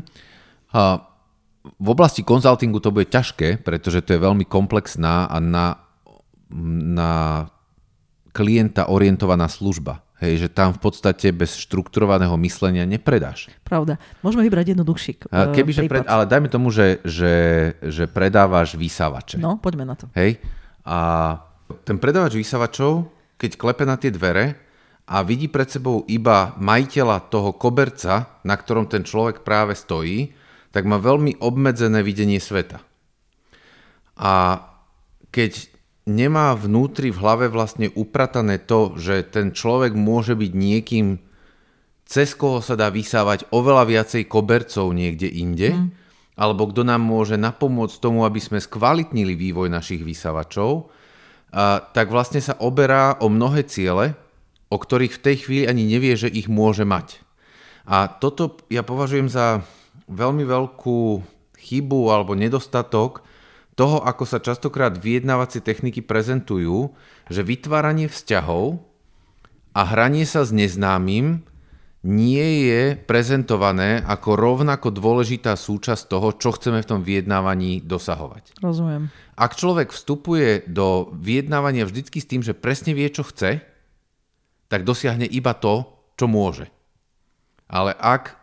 A 0.73 1.13
v 1.63 1.87
oblasti 1.87 2.27
konzultingu 2.27 2.83
to 2.83 2.91
bude 2.91 3.07
ťažké, 3.07 3.63
pretože 3.63 4.03
to 4.03 4.17
je 4.17 4.19
veľmi 4.19 4.43
komplexná 4.43 5.31
a 5.31 5.37
na, 5.39 5.79
na 6.93 7.45
klienta 8.33 8.89
orientovaná 8.89 9.49
služba. 9.49 10.05
Hej, 10.23 10.47
že 10.47 10.49
tam 10.55 10.71
v 10.71 10.79
podstate 10.79 11.35
bez 11.35 11.59
štrukturovaného 11.59 12.31
myslenia 12.47 12.87
nepredáš. 12.87 13.51
Pravda. 13.67 13.99
Môžeme 14.23 14.47
vybrať 14.47 14.71
jednoduchší 14.71 15.27
uh, 15.27 15.51
Kebyže 15.51 15.83
pred, 15.91 16.07
Ale 16.07 16.23
dajme 16.23 16.47
tomu, 16.47 16.71
že, 16.71 17.03
že, 17.03 17.35
že 17.83 18.07
predávaš 18.07 18.79
vysávače. 18.79 19.35
No, 19.35 19.59
poďme 19.59 19.83
na 19.83 19.99
to. 19.99 20.07
Hej. 20.15 20.39
A 20.87 20.97
ten 21.83 21.99
predávač 21.99 22.39
vysávačov, 22.39 23.11
keď 23.35 23.51
klepe 23.59 23.83
na 23.83 23.99
tie 23.99 24.15
dvere 24.15 24.55
a 25.03 25.19
vidí 25.27 25.51
pred 25.51 25.67
sebou 25.67 26.07
iba 26.07 26.55
majiteľa 26.55 27.27
toho 27.27 27.51
koberca, 27.59 28.39
na 28.47 28.55
ktorom 28.55 28.87
ten 28.87 29.03
človek 29.03 29.43
práve 29.43 29.75
stojí, 29.75 30.31
tak 30.71 30.87
má 30.87 31.03
veľmi 31.03 31.43
obmedzené 31.43 31.99
videnie 31.99 32.39
sveta. 32.39 32.79
A 34.15 34.63
keď 35.35 35.72
nemá 36.03 36.51
vnútri 36.55 37.11
v 37.11 37.19
hlave 37.19 37.47
vlastne 37.47 37.87
upratané 37.95 38.59
to, 38.59 38.95
že 38.99 39.31
ten 39.31 39.55
človek 39.55 39.95
môže 39.95 40.35
byť 40.35 40.51
niekým, 40.51 41.19
cez 42.03 42.35
koho 42.35 42.59
sa 42.59 42.75
dá 42.75 42.91
vysávať 42.91 43.47
oveľa 43.55 43.87
viacej 43.87 44.27
kobercov 44.27 44.91
niekde 44.91 45.31
inde, 45.31 45.71
mm. 45.71 45.87
alebo 46.35 46.67
kto 46.67 46.83
nám 46.83 46.99
môže 46.99 47.39
napomôcť 47.39 47.95
tomu, 48.03 48.27
aby 48.27 48.43
sme 48.43 48.59
skvalitnili 48.59 49.33
vývoj 49.39 49.71
našich 49.71 50.03
vysávačov, 50.03 50.91
a, 51.53 51.79
tak 51.79 52.11
vlastne 52.11 52.43
sa 52.43 52.59
oberá 52.59 53.15
o 53.23 53.31
mnohé 53.31 53.63
ciele, 53.63 54.19
o 54.67 54.75
ktorých 54.75 55.15
v 55.15 55.23
tej 55.23 55.35
chvíli 55.47 55.63
ani 55.69 55.87
nevie, 55.87 56.17
že 56.19 56.27
ich 56.27 56.51
môže 56.51 56.83
mať. 56.83 57.23
A 57.87 58.07
toto 58.11 58.59
ja 58.67 58.83
považujem 58.83 59.31
za 59.31 59.63
veľmi 60.11 60.43
veľkú 60.43 61.23
chybu 61.63 62.11
alebo 62.11 62.35
nedostatok, 62.35 63.23
toho, 63.73 64.05
ako 64.05 64.23
sa 64.29 64.37
častokrát 64.37 64.93
vyjednávacie 64.97 65.61
techniky 65.61 66.05
prezentujú, 66.05 66.93
že 67.29 67.41
vytváranie 67.41 68.05
vzťahov 68.05 68.81
a 69.73 69.81
hranie 69.81 70.29
sa 70.29 70.45
s 70.45 70.53
neznámym 70.53 71.41
nie 72.03 72.67
je 72.67 72.99
prezentované 72.99 74.03
ako 74.03 74.35
rovnako 74.35 74.91
dôležitá 74.91 75.55
súčasť 75.55 76.11
toho, 76.11 76.35
čo 76.35 76.51
chceme 76.51 76.83
v 76.83 76.89
tom 76.89 76.99
vyjednávaní 76.99 77.79
dosahovať. 77.79 78.59
Rozumiem. 78.59 79.07
Ak 79.39 79.55
človek 79.55 79.95
vstupuje 79.95 80.67
do 80.67 81.09
vyjednávania 81.15 81.87
vždycky 81.87 82.19
s 82.19 82.27
tým, 82.27 82.43
že 82.43 82.51
presne 82.51 82.91
vie, 82.91 83.07
čo 83.07 83.23
chce, 83.23 83.63
tak 84.67 84.83
dosiahne 84.83 85.23
iba 85.23 85.55
to, 85.55 85.87
čo 86.19 86.27
môže. 86.27 86.67
Ale 87.71 87.95
ak 87.95 88.23
e, 88.29 88.33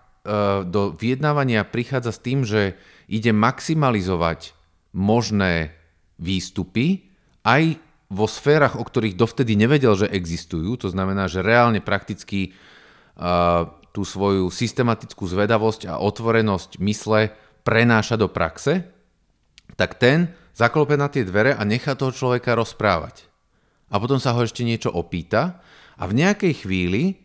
do 0.65 0.97
vyjednávania 0.97 1.69
prichádza 1.69 2.17
s 2.17 2.25
tým, 2.25 2.49
že 2.49 2.81
ide 3.13 3.31
maximalizovať 3.37 4.57
možné 4.93 5.75
výstupy 6.21 7.11
aj 7.47 7.79
vo 8.11 8.27
sférach, 8.27 8.75
o 8.75 8.85
ktorých 8.85 9.15
dovtedy 9.15 9.55
nevedel, 9.55 9.95
že 9.95 10.11
existujú, 10.11 10.75
to 10.77 10.89
znamená, 10.91 11.31
že 11.31 11.47
reálne 11.47 11.79
prakticky 11.79 12.53
tú 13.91 14.03
svoju 14.03 14.51
systematickú 14.51 15.27
zvedavosť 15.27 15.91
a 15.91 15.99
otvorenosť 15.99 16.83
mysle 16.83 17.31
prenáša 17.63 18.17
do 18.19 18.27
praxe, 18.31 18.87
tak 19.77 19.99
ten 19.99 20.35
zaklope 20.57 20.97
na 20.99 21.07
tie 21.07 21.23
dvere 21.27 21.55
a 21.55 21.63
nechá 21.63 21.95
toho 21.95 22.11
človeka 22.11 22.59
rozprávať. 22.59 23.27
A 23.91 23.99
potom 23.99 24.23
sa 24.23 24.35
ho 24.35 24.41
ešte 24.43 24.63
niečo 24.63 24.91
opýta 24.95 25.63
a 25.99 26.07
v 26.07 26.17
nejakej 26.23 26.67
chvíli, 26.67 27.19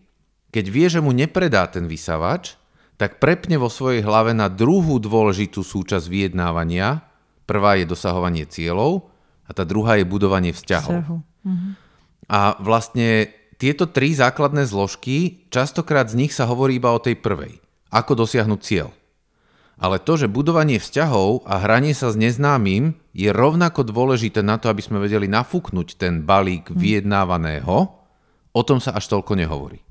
keď 0.50 0.66
vie, 0.68 0.88
že 0.90 1.00
mu 1.04 1.14
nepredá 1.14 1.70
ten 1.70 1.86
vysavač, 1.86 2.58
tak 2.96 3.22
prepne 3.22 3.60
vo 3.60 3.70
svojej 3.70 4.02
hlave 4.02 4.34
na 4.34 4.50
druhú 4.50 4.98
dôležitú 4.98 5.62
súčasť 5.62 6.08
vyjednávania. 6.08 7.05
Prvá 7.46 7.78
je 7.78 7.86
dosahovanie 7.86 8.50
cieľov 8.50 9.10
a 9.46 9.54
tá 9.54 9.64
druhá 9.64 10.02
je 10.02 10.06
budovanie 10.06 10.52
vzťahov. 10.52 10.94
Vzťahu. 11.02 11.18
Mhm. 11.46 11.70
A 12.26 12.58
vlastne 12.58 13.30
tieto 13.62 13.86
tri 13.86 14.18
základné 14.18 14.66
zložky, 14.66 15.48
častokrát 15.54 16.10
z 16.10 16.26
nich 16.26 16.34
sa 16.34 16.50
hovorí 16.50 16.82
iba 16.82 16.92
o 16.92 17.00
tej 17.00 17.22
prvej. 17.22 17.62
Ako 17.94 18.18
dosiahnuť 18.18 18.60
cieľ. 18.60 18.90
Ale 19.78 20.00
to, 20.00 20.16
že 20.18 20.32
budovanie 20.32 20.80
vzťahov 20.80 21.46
a 21.46 21.60
hranie 21.62 21.94
sa 21.94 22.10
s 22.10 22.18
neznámym 22.18 22.96
je 23.14 23.30
rovnako 23.30 23.86
dôležité 23.86 24.42
na 24.42 24.58
to, 24.58 24.72
aby 24.72 24.82
sme 24.82 25.04
vedeli 25.04 25.28
nafúknuť 25.28 26.00
ten 26.00 26.24
balík 26.26 26.72
hm. 26.72 26.76
vyjednávaného, 26.76 27.76
o 28.56 28.62
tom 28.64 28.80
sa 28.82 28.96
až 28.98 29.12
toľko 29.12 29.38
nehovorí. 29.38 29.85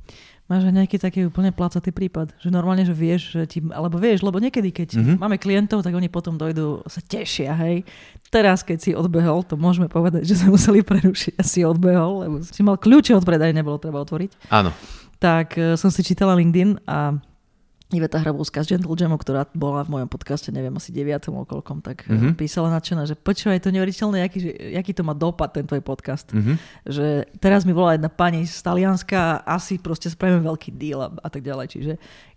Máš 0.45 0.69
nejaký 0.69 1.01
taký 1.01 1.21
úplne 1.25 1.57
placatý 1.57 1.89
prípad, 1.89 2.37
že 2.37 2.53
normálne, 2.53 2.85
že 2.85 2.93
vieš, 2.93 3.33
že 3.33 3.49
ti, 3.49 3.59
alebo 3.73 3.97
vieš, 3.97 4.21
lebo 4.21 4.37
niekedy, 4.37 4.77
keď 4.77 4.89
mm-hmm. 4.93 5.17
máme 5.17 5.41
klientov, 5.41 5.81
tak 5.81 5.97
oni 5.97 6.13
potom 6.13 6.37
dojdú, 6.37 6.85
sa 6.85 7.01
tešia, 7.01 7.57
hej. 7.65 7.81
Teraz, 8.29 8.61
keď 8.61 8.77
si 8.77 8.91
odbehol, 8.93 9.41
to 9.49 9.57
môžeme 9.57 9.89
povedať, 9.89 10.29
že 10.29 10.37
sme 10.37 10.53
museli 10.53 10.85
prerušiť 10.85 11.41
a 11.41 11.43
si 11.49 11.65
odbehol, 11.65 12.29
lebo 12.29 12.35
si 12.45 12.61
mal 12.61 12.77
kľúče 12.77 13.17
od 13.17 13.25
predaj, 13.25 13.57
nebolo 13.57 13.81
treba 13.81 14.05
otvoriť. 14.05 14.53
Áno. 14.53 14.69
Tak 15.17 15.57
uh, 15.57 15.81
som 15.81 15.89
si 15.89 16.05
čítala 16.05 16.37
LinkedIn 16.37 16.85
a 16.85 17.17
Iveta 17.93 18.17
Hrabovská 18.17 18.65
z 18.65 18.75
Gentle 18.75 18.97
Jamu, 18.97 19.21
ktorá 19.21 19.45
bola 19.53 19.85
v 19.85 20.01
mojom 20.01 20.09
podcaste, 20.09 20.49
neviem, 20.49 20.73
asi 20.73 20.89
9. 20.89 21.21
koľkom, 21.29 21.85
tak 21.85 22.09
mm-hmm. 22.09 22.33
písala 22.33 22.73
nadšená, 22.73 23.05
že 23.05 23.13
počúvaj, 23.13 23.61
to 23.61 23.69
neuveriteľné, 23.69 24.25
aký, 24.25 24.39
že, 24.41 24.51
aký 24.73 24.97
to 24.97 25.05
má 25.05 25.13
dopad, 25.13 25.53
ten 25.53 25.69
tvoj 25.69 25.85
podcast. 25.85 26.33
Mm-hmm. 26.33 26.57
Že 26.89 27.07
teraz 27.45 27.69
mi 27.69 27.77
volá 27.77 27.95
jedna 28.01 28.09
pani 28.09 28.49
z 28.49 28.57
Talianska 28.65 29.45
asi 29.45 29.77
proste 29.77 30.09
spravíme 30.09 30.41
veľký 30.41 30.73
deal 30.75 31.05
a, 31.05 31.13
a 31.13 31.29
tak 31.29 31.45
ďalej. 31.45 31.67
Čiže 31.77 31.93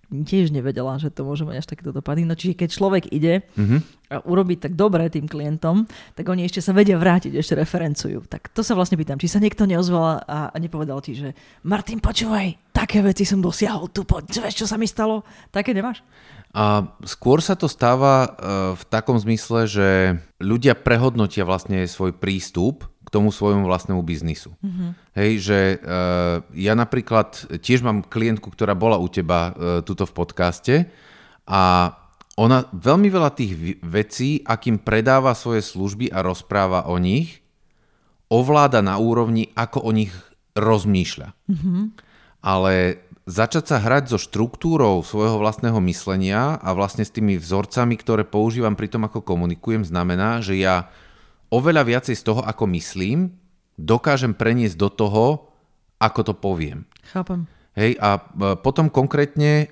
tiež 0.07 0.55
nevedela, 0.55 0.95
že 0.95 1.11
to 1.11 1.27
môže 1.27 1.43
mať 1.43 1.63
až 1.63 1.67
takéto 1.67 1.91
dopady. 1.91 2.23
No 2.23 2.39
čiže 2.39 2.55
keď 2.55 2.69
človek 2.71 3.03
ide 3.11 3.43
mm-hmm. 3.43 3.79
a 4.11 4.15
urobí 4.23 4.55
tak 4.55 4.79
dobre 4.79 5.11
tým 5.11 5.27
klientom, 5.27 5.83
tak 6.15 6.25
oni 6.31 6.47
ešte 6.47 6.63
sa 6.63 6.71
vedia 6.71 6.95
vrátiť, 6.95 7.35
ešte 7.35 7.59
referencujú. 7.59 8.23
Tak 8.31 8.55
to 8.55 8.63
sa 8.63 8.71
vlastne 8.71 8.95
pýtam, 8.95 9.19
či 9.19 9.27
sa 9.27 9.43
niekto 9.43 9.67
neozval 9.67 10.23
a, 10.23 10.55
nepovedal 10.55 11.03
ti, 11.03 11.11
že 11.11 11.35
Martin, 11.67 11.99
počúvaj, 11.99 12.71
také 12.71 13.03
veci 13.03 13.27
som 13.27 13.43
dosiahol 13.43 13.91
tu, 13.91 14.07
poď, 14.07 14.47
vieš, 14.47 14.63
čo 14.63 14.67
sa 14.69 14.79
mi 14.79 14.87
stalo? 14.87 15.27
Také 15.51 15.75
nemáš? 15.75 15.99
A 16.55 16.87
skôr 17.03 17.43
sa 17.43 17.59
to 17.59 17.67
stáva 17.67 18.23
uh, 18.23 18.31
v 18.79 18.83
takom 18.87 19.19
zmysle, 19.19 19.67
že 19.67 19.89
ľudia 20.39 20.73
prehodnotia 20.73 21.43
vlastne 21.43 21.83
svoj 21.83 22.15
prístup 22.15 22.87
k 23.07 23.13
tomu 23.15 23.31
svojmu 23.31 23.63
vlastnému 23.63 24.03
biznisu. 24.03 24.51
Mm-hmm. 24.59 24.89
Hej, 25.15 25.31
že 25.39 25.59
uh, 25.79 26.43
ja 26.51 26.75
napríklad 26.75 27.39
tiež 27.63 27.79
mám 27.79 28.03
klientku, 28.03 28.51
ktorá 28.51 28.75
bola 28.75 28.99
u 28.99 29.07
teba 29.07 29.55
uh, 29.55 29.79
tuto 29.79 30.03
v 30.03 30.11
podcaste 30.11 30.75
a 31.47 31.95
ona 32.35 32.67
veľmi 32.75 33.07
veľa 33.07 33.31
tých 33.31 33.79
vecí, 33.79 34.43
akým 34.43 34.77
predáva 34.77 35.31
svoje 35.33 35.63
služby 35.63 36.11
a 36.11 36.19
rozpráva 36.19 36.85
o 36.91 36.99
nich, 36.99 37.39
ovláda 38.27 38.83
na 38.83 38.99
úrovni, 38.99 39.55
ako 39.55 39.87
o 39.87 39.91
nich 39.95 40.11
rozmýšľa. 40.53 41.31
Mm-hmm. 41.33 41.83
Ale 42.43 43.01
začať 43.23 43.63
sa 43.71 43.77
hrať 43.79 44.13
so 44.13 44.19
štruktúrou 44.19 44.99
svojho 45.01 45.39
vlastného 45.39 45.79
myslenia 45.87 46.59
a 46.59 46.69
vlastne 46.75 47.07
s 47.07 47.15
tými 47.15 47.39
vzorcami, 47.39 47.95
ktoré 47.95 48.27
používam 48.27 48.75
pri 48.75 48.91
tom, 48.91 49.07
ako 49.07 49.23
komunikujem, 49.23 49.87
znamená, 49.87 50.43
že 50.43 50.59
ja 50.59 50.91
oveľa 51.53 51.83
viacej 51.87 52.15
z 52.15 52.23
toho, 52.23 52.41
ako 52.43 52.67
myslím, 52.75 53.33
dokážem 53.77 54.33
preniesť 54.33 54.75
do 54.75 54.89
toho, 54.89 55.25
ako 55.97 56.21
to 56.21 56.33
poviem. 56.33 56.85
Chápem. 57.07 57.49
Hej, 57.77 57.97
a 58.01 58.17
e, 58.17 58.21
potom 58.57 58.89
konkrétne 58.89 59.51
e, 59.63 59.67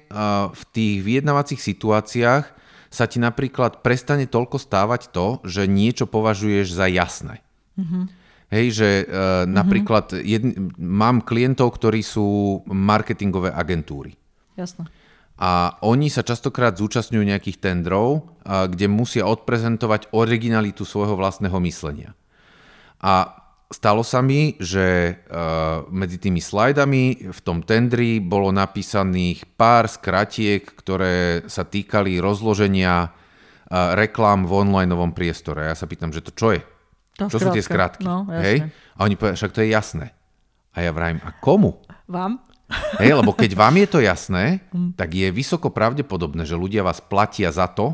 v 0.53 0.63
tých 0.71 1.01
vyjednávacích 1.01 1.57
situáciách 1.57 2.45
sa 2.93 3.05
ti 3.09 3.17
napríklad 3.17 3.81
prestane 3.81 4.29
toľko 4.29 4.61
stávať 4.61 5.09
to, 5.09 5.41
že 5.43 5.67
niečo 5.67 6.05
považuješ 6.07 6.67
za 6.71 6.85
jasné. 6.87 7.41
Mm-hmm. 7.75 8.03
Hej, 8.45 8.65
že 8.77 8.89
uh, 9.03 9.43
napríklad 9.49 10.21
jedn, 10.21 10.69
mám 10.77 11.25
klientov, 11.25 11.75
ktorí 11.75 12.05
sú 12.05 12.61
marketingové 12.69 13.51
agentúry. 13.51 14.15
Jasné 14.53 14.85
a 15.35 15.75
oni 15.83 16.07
sa 16.07 16.23
častokrát 16.23 16.79
zúčastňujú 16.79 17.23
nejakých 17.27 17.59
tendrov, 17.59 18.39
kde 18.47 18.87
musia 18.87 19.27
odprezentovať 19.27 20.15
originalitu 20.15 20.87
svojho 20.87 21.19
vlastného 21.19 21.59
myslenia. 21.59 22.15
A 23.03 23.43
stalo 23.67 23.99
sa 24.07 24.23
mi, 24.23 24.55
že 24.63 25.19
medzi 25.91 26.23
tými 26.23 26.39
slajdami 26.39 27.35
v 27.35 27.39
tom 27.43 27.67
tendri 27.67 28.23
bolo 28.23 28.55
napísaných 28.55 29.43
pár 29.59 29.91
skratiek, 29.91 30.63
ktoré 30.63 31.43
sa 31.51 31.67
týkali 31.67 32.15
rozloženia 32.23 33.11
reklám 33.73 34.47
v 34.47 34.51
onlineovom 34.63 35.11
priestore. 35.11 35.67
Ja 35.67 35.75
sa 35.75 35.89
pýtam, 35.89 36.15
že 36.15 36.23
to 36.23 36.31
čo 36.31 36.55
je? 36.55 36.61
To 37.19 37.27
čo 37.27 37.41
skrátka. 37.41 37.43
sú 37.43 37.47
tie 37.51 37.63
skratky? 37.65 38.03
No, 38.05 38.29
Hej? 38.29 38.71
A 38.95 38.99
oni 39.03 39.19
povedali, 39.19 39.39
však 39.41 39.55
to 39.57 39.63
je 39.65 39.73
jasné. 39.73 40.13
A 40.75 40.85
ja 40.85 40.93
vrajím, 40.93 41.19
a 41.25 41.33
komu? 41.33 41.81
Vám? 42.05 42.44
Hej, 42.97 43.21
lebo 43.21 43.31
keď 43.35 43.51
vám 43.53 43.75
je 43.77 43.87
to 43.87 43.99
jasné, 44.01 44.65
tak 44.97 45.13
je 45.13 45.29
vysoko 45.29 45.69
pravdepodobné, 45.69 46.49
že 46.49 46.57
ľudia 46.57 46.81
vás 46.81 46.97
platia 46.97 47.53
za 47.53 47.69
to, 47.69 47.93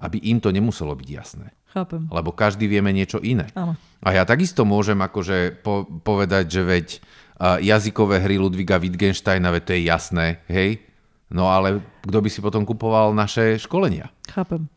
aby 0.00 0.18
im 0.32 0.40
to 0.40 0.48
nemuselo 0.48 0.96
byť 0.96 1.08
jasné. 1.08 1.52
Chápem. 1.72 2.04
Lebo 2.12 2.36
každý 2.36 2.68
vieme 2.68 2.92
niečo 2.92 3.16
iné. 3.20 3.48
Áno. 3.56 3.76
A 4.04 4.08
ja 4.12 4.28
takisto 4.28 4.68
môžem 4.68 5.00
akože 5.00 5.64
po- 5.64 5.88
povedať, 6.04 6.44
že 6.52 6.62
veď 6.64 6.86
uh, 6.98 7.56
jazykové 7.64 8.20
hry 8.20 8.36
Ludviga 8.36 8.76
Wittgensteina, 8.76 9.48
veď 9.48 9.62
to 9.64 9.72
je 9.72 9.82
jasné, 9.88 10.26
hej? 10.52 10.84
No 11.32 11.48
ale 11.48 11.80
kto 12.04 12.18
by 12.20 12.28
si 12.28 12.44
potom 12.44 12.68
kupoval 12.68 13.16
naše 13.16 13.56
školenia? 13.56 14.12
Chápem. 14.28 14.68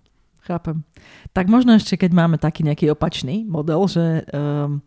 Chápem. 0.45 0.88
Tak 1.36 1.51
možno 1.51 1.76
ešte, 1.76 1.99
keď 1.99 2.11
máme 2.16 2.38
taký 2.39 2.63
nejaký 2.63 2.93
opačný 2.95 3.43
model, 3.43 3.82
že 3.91 4.24
um, 4.32 4.80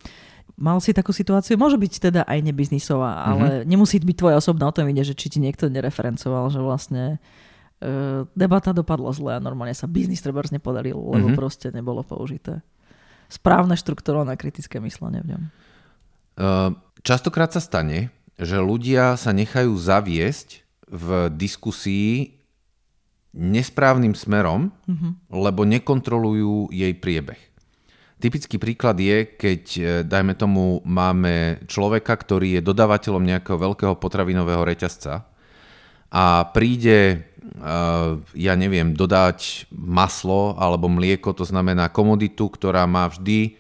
mal 0.57 0.79
si 0.81 0.97
takú 0.97 1.13
situáciu, 1.13 1.59
môže 1.61 1.77
byť 1.77 1.93
teda 2.11 2.23
aj 2.25 2.39
nebiznisová, 2.41 3.13
mm-hmm. 3.13 3.31
ale 3.31 3.47
nemusí 3.69 4.01
byť 4.01 4.17
tvoja 4.17 4.37
osobná 4.41 4.71
o 4.71 4.75
tom 4.75 4.89
ide, 4.89 5.05
že 5.05 5.19
či 5.19 5.29
ti 5.29 5.39
niekto 5.43 5.69
nereferencoval, 5.69 6.49
že 6.49 6.61
vlastne 6.63 7.05
uh, 7.19 8.25
debata 8.33 8.73
dopadla 8.73 9.11
zle 9.13 9.33
a 9.37 9.45
normálne 9.45 9.77
sa 9.77 9.91
biznis 9.91 10.25
trebárs 10.25 10.55
nepodaril, 10.55 10.97
lebo 10.97 11.31
mm-hmm. 11.31 11.39
proste 11.39 11.69
nebolo 11.75 12.07
použité 12.07 12.65
správne 13.29 13.77
štruktúrované 13.77 14.41
kritické 14.41 14.81
myslenie 14.81 15.21
v 15.21 15.37
ňom. 15.37 15.43
Uh, 16.39 16.73
častokrát 17.05 17.53
sa 17.53 17.61
stane, 17.61 18.09
že 18.41 18.57
ľudia 18.57 19.19
sa 19.21 19.37
nechajú 19.37 19.77
zaviesť 19.77 20.65
v 20.89 21.29
diskusii 21.37 22.39
nesprávnym 23.37 24.17
smerom, 24.17 24.73
mm-hmm. 24.89 25.13
lebo 25.29 25.69
nekontrolujú 25.69 26.73
jej 26.73 26.97
priebeh. 26.97 27.39
Typický 28.19 28.59
príklad 28.59 28.99
je, 28.99 29.31
keď, 29.39 29.63
e, 29.79 29.83
dajme 30.03 30.35
tomu, 30.35 30.83
máme 30.83 31.63
človeka, 31.71 32.19
ktorý 32.19 32.59
je 32.59 32.67
dodávateľom 32.67 33.23
nejakého 33.23 33.55
veľkého 33.55 33.95
potravinového 33.95 34.67
reťazca 34.67 35.23
a 36.11 36.51
príde, 36.51 36.99
e, 36.99 37.17
ja 38.35 38.55
neviem, 38.59 38.91
dodať 38.91 39.71
maslo 39.71 40.59
alebo 40.59 40.91
mlieko, 40.91 41.31
to 41.31 41.47
znamená 41.47 41.95
komoditu, 41.95 42.51
ktorá 42.51 42.91
má 42.91 43.07
vždy 43.07 43.39
e, 43.47 43.51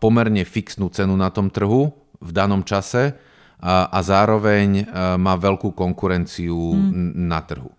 pomerne 0.00 0.48
fixnú 0.48 0.88
cenu 0.88 1.12
na 1.20 1.28
tom 1.28 1.52
trhu 1.52 1.92
v 2.24 2.30
danom 2.32 2.64
čase 2.64 3.20
a 3.58 3.98
zároveň 4.06 4.86
má 5.18 5.34
veľkú 5.34 5.74
konkurenciu 5.74 6.54
mm. 6.78 7.26
na 7.26 7.42
trhu 7.42 7.70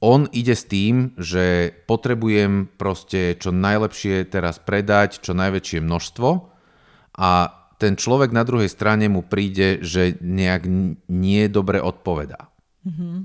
on 0.00 0.28
ide 0.32 0.52
s 0.52 0.68
tým, 0.68 1.16
že 1.16 1.72
potrebujem 1.88 2.68
proste 2.76 3.34
čo 3.40 3.48
najlepšie 3.48 4.28
teraz 4.28 4.60
predať, 4.60 5.24
čo 5.24 5.32
najväčšie 5.32 5.80
množstvo 5.80 6.28
a 7.16 7.30
ten 7.76 7.96
človek 7.96 8.32
na 8.32 8.44
druhej 8.44 8.72
strane 8.72 9.08
mu 9.08 9.20
príde, 9.20 9.84
že 9.84 10.16
nejak 10.20 10.64
nie 11.12 11.44
dobre 11.52 11.80
odpovedá. 11.80 12.48
Mm-hmm. 12.88 13.16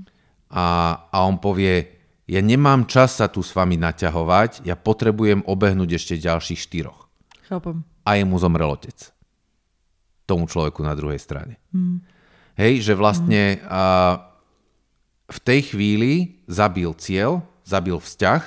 A, 0.52 0.64
a 1.08 1.16
on 1.24 1.40
povie, 1.40 1.88
ja 2.28 2.40
nemám 2.44 2.84
čas 2.84 3.16
sa 3.16 3.32
tu 3.32 3.40
s 3.40 3.56
vami 3.56 3.80
naťahovať, 3.80 4.68
ja 4.68 4.76
potrebujem 4.76 5.44
obehnúť 5.48 5.96
ešte 5.96 6.14
ďalších 6.20 6.60
štyroch. 6.60 7.08
Chápem. 7.48 7.84
A 8.04 8.20
jemu 8.20 8.36
zomrel 8.36 8.68
otec. 8.68 8.96
Tomu 10.28 10.48
človeku 10.48 10.84
na 10.84 10.92
druhej 10.92 11.20
strane. 11.20 11.56
Mm. 11.72 12.04
Hej, 12.56 12.84
že 12.84 12.94
vlastne 12.96 13.56
mm. 13.56 13.64
a, 13.68 13.82
v 15.28 15.38
tej 15.42 15.74
chvíli 15.74 16.42
zabil 16.50 16.90
cieľ, 16.98 17.46
zabil 17.62 17.98
vzťah. 17.98 18.42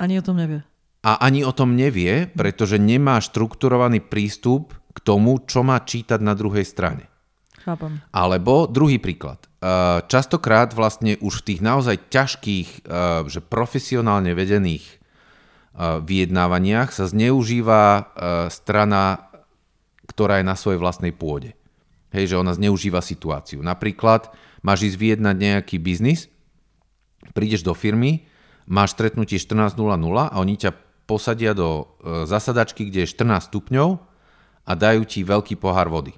Ani 0.00 0.16
o 0.16 0.24
tom 0.24 0.40
nevie. 0.40 0.64
A 1.00 1.16
ani 1.20 1.44
o 1.44 1.52
tom 1.52 1.76
nevie, 1.76 2.28
pretože 2.32 2.76
nemá 2.76 3.24
štrukturovaný 3.24 4.04
prístup 4.04 4.76
k 4.92 4.98
tomu, 5.00 5.40
čo 5.48 5.64
má 5.64 5.80
čítať 5.80 6.20
na 6.20 6.36
druhej 6.36 6.66
strane. 6.66 7.08
Chápam. 7.60 8.00
Alebo 8.12 8.64
druhý 8.64 8.96
príklad. 8.96 9.44
E, 9.44 9.48
častokrát 10.08 10.72
vlastne 10.72 11.20
už 11.20 11.44
v 11.44 11.46
tých 11.52 11.60
naozaj 11.60 12.08
ťažkých, 12.08 12.68
e, 12.72 12.78
že 13.28 13.40
profesionálne 13.44 14.32
vedených 14.32 14.84
e, 14.88 14.94
vyjednávaniach 16.00 16.88
sa 16.92 17.04
zneužíva 17.04 18.12
strana, 18.48 19.28
ktorá 20.08 20.40
je 20.40 20.48
na 20.48 20.56
svojej 20.56 20.80
vlastnej 20.80 21.12
pôde. 21.12 21.52
Hej, 22.10 22.34
že 22.34 22.40
ona 22.40 22.56
zneužíva 22.56 23.04
situáciu. 23.04 23.62
Napríklad 23.62 24.32
máš 24.60 24.92
ísť 24.92 24.96
vyjednať 24.96 25.36
nejaký 25.36 25.76
biznis, 25.80 26.28
prídeš 27.32 27.64
do 27.64 27.72
firmy, 27.76 28.28
máš 28.70 28.96
stretnutie 28.96 29.36
14.00 29.40 29.76
a 30.30 30.36
oni 30.38 30.54
ťa 30.56 30.70
posadia 31.08 31.52
do 31.56 31.90
e, 31.98 32.24
zasadačky, 32.30 32.86
kde 32.86 33.02
je 33.02 33.12
14 33.12 33.50
stupňov 33.50 33.98
a 34.62 34.72
dajú 34.78 35.02
ti 35.02 35.26
veľký 35.26 35.58
pohár 35.58 35.90
vody. 35.90 36.14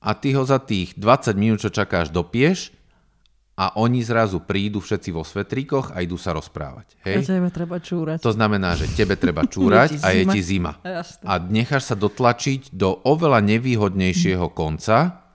A 0.00 0.12
ty 0.16 0.32
ho 0.36 0.44
za 0.44 0.60
tých 0.60 0.96
20 0.96 1.36
minút, 1.36 1.64
čo 1.64 1.72
čakáš, 1.72 2.12
dopieš 2.12 2.72
a 3.60 3.76
oni 3.76 4.00
zrazu 4.00 4.40
prídu 4.40 4.80
všetci 4.80 5.12
vo 5.12 5.20
svetríkoch 5.20 5.92
a 5.92 6.00
idú 6.00 6.16
sa 6.16 6.32
rozprávať. 6.32 6.96
Hej? 7.04 7.16
A 7.20 7.36
tebe 7.36 7.50
treba 7.52 7.76
čúrať. 7.76 8.18
To 8.24 8.32
znamená, 8.32 8.72
že 8.76 8.88
tebe 8.96 9.20
treba 9.20 9.44
čúrať 9.52 10.00
a 10.00 10.16
je 10.16 10.24
ti 10.28 10.40
zima. 10.40 10.80
A 11.24 11.36
necháš 11.36 11.92
sa 11.92 11.96
dotlačiť 11.96 12.72
do 12.72 13.00
oveľa 13.04 13.44
nevýhodnejšieho 13.44 14.48
konca, 14.56 15.28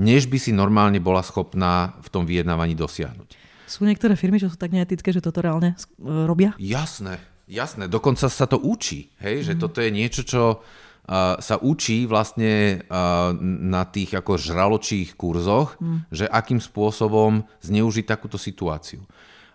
než 0.00 0.32
by 0.32 0.40
si 0.40 0.56
normálne 0.56 0.96
bola 0.96 1.20
schopná 1.20 2.00
v 2.00 2.08
tom 2.08 2.24
vyjednávaní 2.24 2.72
dosiahnuť. 2.72 3.36
Sú 3.68 3.84
niektoré 3.84 4.16
firmy, 4.16 4.40
čo 4.40 4.48
sú 4.48 4.56
tak 4.56 4.72
neetické, 4.72 5.12
že 5.12 5.20
toto 5.20 5.44
reálne 5.44 5.76
e, 5.76 6.26
robia? 6.26 6.56
Jasné, 6.56 7.20
jasné. 7.46 7.86
Dokonca 7.86 8.26
sa 8.32 8.48
to 8.48 8.56
učí, 8.56 9.12
hej? 9.20 9.44
Že 9.44 9.54
mhm. 9.54 9.60
toto 9.60 9.78
je 9.84 9.90
niečo, 9.92 10.22
čo 10.24 10.42
uh, 10.58 11.36
sa 11.38 11.60
učí 11.60 12.08
vlastne 12.08 12.82
uh, 12.82 13.30
na 13.44 13.86
tých 13.86 14.16
ako 14.16 14.40
žraločích 14.40 15.14
kurzoch, 15.14 15.78
mm. 15.78 16.10
že 16.10 16.26
akým 16.26 16.58
spôsobom 16.58 17.46
zneužiť 17.62 18.10
takúto 18.10 18.40
situáciu. 18.40 19.06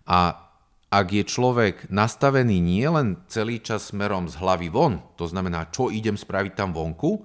A 0.08 0.46
ak 0.96 1.08
je 1.12 1.28
človek 1.28 1.92
nastavený 1.92 2.64
nielen 2.64 3.20
celý 3.28 3.60
čas 3.60 3.92
smerom 3.92 4.32
z 4.32 4.40
hlavy 4.40 4.72
von, 4.72 5.04
to 5.20 5.28
znamená, 5.28 5.68
čo 5.74 5.92
idem 5.92 6.16
spraviť 6.16 6.56
tam 6.56 6.72
vonku, 6.72 7.20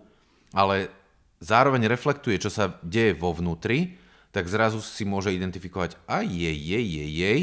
ale 0.58 0.99
zároveň 1.41 1.88
reflektuje, 1.88 2.36
čo 2.36 2.53
sa 2.53 2.78
deje 2.84 3.16
vo 3.16 3.32
vnútri, 3.32 3.97
tak 4.30 4.47
zrazu 4.47 4.78
si 4.78 5.03
môže 5.03 5.34
identifikovať, 5.34 5.99
a 6.07 6.22
jej, 6.22 6.55
jej, 6.55 6.84
jej, 6.84 7.11
jej, 7.11 7.41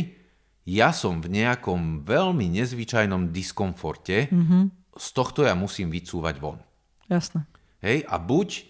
ja 0.67 0.91
som 0.91 1.19
v 1.19 1.31
nejakom 1.31 2.03
veľmi 2.03 2.47
nezvyčajnom 2.51 3.31
diskomforte, 3.31 4.31
mm-hmm. 4.31 4.63
z 4.95 5.07
tohto 5.11 5.43
ja 5.43 5.55
musím 5.55 5.91
vycúvať 5.91 6.35
von. 6.39 6.59
Jasné. 7.07 7.43
Hej, 7.83 8.07
a 8.07 8.15
buď 8.19 8.67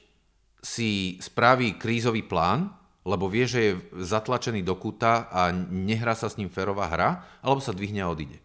si 0.62 1.18
spraví 1.22 1.78
krízový 1.78 2.26
plán, 2.26 2.74
lebo 3.08 3.32
vie, 3.32 3.48
že 3.48 3.60
je 3.64 3.80
zatlačený 4.04 4.68
do 4.68 4.76
kúta 4.76 5.32
a 5.32 5.50
nehrá 5.56 6.12
sa 6.12 6.28
s 6.28 6.36
ním 6.36 6.52
ferová 6.52 6.92
hra, 6.92 7.24
alebo 7.40 7.64
sa 7.64 7.72
dvihne 7.72 8.04
a 8.04 8.12
odíde. 8.12 8.44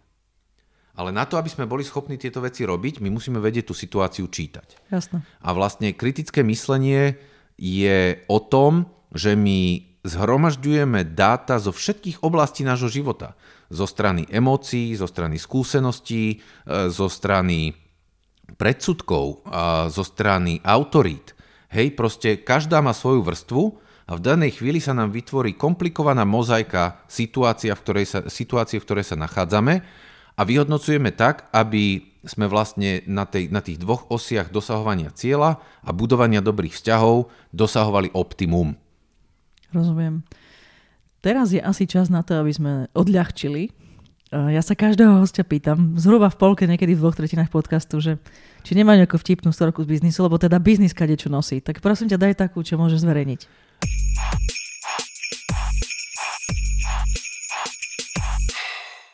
Ale 0.93 1.09
na 1.09 1.25
to, 1.25 1.41
aby 1.41 1.49
sme 1.49 1.65
boli 1.65 1.81
schopní 1.81 2.21
tieto 2.21 2.45
veci 2.45 2.69
robiť, 2.69 3.01
my 3.01 3.09
musíme 3.09 3.41
vedieť 3.41 3.73
tú 3.73 3.75
situáciu 3.75 4.29
čítať. 4.29 4.93
Jasné. 4.93 5.25
A 5.41 5.49
vlastne 5.57 5.97
kritické 5.97 6.45
myslenie 6.45 7.17
je 7.57 8.21
o 8.29 8.39
tom, 8.41 8.93
že 9.17 9.33
my 9.33 9.89
zhromažďujeme 10.05 11.17
dáta 11.17 11.57
zo 11.63 11.73
všetkých 11.73 12.21
oblastí 12.21 12.67
nášho 12.67 12.93
života. 12.93 13.39
Zo 13.73 13.89
strany 13.89 14.29
emócií, 14.29 14.93
zo 14.93 15.09
strany 15.09 15.41
skúseností, 15.41 16.37
e, 16.37 16.91
zo 16.93 17.09
strany 17.09 17.73
predsudkov, 18.53 19.49
zo 19.89 20.05
strany 20.05 20.61
autorít. 20.61 21.33
Hej, 21.73 21.97
proste 21.97 22.45
každá 22.45 22.85
má 22.85 22.93
svoju 22.93 23.25
vrstvu 23.25 23.63
a 24.05 24.13
v 24.13 24.21
danej 24.21 24.61
chvíli 24.61 24.77
sa 24.77 24.93
nám 24.93 25.09
vytvorí 25.09 25.57
komplikovaná 25.57 26.29
mozaika 26.29 27.01
situácia, 27.09 27.73
v 27.73 27.81
ktorej 27.81 28.07
sa, 28.07 28.21
situácie, 28.29 28.77
v 28.77 28.85
ktorej 28.85 29.09
sa 29.09 29.17
nachádzame 29.17 29.81
a 30.37 30.43
vyhodnocujeme 30.43 31.13
tak, 31.13 31.49
aby 31.53 32.13
sme 32.23 32.47
vlastne 32.47 33.03
na, 33.11 33.27
tej, 33.27 33.51
na 33.51 33.59
tých 33.59 33.83
dvoch 33.83 34.07
osiach 34.07 34.55
dosahovania 34.55 35.11
cieľa 35.11 35.59
a 35.83 35.91
budovania 35.91 36.39
dobrých 36.39 36.79
vzťahov 36.79 37.27
dosahovali 37.51 38.15
optimum. 38.15 38.79
Rozumiem. 39.75 40.23
Teraz 41.23 41.51
je 41.51 41.59
asi 41.59 41.87
čas 41.87 42.11
na 42.11 42.23
to, 42.23 42.39
aby 42.39 42.53
sme 42.55 42.73
odľahčili. 42.95 43.75
Ja 44.33 44.65
sa 44.65 44.73
každého 44.73 45.21
hostia 45.21 45.45
pýtam, 45.45 45.99
zhruba 46.01 46.33
v 46.33 46.41
polke, 46.41 46.65
niekedy 46.65 46.97
v 46.97 47.03
dvoch 47.05 47.19
tretinách 47.19 47.53
podcastu, 47.53 48.01
že 48.01 48.17
či 48.65 48.73
nemá 48.73 48.97
nejakú 48.97 49.21
vtipnú 49.21 49.53
storku 49.53 49.85
z 49.85 49.99
biznisu, 49.99 50.25
lebo 50.25 50.41
teda 50.41 50.57
biznis 50.57 50.97
kade 50.97 51.21
čo 51.21 51.29
nosí. 51.29 51.61
Tak 51.61 51.85
prosím 51.85 52.09
ťa, 52.09 52.17
daj 52.17 52.35
takú, 52.41 52.65
čo 52.65 52.81
môžeš 52.81 53.05
zverejniť. 53.05 53.41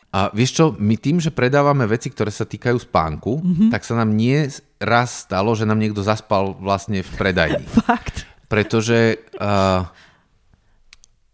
A 0.09 0.33
vieš 0.33 0.57
čo, 0.57 0.65
my 0.73 0.97
tým, 0.97 1.21
že 1.21 1.29
predávame 1.29 1.85
veci, 1.85 2.09
ktoré 2.09 2.33
sa 2.33 2.41
týkajú 2.41 2.81
spánku, 2.81 3.45
mm-hmm. 3.45 3.69
tak 3.69 3.85
sa 3.85 3.93
nám 3.93 4.17
nie 4.17 4.49
raz 4.81 5.29
stalo, 5.29 5.53
že 5.53 5.69
nám 5.69 5.77
niekto 5.77 6.01
zaspal 6.01 6.57
vlastne 6.57 7.05
v 7.05 7.11
predajni. 7.13 7.65
Fakt. 7.85 8.25
Pretože... 8.49 9.21
Uh, 9.37 9.85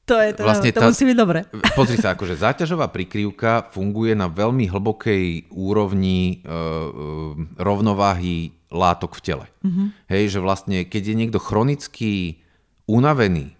to, 0.03 0.19
je, 0.19 0.35
to, 0.35 0.43
vlastne 0.43 0.75
to 0.75 0.83
tá, 0.83 0.91
musí 0.91 1.07
byť 1.07 1.17
dobre. 1.17 1.47
Pozri 1.79 1.95
sa, 1.95 2.19
akože 2.19 2.35
záťažová 2.35 2.91
prikryvka 2.91 3.71
funguje 3.71 4.11
na 4.11 4.27
veľmi 4.27 4.67
hlbokej 4.67 5.55
úrovni 5.55 6.43
uh, 6.43 7.31
rovnováhy 7.55 8.59
látok 8.75 9.15
v 9.15 9.21
tele. 9.23 9.45
Mm-hmm. 9.63 9.87
Hej, 10.11 10.23
že 10.35 10.39
vlastne, 10.43 10.83
keď 10.83 11.15
je 11.15 11.15
niekto 11.15 11.39
chronicky 11.39 12.43
unavený 12.91 13.55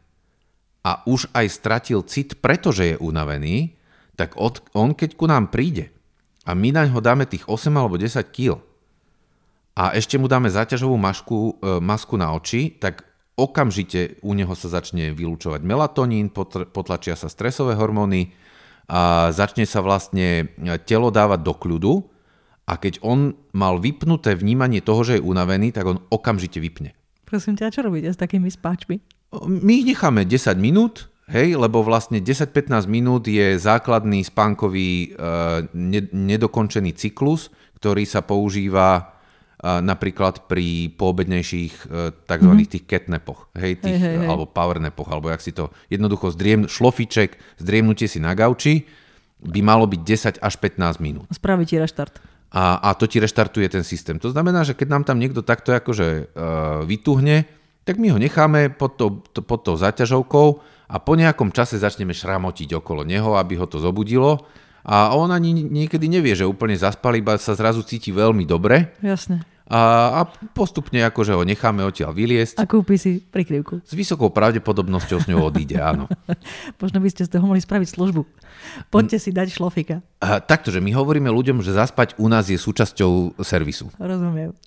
a 0.84 1.02
už 1.08 1.32
aj 1.32 1.48
stratil 1.50 2.04
cit, 2.04 2.38
pretože 2.44 2.94
je 2.94 2.96
unavený, 3.00 3.80
tak 4.16 4.40
od, 4.40 4.64
on 4.76 4.96
keď 4.96 5.20
ku 5.20 5.28
nám 5.28 5.52
príde 5.52 5.92
a 6.48 6.56
my 6.56 6.72
na 6.72 6.88
ňo 6.88 7.04
dáme 7.04 7.28
tých 7.28 7.48
8 7.48 7.72
alebo 7.76 8.00
10 8.00 8.20
kg 8.32 8.60
a 9.76 9.92
ešte 9.92 10.16
mu 10.16 10.32
dáme 10.32 10.48
záťažovú 10.48 10.96
mašku, 10.96 11.60
e, 11.60 11.84
masku 11.84 12.16
na 12.16 12.32
oči, 12.32 12.72
tak 12.80 13.04
okamžite 13.36 14.24
u 14.24 14.32
neho 14.32 14.56
sa 14.56 14.72
začne 14.72 15.12
vylúčovať 15.12 15.60
melatonín, 15.68 16.32
potlačia 16.72 17.20
sa 17.20 17.28
stresové 17.28 17.76
hormóny 17.76 18.32
a 18.88 19.34
začne 19.36 19.68
sa 19.68 19.84
vlastne 19.84 20.48
telo 20.88 21.12
dávať 21.12 21.40
do 21.44 21.54
kľudu 21.54 21.94
a 22.66 22.80
keď 22.80 23.04
on 23.04 23.36
mal 23.52 23.78
vypnuté 23.78 24.40
vnímanie 24.40 24.80
toho, 24.80 25.04
že 25.04 25.20
je 25.20 25.26
unavený, 25.28 25.76
tak 25.76 25.86
on 25.86 26.00
okamžite 26.08 26.58
vypne. 26.64 26.96
Prosím 27.28 27.60
ťa, 27.60 27.74
čo 27.76 27.84
robíte 27.84 28.10
s 28.10 28.18
takými 28.18 28.48
spáčmi? 28.48 29.04
My 29.46 29.84
ich 29.84 29.88
necháme 29.92 30.24
10 30.24 30.56
minút, 30.56 31.12
Hej, 31.26 31.58
lebo 31.58 31.82
vlastne 31.82 32.22
10-15 32.22 32.86
minút 32.86 33.26
je 33.26 33.58
základný 33.58 34.22
spánkový 34.22 35.18
uh, 35.18 35.66
nedokončený 36.14 36.94
cyklus, 36.94 37.50
ktorý 37.82 38.06
sa 38.06 38.22
používa 38.22 38.90
uh, 39.02 39.82
napríklad 39.82 40.46
pri 40.46 40.94
poobednejších 40.94 41.74
uh, 41.90 42.14
tzv. 42.30 42.46
Mm-hmm. 42.46 42.70
tých 42.70 42.86
catnapoch, 42.86 43.50
hej, 43.58 43.74
tých, 43.82 43.98
hej, 43.98 44.06
hej, 44.06 44.16
hej. 44.22 44.28
alebo 44.30 44.46
powernapoch, 44.46 45.10
alebo 45.10 45.34
jak 45.34 45.42
si 45.42 45.50
to 45.50 45.74
jednoducho 45.90 46.30
zdriem, 46.30 46.70
šlofiček, 46.70 47.58
zdriemnutie 47.58 48.06
si 48.06 48.22
na 48.22 48.38
gauči 48.38 48.86
by 49.42 49.60
malo 49.66 49.90
byť 49.90 50.02
10 50.40 50.46
až 50.46 50.54
15 50.62 51.02
minút. 51.02 51.26
Spraví 51.34 51.66
ti 51.66 51.82
reštart. 51.82 52.22
A, 52.56 52.80
a 52.80 52.90
to 52.96 53.10
ti 53.10 53.20
reštartuje 53.20 53.68
ten 53.68 53.84
systém. 53.84 54.16
To 54.22 54.32
znamená, 54.32 54.64
že 54.64 54.78
keď 54.78 54.88
nám 54.88 55.04
tam 55.04 55.20
niekto 55.20 55.44
takto 55.44 55.76
akože 55.76 56.32
uh, 56.32 56.88
vytuhne, 56.88 57.44
tak 57.84 58.00
my 58.00 58.16
ho 58.16 58.18
necháme 58.18 58.72
pod, 58.74 58.96
to, 58.96 59.22
to, 59.36 59.44
pod 59.44 59.62
tou 59.68 59.76
zaťažovkou 59.76 60.75
a 60.86 60.96
po 61.02 61.18
nejakom 61.18 61.50
čase 61.50 61.82
začneme 61.82 62.14
šramotiť 62.14 62.78
okolo 62.78 63.02
neho, 63.02 63.38
aby 63.38 63.58
ho 63.58 63.66
to 63.66 63.82
zobudilo 63.82 64.46
a 64.86 65.18
on 65.18 65.34
ani 65.34 65.66
niekedy 65.66 66.06
nevie, 66.06 66.38
že 66.38 66.46
úplne 66.46 66.78
zaspal, 66.78 67.18
iba 67.18 67.42
sa 67.42 67.58
zrazu 67.58 67.82
cíti 67.82 68.14
veľmi 68.14 68.46
dobre. 68.46 68.94
Jasne. 69.02 69.42
a, 69.66 69.82
a 70.14 70.30
postupne 70.54 71.02
akože 71.02 71.34
ho 71.34 71.42
necháme 71.42 71.82
odtiaľ 71.82 72.14
vyliesť. 72.14 72.62
A 72.62 72.70
kúpi 72.70 73.02
si 73.02 73.18
prikryvku. 73.18 73.82
S 73.82 73.98
vysokou 73.98 74.30
pravdepodobnosťou 74.30 75.26
s 75.26 75.30
ňou 75.30 75.50
odíde, 75.50 75.82
áno. 75.82 76.06
Možno 76.82 77.02
by 77.02 77.10
ste 77.10 77.26
z 77.26 77.34
toho 77.34 77.50
mohli 77.50 77.66
spraviť 77.66 77.98
službu. 77.98 78.22
Poďte 78.90 79.18
si 79.22 79.30
dať 79.34 79.54
šlofika. 79.54 80.02
A, 80.26 80.42
takto, 80.42 80.74
že 80.74 80.82
my 80.82 80.90
hovoríme 80.96 81.30
ľuďom, 81.30 81.62
že 81.62 81.76
zaspať 81.76 82.18
u 82.18 82.26
nás 82.26 82.50
je 82.50 82.58
súčasťou 82.58 83.38
servisu. 83.46 83.94
Rozumiem. 84.02 84.58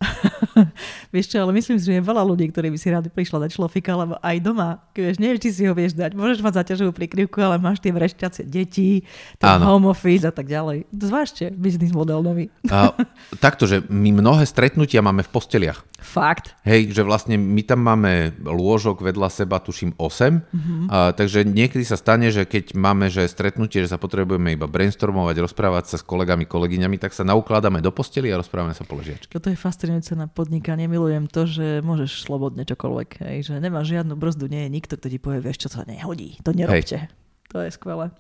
vieš 1.14 1.34
čo, 1.34 1.42
ale 1.42 1.50
myslím 1.56 1.80
si, 1.80 1.88
že 1.88 1.98
je 1.98 2.04
veľa 2.04 2.22
ľudí, 2.22 2.46
ktorí 2.52 2.70
by 2.70 2.78
si 2.78 2.88
rádi 2.92 3.10
prišla 3.10 3.48
dať 3.48 3.50
šlofika, 3.58 3.96
lebo 3.96 4.14
aj 4.20 4.36
doma, 4.38 4.78
vieš, 4.92 5.18
neviem, 5.18 5.40
či 5.40 5.50
si 5.50 5.66
ho 5.66 5.74
vieš 5.74 5.98
dať. 5.98 6.14
Môžeš 6.14 6.44
mať 6.44 6.62
zaťažovú 6.62 6.92
prikryvku, 6.94 7.42
ale 7.42 7.58
máš 7.58 7.82
tie 7.82 7.90
vrešťacie 7.90 8.44
deti, 8.46 9.02
ten 9.40 9.58
home 9.58 9.90
office 9.90 10.28
a 10.28 10.32
tak 10.32 10.46
ďalej. 10.46 10.86
Zvážte, 10.94 11.50
biznis 11.56 11.90
model 11.90 12.22
nový. 12.22 12.52
A, 12.70 12.94
takto, 13.42 13.66
že 13.66 13.82
my 13.90 14.14
mnohé 14.14 14.44
stretnutia 14.44 15.02
máme 15.02 15.26
v 15.26 15.32
posteliach. 15.32 15.82
Fakt. 15.98 16.54
Hej, 16.62 16.94
že 16.94 17.02
vlastne 17.02 17.34
my 17.34 17.62
tam 17.66 17.82
máme 17.82 18.38
lôžok 18.46 19.02
vedľa 19.02 19.34
seba, 19.34 19.58
tuším 19.58 19.98
8, 19.98 19.98
mm-hmm. 19.98 20.80
a, 20.86 21.10
takže 21.10 21.42
niekedy 21.42 21.82
sa 21.82 21.98
stane, 21.98 22.30
že 22.30 22.46
keď 22.46 22.78
máme 22.78 23.10
že 23.10 23.26
stretnutie, 23.26 23.87
že 23.88 23.96
sa 23.96 23.98
potrebujeme 23.98 24.52
iba 24.52 24.68
brainstormovať, 24.68 25.40
rozprávať 25.40 25.84
sa 25.88 25.96
s 25.96 26.04
kolegami, 26.04 26.44
kolegyňami, 26.44 27.00
tak 27.00 27.16
sa 27.16 27.24
naukladáme 27.24 27.80
do 27.80 27.88
posteli 27.88 28.28
a 28.28 28.36
rozprávame 28.36 28.76
sa 28.76 28.84
po 28.84 29.00
ležiačke. 29.00 29.32
Toto 29.32 29.48
je 29.48 29.56
fascinujúce 29.56 30.12
na 30.12 30.28
podnikanie. 30.28 30.84
Milujem 30.84 31.24
to, 31.24 31.48
že 31.48 31.80
môžeš 31.80 32.28
slobodne 32.28 32.68
čokoľvek. 32.68 33.24
Hej, 33.24 33.38
že 33.48 33.54
nemáš 33.56 33.88
žiadnu 33.96 34.12
brzdu, 34.12 34.52
nie 34.52 34.68
je 34.68 34.70
nikto, 34.76 35.00
kto 35.00 35.08
ti 35.08 35.16
povie, 35.16 35.40
vieš 35.40 35.64
čo, 35.64 35.72
to 35.72 35.88
nehodí, 35.88 36.36
to 36.44 36.52
nerobte. 36.52 37.08
Hej. 37.08 37.16
To 37.48 37.64
je 37.64 37.72
skvelé. 37.72 38.12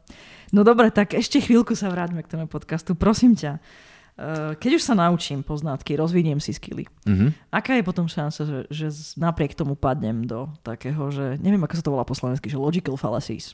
No 0.56 0.64
dobre, 0.64 0.88
tak 0.88 1.12
ešte 1.12 1.44
chvíľku 1.44 1.76
sa 1.76 1.92
vráťme 1.92 2.24
k 2.24 2.32
tomu 2.32 2.48
podcastu. 2.48 2.96
Prosím 2.96 3.36
ťa, 3.36 3.60
eh, 3.60 4.56
keď 4.56 4.80
už 4.80 4.82
sa 4.88 4.96
naučím 4.96 5.44
poznatky, 5.44 6.00
rozviniem 6.00 6.40
si 6.40 6.56
skily, 6.56 6.88
mm-hmm. 7.04 7.52
aká 7.52 7.76
je 7.76 7.84
potom 7.84 8.08
šanca, 8.08 8.40
že, 8.40 8.58
že 8.72 8.88
napriek 9.20 9.52
tomu 9.52 9.76
padnem 9.76 10.24
do 10.24 10.48
takého, 10.64 11.12
že 11.12 11.36
neviem, 11.44 11.60
ako 11.60 11.76
sa 11.76 11.84
to 11.84 11.92
volá 11.92 12.08
po 12.08 12.16
slovensky, 12.16 12.48
že 12.48 12.56
logical 12.56 12.96
fallacies. 12.96 13.52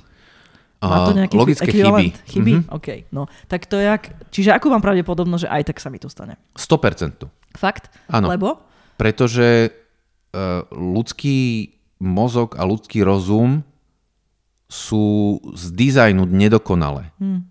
Má 0.89 0.99
to 1.09 1.13
nejaký 1.17 1.37
logické 1.37 1.71
chyby. 1.71 2.07
Chyby? 2.29 2.53
Mm-hmm. 2.61 2.77
OK. 2.77 2.89
No, 3.11 3.31
tak 3.49 3.65
to 3.67 3.81
je 3.81 3.87
jak... 3.89 4.05
Čiže 4.29 4.53
ako 4.53 4.73
mám 4.75 4.83
pravdepodobnosť, 4.85 5.43
že 5.47 5.53
aj 5.53 5.63
tak 5.73 5.79
sa 5.81 5.89
mi 5.89 5.99
to 5.99 6.09
stane? 6.13 6.37
100%. 6.57 7.25
Fakt? 7.57 7.89
Áno. 8.11 8.29
Lebo? 8.29 8.61
Pretože 9.01 9.71
uh, 9.71 10.67
ľudský 10.71 11.71
mozog 12.03 12.59
a 12.59 12.67
ľudský 12.67 13.01
rozum 13.07 13.63
sú 14.67 15.39
z 15.55 15.65
dizajnu 15.71 16.27
nedokonalé. 16.27 17.15
Hmm. 17.23 17.47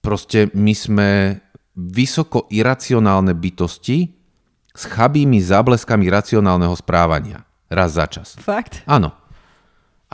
Proste 0.00 0.52
my 0.52 0.72
sme 0.72 1.10
vysoko 1.74 2.46
iracionálne 2.48 3.34
bytosti 3.34 4.12
s 4.74 4.82
chabými 4.90 5.38
zábleskami 5.38 6.10
racionálneho 6.10 6.74
správania. 6.74 7.46
Raz 7.70 7.96
za 7.96 8.06
čas. 8.06 8.38
Fakt? 8.38 8.84
Áno. 8.86 9.14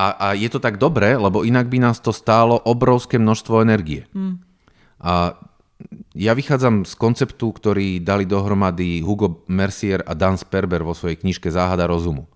A, 0.00 0.06
a 0.16 0.26
je 0.32 0.48
to 0.48 0.64
tak 0.64 0.80
dobré, 0.80 1.12
lebo 1.20 1.44
inak 1.44 1.68
by 1.68 1.76
nás 1.76 2.00
to 2.00 2.08
stálo 2.08 2.56
obrovské 2.56 3.20
množstvo 3.20 3.60
energie. 3.60 4.08
Hmm. 4.16 4.40
A 4.96 5.36
ja 6.16 6.32
vychádzam 6.32 6.88
z 6.88 6.96
konceptu, 6.96 7.52
ktorý 7.52 8.00
dali 8.00 8.24
dohromady 8.24 9.04
Hugo 9.04 9.44
Mercier 9.52 10.00
a 10.08 10.16
Dan 10.16 10.40
Sperber 10.40 10.80
vo 10.80 10.96
svojej 10.96 11.20
knižke 11.20 11.52
Záhada 11.52 11.84
rozumu. 11.84 12.32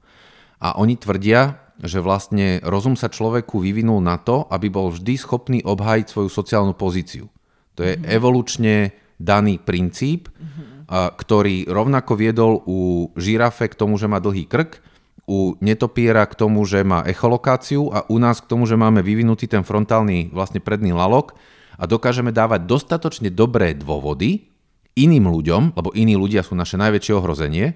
A 0.60 0.76
oni 0.76 1.00
tvrdia, 1.00 1.60
že 1.80 2.04
vlastne 2.04 2.60
rozum 2.64 3.00
sa 3.00 3.08
človeku 3.08 3.64
vyvinul 3.64 4.04
na 4.04 4.20
to, 4.20 4.44
aby 4.52 4.68
bol 4.68 4.92
vždy 4.92 5.14
schopný 5.16 5.58
obhájiť 5.64 6.06
svoju 6.08 6.28
sociálnu 6.28 6.76
pozíciu. 6.76 7.32
To 7.76 7.80
je 7.80 7.96
mm-hmm. 7.96 8.12
evolučne 8.12 8.74
daný 9.16 9.56
princíp, 9.56 10.28
mm-hmm. 10.28 10.88
a, 10.88 11.16
ktorý 11.16 11.64
rovnako 11.68 12.12
viedol 12.12 12.60
u 12.68 13.08
žirafe 13.16 13.72
k 13.72 13.78
tomu, 13.78 13.96
že 13.96 14.08
má 14.08 14.20
dlhý 14.20 14.44
krk, 14.44 14.83
u 15.24 15.56
netopiera 15.60 16.28
k 16.28 16.36
tomu, 16.36 16.68
že 16.68 16.84
má 16.84 17.00
echolokáciu 17.08 17.88
a 17.88 18.04
u 18.12 18.20
nás 18.20 18.44
k 18.44 18.48
tomu, 18.48 18.68
že 18.68 18.76
máme 18.76 19.00
vyvinutý 19.00 19.48
ten 19.48 19.64
frontálny 19.64 20.28
vlastne 20.32 20.60
predný 20.60 20.92
lalok 20.92 21.32
a 21.80 21.88
dokážeme 21.88 22.30
dávať 22.30 22.68
dostatočne 22.68 23.32
dobré 23.32 23.72
dôvody 23.72 24.52
iným 24.94 25.26
ľuďom, 25.26 25.74
lebo 25.74 25.90
iní 25.96 26.14
ľudia 26.14 26.44
sú 26.46 26.54
naše 26.54 26.78
najväčšie 26.78 27.12
ohrozenie, 27.18 27.74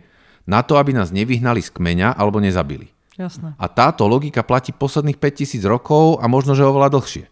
na 0.49 0.64
to, 0.64 0.80
aby 0.80 0.96
nás 0.96 1.12
nevyhnali 1.12 1.61
z 1.61 1.74
kmeňa 1.74 2.16
alebo 2.16 2.40
nezabili. 2.40 2.88
Jasné. 3.18 3.59
A 3.59 3.66
táto 3.66 4.07
logika 4.07 4.46
platí 4.46 4.70
posledných 4.70 5.18
5000 5.18 5.66
rokov 5.66 6.22
a 6.22 6.30
možno, 6.30 6.55
že 6.55 6.62
oveľa 6.62 6.94
dlhšie. 6.94 7.26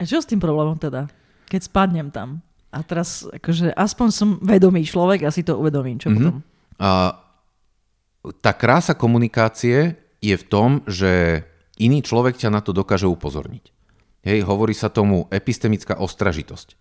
A 0.00 0.08
čo 0.08 0.24
s 0.24 0.26
tým 0.26 0.40
problémom 0.40 0.80
teda? 0.80 1.12
Keď 1.52 1.60
spadnem 1.68 2.08
tam 2.08 2.40
a 2.72 2.80
teraz 2.80 3.28
akože 3.28 3.76
aspoň 3.76 4.08
som 4.08 4.28
vedomý 4.40 4.88
človek 4.88 5.28
a 5.28 5.34
si 5.34 5.44
to 5.44 5.60
uvedomím, 5.60 6.00
čo 6.00 6.08
mm-hmm. 6.08 6.24
potom? 6.24 6.36
A, 6.80 7.20
tá 8.40 8.52
krása 8.52 8.92
komunikácie 8.92 9.96
je 10.20 10.36
v 10.36 10.44
tom, 10.44 10.84
že 10.84 11.44
iný 11.80 12.04
človek 12.04 12.36
ťa 12.36 12.52
na 12.52 12.60
to 12.60 12.76
dokáže 12.76 13.08
upozorniť. 13.08 13.72
Hej, 14.20 14.44
hovorí 14.44 14.76
sa 14.76 14.92
tomu 14.92 15.24
epistemická 15.32 15.96
ostražitosť. 15.96 16.76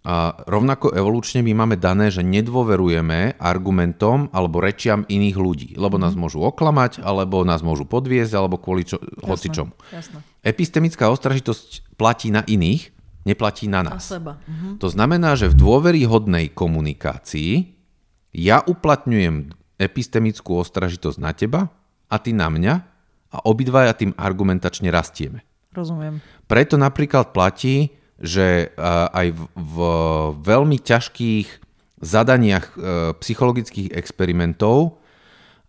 A 0.00 0.32
rovnako 0.48 0.96
evolučne 0.96 1.44
my 1.44 1.52
máme 1.52 1.76
dané, 1.76 2.08
že 2.08 2.24
nedôverujeme 2.24 3.36
argumentom 3.36 4.32
alebo 4.32 4.62
rečiam 4.62 5.04
iných 5.04 5.36
ľudí, 5.36 5.70
lebo 5.76 6.00
nás 6.00 6.16
mhm. 6.16 6.20
môžu 6.24 6.40
oklamať, 6.46 7.02
alebo 7.04 7.42
nás 7.44 7.60
môžu 7.60 7.84
podviezť, 7.84 8.32
alebo 8.32 8.56
kvôli 8.56 8.86
čo, 8.86 9.02
hocičomu. 9.20 9.74
Epistemická 10.40 11.10
ostražitosť 11.12 11.98
platí 12.00 12.32
na 12.32 12.46
iných, 12.46 12.94
neplatí 13.28 13.68
na 13.68 13.84
nás. 13.84 14.00
Na 14.00 14.16
seba. 14.16 14.32
Mhm. 14.46 14.80
To 14.80 14.88
znamená, 14.88 15.36
že 15.36 15.52
v 15.52 15.58
dôveryhodnej 15.58 16.54
komunikácii 16.54 17.76
ja 18.30 18.62
uplatňujem 18.62 19.59
epistemickú 19.80 20.60
ostražitosť 20.60 21.18
na 21.18 21.32
teba 21.32 21.72
a 22.12 22.16
ty 22.20 22.36
na 22.36 22.52
mňa 22.52 22.74
a 23.32 23.38
obidvaja 23.48 23.96
tým 23.96 24.12
argumentačne 24.20 24.92
rastieme. 24.92 25.40
Rozumiem. 25.72 26.20
Preto 26.44 26.76
napríklad 26.76 27.32
platí, 27.32 27.94
že 28.20 28.76
aj 29.14 29.32
v 29.56 29.76
veľmi 30.44 30.76
ťažkých 30.76 31.48
zadaniach 32.00 32.66
e, 32.72 32.74
psychologických 33.20 33.92
experimentov 33.92 35.00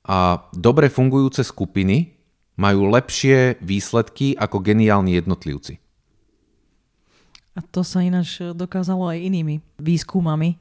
a 0.07 0.47
dobre 0.55 0.87
fungujúce 0.87 1.43
skupiny 1.43 2.15
majú 2.55 2.87
lepšie 2.87 3.59
výsledky 3.59 4.39
ako 4.39 4.63
geniálni 4.63 5.19
jednotlivci. 5.19 5.79
A 7.51 7.59
to 7.67 7.83
sa 7.83 7.99
ináč 7.99 8.39
dokázalo 8.39 9.11
aj 9.11 9.19
inými 9.19 9.59
výskumami 9.75 10.55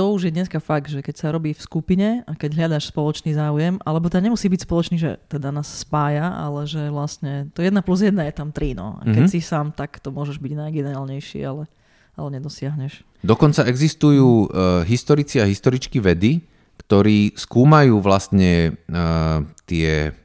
to 0.00 0.16
už 0.16 0.32
je 0.32 0.32
dneska 0.32 0.64
fakt, 0.64 0.88
že 0.88 1.04
keď 1.04 1.14
sa 1.20 1.28
robí 1.28 1.52
v 1.52 1.60
skupine 1.60 2.08
a 2.24 2.32
keď 2.32 2.56
hľadáš 2.56 2.88
spoločný 2.88 3.36
záujem, 3.36 3.76
alebo 3.84 4.08
to 4.08 4.16
nemusí 4.16 4.48
byť 4.48 4.64
spoločný, 4.64 4.96
že 4.96 5.20
teda 5.28 5.52
nás 5.52 5.68
spája, 5.68 6.24
ale 6.24 6.64
že 6.64 6.88
vlastne 6.88 7.52
to 7.52 7.60
jedna 7.60 7.84
plus 7.84 8.00
jedna 8.00 8.24
je 8.24 8.32
tam 8.32 8.48
tri, 8.48 8.72
no. 8.72 8.96
A 8.96 9.04
keď 9.04 9.28
mm-hmm. 9.28 9.36
si 9.36 9.44
sám, 9.44 9.76
tak 9.76 10.00
to 10.00 10.08
môžeš 10.08 10.40
byť 10.40 10.56
najgenerálnejší, 10.56 11.44
ale, 11.44 11.68
ale 12.16 12.28
nedosiahneš. 12.40 13.04
Dokonca 13.20 13.68
existujú 13.68 14.48
uh, 14.48 14.88
historici 14.88 15.36
a 15.36 15.44
historičky 15.44 16.00
vedy, 16.00 16.48
ktorí 16.80 17.36
skúmajú 17.36 18.00
vlastne 18.00 18.80
uh, 18.88 19.44
tie 19.68 20.16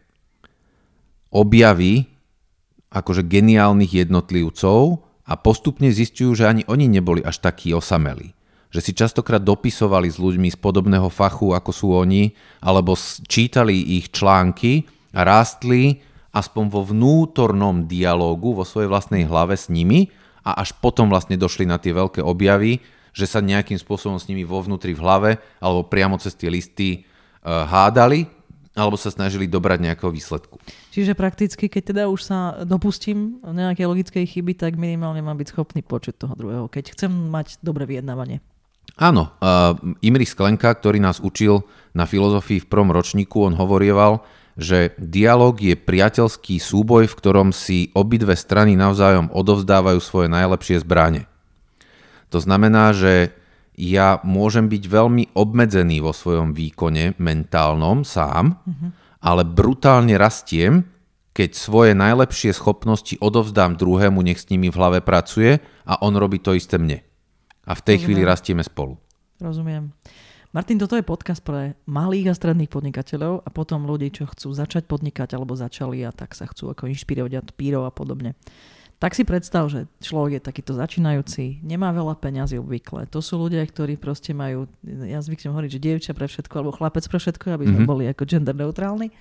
objavy 1.35 2.07
akože 2.95 3.27
geniálnych 3.27 4.07
jednotlivcov 4.07 5.03
a 5.27 5.35
postupne 5.35 5.91
zistujú, 5.91 6.31
že 6.31 6.47
ani 6.47 6.63
oni 6.63 6.87
neboli 6.87 7.19
až 7.19 7.43
takí 7.43 7.75
osamelí 7.75 8.31
že 8.69 8.83
si 8.83 8.91
častokrát 8.91 9.39
dopisovali 9.39 10.11
s 10.11 10.19
ľuďmi 10.19 10.51
z 10.51 10.57
podobného 10.59 11.07
fachu, 11.07 11.55
ako 11.55 11.71
sú 11.71 11.87
oni, 11.95 12.35
alebo 12.59 12.97
čítali 13.25 13.99
ich 13.99 14.11
články 14.11 14.83
a 15.15 15.23
rástli 15.23 16.03
aspoň 16.35 16.65
vo 16.67 16.81
vnútornom 16.83 17.87
dialógu 17.87 18.51
vo 18.51 18.67
svojej 18.67 18.91
vlastnej 18.91 19.23
hlave 19.23 19.55
s 19.55 19.71
nimi 19.71 20.11
a 20.43 20.59
až 20.59 20.75
potom 20.75 21.07
vlastne 21.07 21.39
došli 21.39 21.63
na 21.63 21.79
tie 21.79 21.95
veľké 21.95 22.19
objavy, 22.19 22.83
že 23.15 23.23
sa 23.23 23.39
nejakým 23.39 23.79
spôsobom 23.79 24.19
s 24.19 24.27
nimi 24.27 24.43
vo 24.43 24.59
vnútri 24.59 24.91
v 24.91 24.99
hlave 24.99 25.31
alebo 25.63 25.87
priamo 25.87 26.19
cez 26.19 26.35
tie 26.35 26.51
listy 26.51 27.07
uh, 27.47 27.63
hádali 27.63 28.27
alebo 28.75 28.99
sa 28.99 29.07
snažili 29.07 29.47
dobrať 29.47 29.79
nejakého 29.79 30.11
výsledku. 30.11 30.59
Čiže 30.91 31.15
prakticky, 31.15 31.71
keď 31.71 31.83
teda 31.95 32.03
už 32.11 32.19
sa 32.27 32.59
dopustím 32.67 33.39
nejakej 33.39 33.87
logickej 33.87 34.23
chyby, 34.27 34.59
tak 34.59 34.75
minimálne 34.75 35.23
mám 35.23 35.39
byť 35.39 35.55
schopný 35.55 35.79
počuť 35.79 36.19
toho 36.19 36.35
druhého, 36.35 36.67
keď 36.67 36.91
chcem 36.91 37.07
mať 37.07 37.63
dobré 37.63 37.87
vyjednávanie. 37.87 38.43
Áno, 38.95 39.27
uh, 39.27 39.75
Imrich 39.99 40.31
Sklenka, 40.31 40.71
ktorý 40.71 41.03
nás 41.03 41.19
učil 41.19 41.67
na 41.91 42.07
filozofii 42.07 42.63
v 42.63 42.69
prvom 42.71 42.95
ročníku, 42.95 43.43
on 43.43 43.59
hovorieval, 43.59 44.23
že 44.55 44.95
dialog 44.95 45.59
je 45.59 45.75
priateľský 45.75 46.63
súboj, 46.63 47.11
v 47.11 47.17
ktorom 47.19 47.51
si 47.51 47.91
obidve 47.91 48.39
strany 48.39 48.79
navzájom 48.79 49.27
odovzdávajú 49.35 49.99
svoje 49.99 50.31
najlepšie 50.31 50.79
zbranie. 50.79 51.27
To 52.31 52.39
znamená, 52.39 52.95
že 52.95 53.35
ja 53.75 54.23
môžem 54.23 54.71
byť 54.71 54.83
veľmi 54.87 55.23
obmedzený 55.35 55.99
vo 55.99 56.15
svojom 56.15 56.55
výkone 56.55 57.19
mentálnom 57.19 58.07
sám, 58.07 58.55
mm-hmm. 58.63 58.89
ale 59.19 59.43
brutálne 59.43 60.15
rastiem, 60.15 60.87
keď 61.35 61.51
svoje 61.51 61.91
najlepšie 61.91 62.55
schopnosti 62.55 63.19
odovzdám 63.19 63.75
druhému, 63.75 64.23
nech 64.23 64.39
s 64.39 64.47
nimi 64.47 64.71
v 64.71 64.79
hlave 64.79 64.99
pracuje 65.03 65.59
a 65.83 65.99
on 65.99 66.15
robí 66.15 66.39
to 66.39 66.55
isté 66.55 66.79
mne. 66.79 67.03
A 67.65 67.73
v 67.73 67.81
tej 67.81 67.95
Rozumiem. 67.97 68.05
chvíli 68.05 68.21
rastieme 68.23 68.63
spolu. 68.63 68.97
Rozumiem. 69.41 69.91
Martin, 70.55 70.79
toto 70.79 70.95
je 70.95 71.03
podcast 71.03 71.43
pre 71.43 71.75
malých 71.83 72.31
a 72.31 72.37
stredných 72.37 72.71
podnikateľov 72.71 73.43
a 73.43 73.49
potom 73.51 73.83
ľudí, 73.83 74.07
čo 74.07 74.23
chcú 74.23 74.55
začať 74.55 74.87
podnikať 74.87 75.35
alebo 75.35 75.51
začali 75.51 75.99
a 76.07 76.15
tak 76.15 76.31
sa 76.31 76.47
chcú 76.47 76.71
ako 76.71 76.87
inšpirovať 76.87 77.43
od 77.43 77.49
pírov 77.59 77.83
a 77.83 77.91
podobne. 77.91 78.39
Tak 78.95 79.11
si 79.11 79.27
predstav, 79.27 79.67
že 79.67 79.91
človek 79.99 80.39
je 80.39 80.47
takýto 80.47 80.71
začínajúci, 80.71 81.59
nemá 81.59 81.91
veľa 81.91 82.15
peňazí 82.15 82.55
obvykle. 82.63 83.03
To 83.11 83.19
sú 83.19 83.35
ľudia, 83.35 83.59
ktorí 83.67 83.99
proste 83.99 84.31
majú, 84.31 84.71
ja 84.87 85.19
zvyknem 85.19 85.51
hovoriť, 85.51 85.71
že 85.75 85.83
dievča 85.83 86.11
pre 86.15 86.31
všetko 86.31 86.53
alebo 86.55 86.71
chlapec 86.71 87.03
pre 87.03 87.19
všetko, 87.19 87.45
aby 87.59 87.65
sme 87.67 87.83
mm-hmm. 87.83 87.91
boli 87.91 88.07
ako 88.07 88.23
gender 88.23 88.55
neutrálni. 88.55 89.11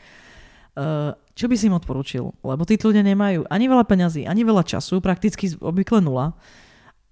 Uh, 0.78 1.18
čo 1.34 1.50
by 1.50 1.58
si 1.58 1.66
im 1.66 1.74
odporúčil? 1.74 2.30
Lebo 2.46 2.62
tí 2.62 2.78
ľudia 2.78 3.02
nemajú 3.02 3.50
ani 3.50 3.66
veľa 3.66 3.82
peňazí, 3.82 4.22
ani 4.30 4.46
veľa 4.46 4.62
času, 4.62 5.02
prakticky 5.02 5.50
obvykle 5.58 5.98
nula. 5.98 6.38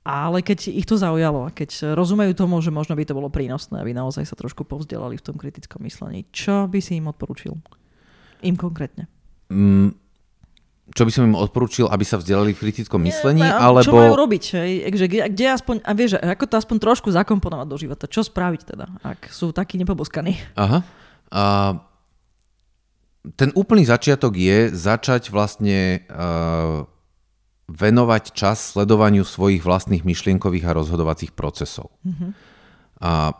Ale 0.02 0.42
keď 0.42 0.66
ich 0.66 0.82
to 0.82 0.98
zaujalo 0.98 1.46
a 1.46 1.54
keď 1.54 1.94
rozumejú 1.94 2.34
tomu, 2.34 2.58
že 2.58 2.74
možno 2.74 2.98
by 2.98 3.06
to 3.06 3.14
bolo 3.14 3.30
prínosné, 3.30 3.78
aby 3.78 3.94
naozaj 3.94 4.26
sa 4.26 4.34
trošku 4.34 4.66
povzdelali 4.66 5.14
v 5.14 5.22
tom 5.22 5.38
kritickom 5.38 5.78
myslení, 5.86 6.26
čo 6.34 6.66
by 6.66 6.82
si 6.82 6.98
im 6.98 7.06
odporúčil? 7.06 7.54
Im 8.42 8.58
konkrétne. 8.58 9.06
Mm, 9.46 9.94
čo 10.90 11.06
by 11.06 11.10
som 11.14 11.30
im 11.30 11.38
odporúčil, 11.38 11.86
aby 11.86 12.02
sa 12.02 12.18
vzdelali 12.18 12.50
v 12.52 12.60
kritickom 12.66 12.98
myslení, 13.06 13.46
Nie, 13.46 13.54
alebo... 13.54 13.86
Čo 13.86 13.94
majú 13.94 14.18
robiť? 14.18 14.42
Kde, 14.90 15.06
kde 15.30 15.46
aspoň, 15.54 15.86
a 15.86 15.90
vieš, 15.94 16.18
ako 16.18 16.44
to 16.50 16.54
aspoň 16.58 16.76
trošku 16.82 17.08
zakomponovať 17.14 17.66
do 17.70 17.76
života? 17.78 18.04
Čo 18.10 18.26
spraviť 18.26 18.74
teda, 18.74 18.86
ak 19.06 19.30
sú 19.30 19.54
takí 19.54 19.78
nepoboskaní? 19.78 20.34
Aha. 20.58 20.82
A 21.30 21.44
ten 23.38 23.54
úplný 23.54 23.86
začiatok 23.86 24.34
je 24.34 24.74
začať 24.74 25.30
vlastne 25.30 26.02
uh, 26.10 26.82
venovať 27.70 28.34
čas 28.34 28.74
sledovaniu 28.74 29.22
svojich 29.22 29.62
vlastných 29.62 30.02
myšlienkových 30.02 30.66
a 30.66 30.76
rozhodovacích 30.76 31.32
procesov. 31.32 31.94
Mm-hmm. 32.02 32.30
A 33.02 33.34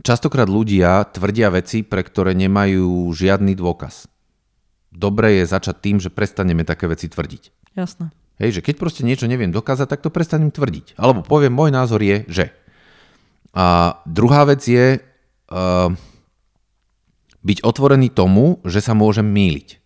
častokrát 0.00 0.48
ľudia 0.50 1.04
tvrdia 1.08 1.52
veci, 1.54 1.86
pre 1.86 2.02
ktoré 2.02 2.32
nemajú 2.34 3.12
žiadny 3.14 3.54
dôkaz. 3.54 4.10
Dobre 4.94 5.42
je 5.42 5.50
začať 5.50 5.76
tým, 5.82 5.96
že 5.98 6.10
prestaneme 6.10 6.62
také 6.62 6.86
veci 6.86 7.10
tvrdiť. 7.10 7.74
Jasné. 7.74 8.14
Hej, 8.38 8.58
že 8.58 8.64
keď 8.66 8.74
proste 8.78 9.06
niečo 9.06 9.30
neviem 9.30 9.54
dokázať, 9.54 9.86
tak 9.86 10.02
to 10.02 10.10
prestanem 10.10 10.50
tvrdiť. 10.50 10.98
Alebo 10.98 11.22
poviem, 11.22 11.54
môj 11.54 11.70
názor 11.70 12.02
je, 12.02 12.26
že. 12.26 12.50
A 13.54 13.98
druhá 14.06 14.42
vec 14.42 14.66
je 14.66 14.98
uh, 14.98 15.90
byť 17.46 17.58
otvorený 17.62 18.10
tomu, 18.10 18.58
že 18.66 18.82
sa 18.82 18.96
môžem 18.98 19.26
míliť. 19.26 19.83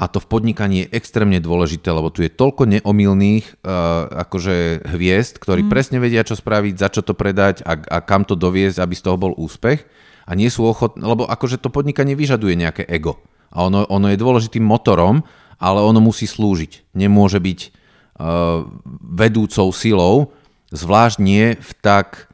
A 0.00 0.08
to 0.08 0.16
v 0.16 0.32
podnikaní 0.32 0.88
je 0.88 0.96
extrémne 0.96 1.36
dôležité, 1.44 1.92
lebo 1.92 2.08
tu 2.08 2.24
je 2.24 2.32
toľko 2.32 2.64
neomilných 2.80 3.60
uh, 3.60 4.24
akože 4.24 4.88
hviezd, 4.96 5.36
ktorí 5.36 5.68
mm. 5.68 5.68
presne 5.68 6.00
vedia, 6.00 6.24
čo 6.24 6.40
spraviť, 6.40 6.74
za 6.80 6.88
čo 6.88 7.04
to 7.04 7.12
predať 7.12 7.60
a, 7.68 7.76
a 7.76 8.00
kam 8.00 8.24
to 8.24 8.32
doviezť, 8.32 8.80
aby 8.80 8.94
z 8.96 9.04
toho 9.04 9.20
bol 9.20 9.36
úspech. 9.36 9.84
A 10.24 10.32
nie 10.32 10.48
sú 10.48 10.64
ochotní, 10.64 11.04
lebo 11.04 11.28
akože 11.28 11.60
to 11.60 11.68
podnikanie 11.68 12.16
vyžaduje 12.16 12.56
nejaké 12.56 12.88
ego. 12.88 13.20
A 13.52 13.68
ono, 13.68 13.84
ono 13.92 14.08
je 14.08 14.16
dôležitým 14.16 14.64
motorom, 14.64 15.20
ale 15.60 15.84
ono 15.84 16.00
musí 16.00 16.24
slúžiť. 16.24 16.96
Nemôže 16.96 17.36
byť 17.36 17.60
uh, 17.68 18.64
vedúcou 19.04 19.68
silou, 19.76 20.32
zvlášť 20.72 21.16
nie 21.20 21.60
v 21.60 21.70
tak 21.84 22.30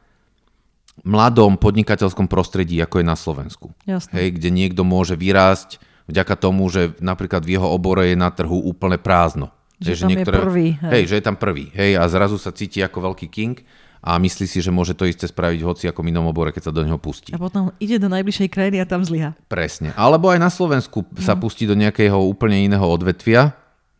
mladom 1.03 1.59
podnikateľskom 1.59 2.31
prostredí, 2.31 2.79
ako 2.79 3.03
je 3.03 3.05
na 3.11 3.17
Slovensku. 3.19 3.75
Jasne. 3.83 4.13
Hej, 4.15 4.39
kde 4.39 4.49
niekto 4.55 4.87
môže 4.87 5.19
vyrásť 5.19 5.83
vďaka 6.07 6.35
tomu, 6.39 6.67
že 6.71 6.95
napríklad 7.03 7.43
v 7.43 7.59
jeho 7.59 7.67
obore 7.67 8.09
je 8.09 8.17
na 8.17 8.31
trhu 8.31 8.57
úplne 8.63 8.97
prázdno. 8.97 9.51
Že, 9.77 9.93
že 9.93 10.03
niektoré, 10.09 10.35
je 10.35 10.41
prvý. 10.41 10.67
Hej. 10.81 10.91
hej, 10.91 11.03
že 11.05 11.15
je 11.21 11.23
tam 11.23 11.37
prvý. 11.37 11.69
Hej, 11.75 12.01
a 12.01 12.03
zrazu 12.09 12.41
sa 12.41 12.49
cíti 12.49 12.81
ako 12.81 13.13
veľký 13.13 13.29
king 13.29 13.61
a 14.01 14.17
myslí 14.17 14.49
si, 14.49 14.57
že 14.57 14.73
môže 14.73 14.97
to 14.97 15.05
isté 15.05 15.29
spraviť 15.29 15.59
hoci 15.61 15.85
ako 15.85 16.01
inom 16.01 16.25
obore, 16.25 16.49
keď 16.49 16.69
sa 16.69 16.73
do 16.73 16.81
neho 16.81 16.97
pustí. 16.97 17.29
A 17.35 17.37
potom 17.37 17.69
ide 17.77 18.01
do 18.01 18.09
najbližšej 18.09 18.49
krajiny 18.49 18.81
a 18.81 18.89
tam 18.89 19.05
zlyha. 19.05 19.37
Presne. 19.45 19.93
Alebo 19.93 20.33
aj 20.33 20.39
na 20.41 20.49
Slovensku 20.49 21.05
no. 21.05 21.21
sa 21.21 21.37
pustí 21.37 21.69
do 21.69 21.77
nejakého 21.77 22.17
úplne 22.17 22.57
iného 22.57 22.87
odvetvia, 22.87 23.53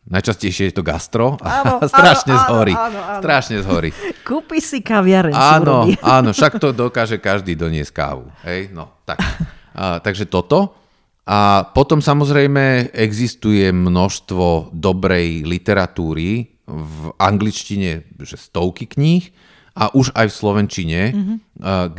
Najčastejšie 0.08 0.72
je 0.72 0.74
to 0.80 0.80
gastro 0.80 1.36
a 1.44 1.60
áno, 1.60 1.84
strašne 1.84 2.32
áno, 2.32 2.44
zhorí. 2.48 2.72
Áno, 2.72 2.96
áno. 2.96 3.20
Strašne 3.20 3.60
zhorí. 3.60 3.92
Kúpi 4.28 4.56
si 4.64 4.80
kaviareň. 4.80 5.36
Áno, 5.36 5.84
áno, 6.00 6.32
však 6.32 6.56
to 6.56 6.72
dokáže 6.72 7.20
každý 7.20 7.52
doniesť 7.52 7.92
kávu. 7.92 8.24
Hej, 8.40 8.72
no, 8.72 8.88
tak. 9.04 9.20
A, 9.78 10.00
takže 10.00 10.24
toto. 10.24 10.74
A 11.28 11.60
potom 11.76 12.00
samozrejme 12.00 12.88
existuje 12.96 13.68
množstvo 13.68 14.72
dobrej 14.72 15.44
literatúry 15.44 16.56
v 16.64 17.12
angličtine, 17.20 18.08
že 18.16 18.40
stovky 18.40 18.88
kníh 18.88 19.28
a 19.76 19.92
už 19.92 20.16
aj 20.16 20.32
v 20.32 20.38
slovenčine, 20.40 21.00
mm-hmm. 21.12 21.36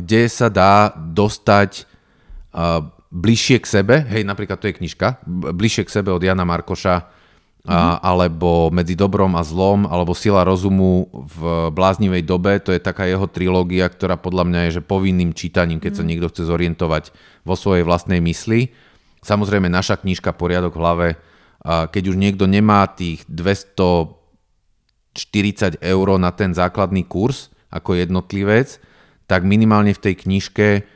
kde 0.01 0.21
sa 0.33 0.49
dá 0.49 0.89
dostať 0.97 1.85
bližšie 3.13 3.61
k 3.61 3.69
sebe, 3.69 4.01
hej, 4.09 4.25
napríklad 4.25 4.57
to 4.57 4.73
je 4.73 4.77
knižka, 4.81 5.21
bližšie 5.29 5.85
k 5.85 5.93
sebe 6.01 6.09
od 6.09 6.25
Jana 6.25 6.41
Markoša, 6.41 6.97
mm-hmm. 6.97 8.01
alebo 8.01 8.73
Medzi 8.73 8.97
dobrom 8.97 9.37
a 9.37 9.45
zlom, 9.45 9.85
alebo 9.85 10.17
Sila 10.17 10.41
rozumu 10.41 11.05
v 11.13 11.69
bláznivej 11.69 12.25
dobe, 12.25 12.57
to 12.57 12.73
je 12.73 12.81
taká 12.81 13.05
jeho 13.05 13.29
trilógia, 13.29 13.85
ktorá 13.93 14.17
podľa 14.17 14.49
mňa 14.49 14.59
je 14.65 14.81
že 14.81 14.89
povinným 14.89 15.37
čítaním, 15.37 15.77
keď 15.77 15.93
mm-hmm. 15.93 16.01
sa 16.01 16.01
mhm. 16.01 16.09
niekto 16.09 16.29
chce 16.33 16.43
zorientovať 16.49 17.03
vo 17.45 17.53
svojej 17.53 17.85
vlastnej 17.85 18.17
mysli. 18.25 18.88
Samozrejme, 19.19 19.67
naša 19.67 19.99
knižka 19.99 20.31
Poriadok 20.35 20.75
v 20.75 20.81
hlave, 20.81 21.07
keď 21.65 22.03
už 22.11 22.15
niekto 22.15 22.47
nemá 22.47 22.87
tých 22.87 23.27
240 23.27 24.15
eur 25.83 26.07
na 26.15 26.31
ten 26.31 26.55
základný 26.55 27.03
kurz 27.03 27.51
ako 27.67 27.99
jednotlivec, 27.99 28.79
tak 29.29 29.43
minimálne 29.45 29.93
v 29.93 30.01
tej 30.01 30.15
knižke 30.25 30.87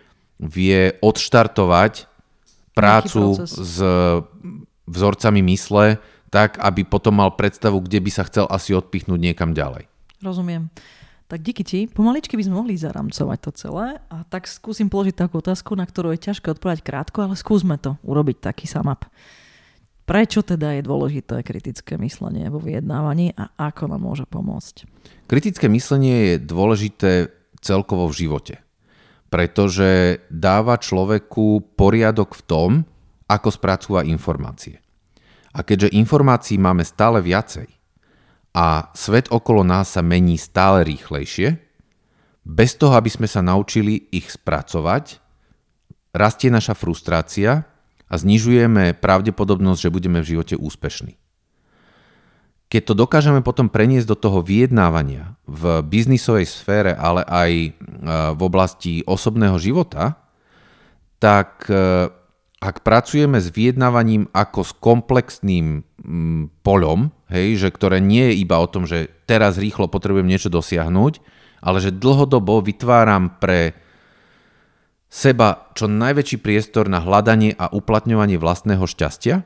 vie 0.41 0.97
odštartovať 1.03 2.07
prácu 2.74 3.38
s 3.45 3.78
vzorcami 4.89 5.41
mysle, 5.53 6.01
tak 6.34 6.57
aby 6.57 6.82
potom 6.82 7.21
mal 7.21 7.38
predstavu, 7.38 7.78
kde 7.86 8.01
by 8.01 8.09
sa 8.09 8.26
chcel 8.26 8.49
asi 8.49 8.74
odpichnúť 8.74 9.19
niekam 9.21 9.53
ďalej. 9.53 9.86
Rozumiem. 10.24 10.74
Tak 11.32 11.39
díky 11.39 11.63
ti. 11.63 11.80
Pomaličky 11.88 12.36
by 12.36 12.43
sme 12.45 12.59
mohli 12.59 12.76
zaramcovať 12.78 13.39
to 13.41 13.51
celé 13.55 13.88
a 14.11 14.28
tak 14.28 14.45
skúsim 14.45 14.91
položiť 14.91 15.15
takú 15.17 15.39
otázku, 15.39 15.74
na 15.74 15.88
ktorú 15.88 16.13
je 16.13 16.30
ťažké 16.30 16.51
odpovedať 16.51 16.84
krátko, 16.84 17.26
ale 17.26 17.39
skúsme 17.39 17.80
to 17.80 17.97
urobiť 18.03 18.43
taký 18.43 18.67
samap. 18.69 19.07
Prečo 20.03 20.43
teda 20.43 20.76
je 20.76 20.84
dôležité 20.84 21.39
kritické 21.47 21.95
myslenie 21.95 22.51
vo 22.51 22.59
vyjednávaní 22.59 23.32
a 23.39 23.55
ako 23.55 23.88
nám 23.88 24.03
môže 24.03 24.28
pomôcť? 24.28 24.84
Kritické 25.32 25.71
myslenie 25.71 26.36
je 26.36 26.43
dôležité 26.43 27.11
celkovo 27.63 28.11
v 28.11 28.28
živote, 28.28 28.55
pretože 29.32 30.19
dáva 30.28 30.76
človeku 30.76 31.80
poriadok 31.80 32.36
v 32.36 32.43
tom, 32.43 32.69
ako 33.32 33.49
spracúva 33.55 34.03
informácie. 34.03 34.84
A 35.55 35.63
keďže 35.63 35.95
informácií 35.95 36.59
máme 36.59 36.84
stále 36.84 37.24
viacej, 37.24 37.71
a 38.53 38.93
svet 38.93 39.33
okolo 39.33 39.65
nás 39.65 39.97
sa 39.97 40.05
mení 40.05 40.37
stále 40.37 40.85
rýchlejšie, 40.85 41.57
bez 42.43 42.75
toho, 42.77 42.93
aby 42.93 43.09
sme 43.09 43.25
sa 43.25 43.41
naučili 43.41 44.07
ich 44.13 44.29
spracovať, 44.29 45.17
rastie 46.13 46.53
naša 46.53 46.77
frustrácia 46.77 47.65
a 48.05 48.13
znižujeme 48.13 48.93
pravdepodobnosť, 49.01 49.89
že 49.89 49.93
budeme 49.93 50.19
v 50.21 50.29
živote 50.37 50.55
úspešní. 50.59 51.17
Keď 52.69 52.81
to 52.89 52.93
dokážeme 52.93 53.41
potom 53.45 53.69
preniesť 53.69 54.07
do 54.09 54.17
toho 54.17 54.39
vyjednávania 54.41 55.37
v 55.45 55.85
biznisovej 55.85 56.49
sfére, 56.49 56.91
ale 56.97 57.21
aj 57.25 57.51
e, 57.53 57.71
v 58.33 58.41
oblasti 58.41 59.05
osobného 59.05 59.57
života, 59.61 60.17
tak 61.21 61.69
e, 61.69 62.09
ak 62.64 62.80
pracujeme 62.80 63.43
s 63.43 63.51
vyjednávaním 63.51 64.32
ako 64.32 64.64
s 64.64 64.72
komplexným 64.80 65.84
mm, 65.84 66.64
poľom, 66.64 67.11
hej, 67.28 67.59
že 67.59 67.70
ktoré 67.76 67.99
nie 67.99 68.32
je 68.32 68.39
iba 68.39 68.55
o 68.55 68.72
tom, 68.72 68.88
že 68.88 69.11
teraz 69.28 69.59
rýchlo 69.59 69.91
potrebujem 69.91 70.32
niečo 70.32 70.47
dosiahnuť, 70.47 71.20
ale 71.59 71.78
že 71.84 71.91
dlhodobo 71.91 72.64
vytváram 72.64 73.36
pre 73.36 73.76
seba 75.11 75.68
čo 75.76 75.91
najväčší 75.91 76.39
priestor 76.39 76.88
na 76.88 77.03
hľadanie 77.03 77.51
a 77.59 77.68
uplatňovanie 77.68 78.39
vlastného 78.39 78.88
šťastia, 78.88 79.43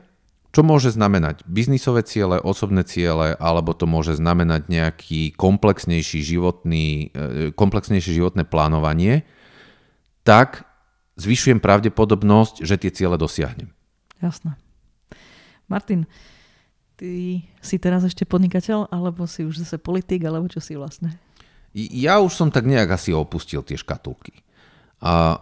čo 0.54 0.60
môže 0.62 0.94
znamenať 0.94 1.42
biznisové 1.44 2.06
ciele, 2.06 2.38
osobné 2.38 2.86
ciele, 2.86 3.34
alebo 3.36 3.74
to 3.74 3.84
môže 3.90 4.14
znamenať 4.16 4.70
nejaký 4.70 5.34
komplexnejší, 5.34 6.22
životný, 6.22 7.12
e, 7.12 7.50
komplexnejšie 7.52 8.16
životné 8.16 8.46
plánovanie, 8.46 9.26
tak 10.22 10.67
zvyšujem 11.18 11.58
pravdepodobnosť, 11.58 12.62
že 12.62 12.78
tie 12.78 12.94
ciele 12.94 13.18
dosiahnem. 13.18 13.68
Jasné. 14.22 14.54
Martin, 15.66 16.06
ty 16.96 17.44
si 17.60 17.76
teraz 17.76 18.06
ešte 18.06 18.24
podnikateľ, 18.24 18.88
alebo 18.88 19.26
si 19.28 19.44
už 19.44 19.66
zase 19.66 19.76
politik, 19.76 20.24
alebo 20.24 20.48
čo 20.48 20.62
si 20.62 20.78
vlastne? 20.78 21.18
Ja 21.76 22.22
už 22.24 22.32
som 22.32 22.48
tak 22.48 22.64
nejak 22.64 22.88
asi 22.94 23.12
opustil 23.12 23.60
tie 23.60 23.76
škatulky. 23.76 24.40
A 25.04 25.38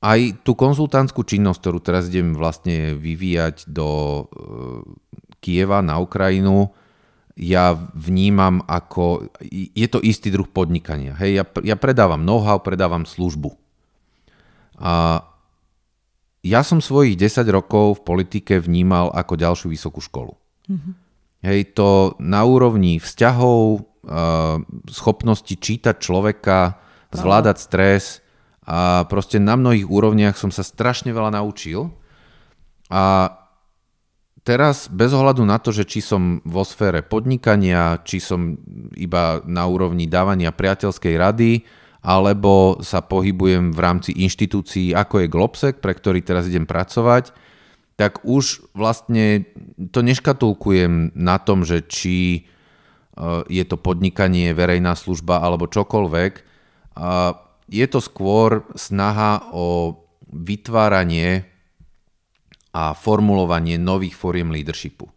aj 0.00 0.42
tú 0.42 0.56
konzultantskú 0.56 1.28
činnosť, 1.28 1.60
ktorú 1.60 1.78
teraz 1.84 2.08
idem 2.08 2.32
vlastne 2.32 2.96
vyvíjať 2.96 3.68
do 3.68 3.88
e, 3.92 4.22
Kieva 5.44 5.84
na 5.84 6.00
Ukrajinu, 6.00 6.72
ja 7.36 7.72
vnímam 7.96 8.64
ako, 8.64 9.28
je 9.50 9.88
to 9.88 10.00
istý 10.04 10.32
druh 10.32 10.48
podnikania. 10.48 11.16
Hej, 11.20 11.30
ja, 11.40 11.44
ja 11.72 11.76
predávam 11.76 12.20
know-how, 12.20 12.60
predávam 12.60 13.08
službu. 13.08 13.56
A 14.80 15.22
ja 16.40 16.64
som 16.64 16.80
svojich 16.80 17.20
10 17.20 17.44
rokov 17.52 18.00
v 18.00 18.04
politike 18.04 18.56
vnímal 18.58 19.12
ako 19.12 19.36
ďalšiu 19.36 19.68
vysokú 19.68 20.00
školu. 20.00 20.34
Mm-hmm. 20.72 20.92
Hej, 21.44 21.60
to 21.76 22.16
na 22.20 22.44
úrovni 22.44 23.00
vzťahov, 23.00 23.84
schopnosti 24.88 25.52
čítať 25.52 25.96
človeka, 26.00 26.80
zvládať 27.12 27.56
stres 27.60 28.24
a 28.64 29.04
proste 29.08 29.36
na 29.36 29.56
mnohých 29.56 29.88
úrovniach 29.88 30.36
som 30.40 30.48
sa 30.48 30.64
strašne 30.64 31.12
veľa 31.12 31.36
naučil. 31.36 31.92
A 32.88 33.36
teraz 34.44 34.88
bez 34.88 35.12
ohľadu 35.12 35.44
na 35.44 35.60
to, 35.60 35.72
že 35.72 35.84
či 35.84 36.00
som 36.00 36.40
vo 36.48 36.64
sfére 36.64 37.04
podnikania, 37.04 38.00
či 38.04 38.20
som 38.20 38.56
iba 38.96 39.44
na 39.44 39.68
úrovni 39.68 40.08
dávania 40.08 40.52
priateľskej 40.52 41.14
rady, 41.20 41.52
alebo 42.00 42.80
sa 42.80 43.04
pohybujem 43.04 43.76
v 43.76 43.80
rámci 43.80 44.10
inštitúcií, 44.16 44.96
ako 44.96 45.24
je 45.24 45.32
Globsec, 45.32 45.74
pre 45.84 45.92
ktorý 45.92 46.24
teraz 46.24 46.48
idem 46.48 46.64
pracovať, 46.64 47.36
tak 48.00 48.24
už 48.24 48.72
vlastne 48.72 49.44
to 49.92 50.00
neškatulkujem 50.00 51.12
na 51.12 51.36
tom, 51.36 51.68
že 51.68 51.84
či 51.84 52.16
e, 52.32 52.40
je 53.52 53.64
to 53.68 53.76
podnikanie, 53.76 54.56
verejná 54.56 54.96
služba 54.96 55.44
alebo 55.44 55.68
čokoľvek. 55.68 56.32
Je 57.70 57.86
to 57.86 58.00
skôr 58.02 58.66
snaha 58.74 59.52
o 59.52 60.00
vytváranie 60.32 61.44
a 62.70 62.94
formulovanie 62.94 63.76
nových 63.76 64.14
fóriem 64.14 64.50
leadershipu. 64.50 65.10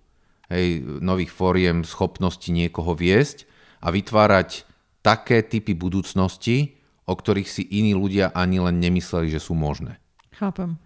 Hej, 0.49 0.85
nových 1.01 1.33
fóriem 1.33 1.81
schopnosti 1.87 2.45
niekoho 2.51 2.93
viesť 2.93 3.47
a 3.81 3.89
vytvárať 3.89 4.67
také 5.03 5.43
typy 5.43 5.75
budúcnosti, 5.75 6.79
o 7.03 7.13
ktorých 7.13 7.49
si 7.51 7.67
iní 7.67 7.91
ľudia 7.91 8.31
ani 8.31 8.63
len 8.63 8.79
nemysleli, 8.79 9.27
že 9.27 9.43
sú 9.43 9.53
možné. 9.53 9.99
Chápem. 10.31 10.79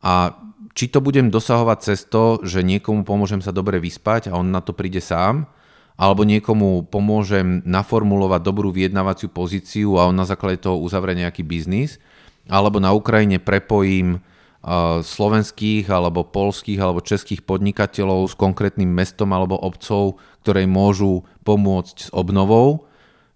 A 0.00 0.32
či 0.72 0.88
to 0.88 1.04
budem 1.04 1.28
dosahovať 1.28 1.78
cez 1.84 2.08
to, 2.08 2.40
že 2.40 2.64
niekomu 2.64 3.04
pomôžem 3.04 3.44
sa 3.44 3.52
dobre 3.52 3.76
vyspať 3.76 4.32
a 4.32 4.40
on 4.40 4.48
na 4.48 4.64
to 4.64 4.72
príde 4.72 5.04
sám, 5.04 5.44
alebo 6.00 6.24
niekomu 6.24 6.88
pomôžem 6.88 7.60
naformulovať 7.68 8.40
dobrú 8.40 8.72
vyjednávaciu 8.72 9.28
pozíciu 9.28 10.00
a 10.00 10.08
on 10.08 10.16
na 10.16 10.24
základe 10.24 10.64
toho 10.64 10.80
uzavrie 10.80 11.12
nejaký 11.20 11.44
biznis, 11.44 12.00
alebo 12.48 12.80
na 12.80 12.96
Ukrajine 12.96 13.36
prepojím 13.36 14.24
slovenských 15.04 15.88
alebo 15.88 16.24
polských 16.24 16.80
alebo 16.80 17.00
českých 17.00 17.44
podnikateľov 17.44 18.28
s 18.28 18.34
konkrétnym 18.36 18.88
mestom 18.88 19.32
alebo 19.32 19.56
obcov, 19.56 20.20
ktoré 20.44 20.68
môžu 20.68 21.24
pomôcť 21.44 21.96
s 21.96 22.08
obnovou. 22.12 22.88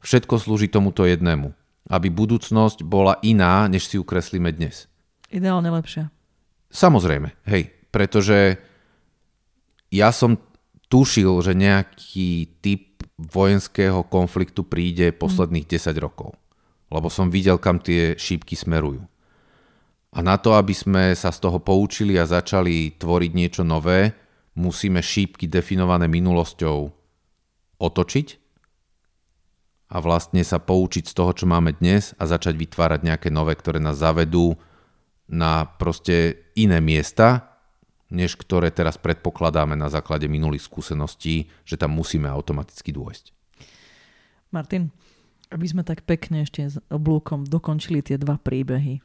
Všetko 0.05 0.37
slúži 0.37 0.69
tomuto 0.69 1.09
jednému. 1.09 1.57
Aby 1.89 2.13
budúcnosť 2.13 2.85
bola 2.85 3.17
iná, 3.25 3.65
než 3.73 3.89
si 3.89 3.97
ju 3.97 4.05
kreslíme 4.05 4.53
dnes. 4.53 4.85
Ideálne 5.33 5.73
lepšia. 5.73 6.13
Samozrejme, 6.69 7.33
hej, 7.49 7.73
pretože 7.89 8.61
ja 9.89 10.13
som 10.13 10.37
tušil, 10.93 11.41
že 11.41 11.57
nejaký 11.57 12.61
typ 12.61 13.01
vojenského 13.17 14.05
konfliktu 14.05 14.67
príde 14.67 15.15
posledných 15.15 15.65
10 15.65 15.97
rokov. 15.97 16.37
Lebo 16.93 17.09
som 17.09 17.33
videl, 17.33 17.57
kam 17.57 17.81
tie 17.81 18.13
šípky 18.21 18.59
smerujú. 18.59 19.01
A 20.15 20.19
na 20.23 20.39
to, 20.39 20.55
aby 20.55 20.77
sme 20.77 21.17
sa 21.17 21.33
z 21.35 21.43
toho 21.43 21.59
poučili 21.59 22.15
a 22.21 22.29
začali 22.29 22.95
tvoriť 23.01 23.33
niečo 23.35 23.63
nové, 23.67 24.15
musíme 24.55 25.03
šípky 25.03 25.51
definované 25.51 26.07
minulosťou 26.07 26.79
otočiť 27.83 28.44
a 29.95 30.03
vlastne 30.03 30.43
sa 30.43 30.59
poučiť 30.59 31.07
z 31.07 31.15
toho, 31.15 31.31
čo 31.31 31.47
máme 31.47 31.79
dnes 31.79 32.19
a 32.19 32.27
začať 32.27 32.59
vytvárať 32.59 33.07
nejaké 33.07 33.31
nové, 33.31 33.55
ktoré 33.55 33.79
nás 33.79 34.03
zavedú 34.03 34.59
na 35.31 35.71
proste 35.79 36.51
iné 36.59 36.83
miesta, 36.83 37.55
než 38.11 38.35
ktoré 38.35 38.75
teraz 38.75 38.99
predpokladáme 38.99 39.79
na 39.79 39.87
základe 39.87 40.27
minulých 40.27 40.67
skúseností, 40.67 41.47
že 41.63 41.79
tam 41.79 41.95
musíme 41.95 42.27
automaticky 42.27 42.91
dôjsť. 42.91 43.31
Martin, 44.51 44.91
aby 45.55 45.67
sme 45.71 45.87
tak 45.87 46.03
pekne 46.03 46.43
ešte 46.43 46.67
s 46.67 46.77
oblúkom 46.91 47.47
dokončili 47.47 48.03
tie 48.03 48.19
dva 48.19 48.35
príbehy. 48.35 48.99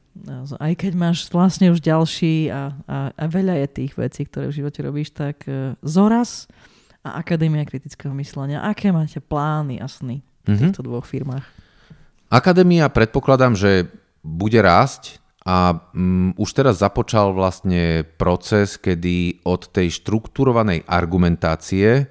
Aj 0.57 0.73
keď 0.73 0.93
máš 0.97 1.29
vlastne 1.29 1.69
už 1.69 1.85
ďalší 1.85 2.49
a, 2.49 2.73
a, 2.89 2.97
a 3.13 3.25
veľa 3.29 3.61
je 3.65 3.67
tých 3.85 3.93
vecí, 3.93 4.25
ktoré 4.25 4.49
v 4.49 4.57
živote 4.65 4.81
robíš, 4.81 5.13
tak 5.13 5.45
e, 5.45 5.77
Zoraz 5.85 6.49
a 7.05 7.21
Akadémia 7.21 7.63
kritického 7.63 8.11
myslenia. 8.17 8.65
Aké 8.65 8.89
máte 8.89 9.21
plány 9.21 9.77
a 9.79 9.87
sny 9.87 10.25
v 10.49 10.51
mm-hmm. 10.57 10.61
týchto 10.73 10.81
dvoch 10.81 11.05
firmách? 11.05 11.45
Akadémia 12.29 12.89
predpokladám, 12.89 13.53
že 13.53 13.89
bude 14.25 14.57
rásť 14.61 15.21
a 15.45 15.89
um, 15.93 16.35
už 16.37 16.49
teraz 16.53 16.81
započal 16.81 17.33
vlastne 17.33 18.05
proces, 18.17 18.77
kedy 18.77 19.45
od 19.45 19.69
tej 19.69 19.93
štruktúrovanej 20.01 20.85
argumentácie 20.85 22.05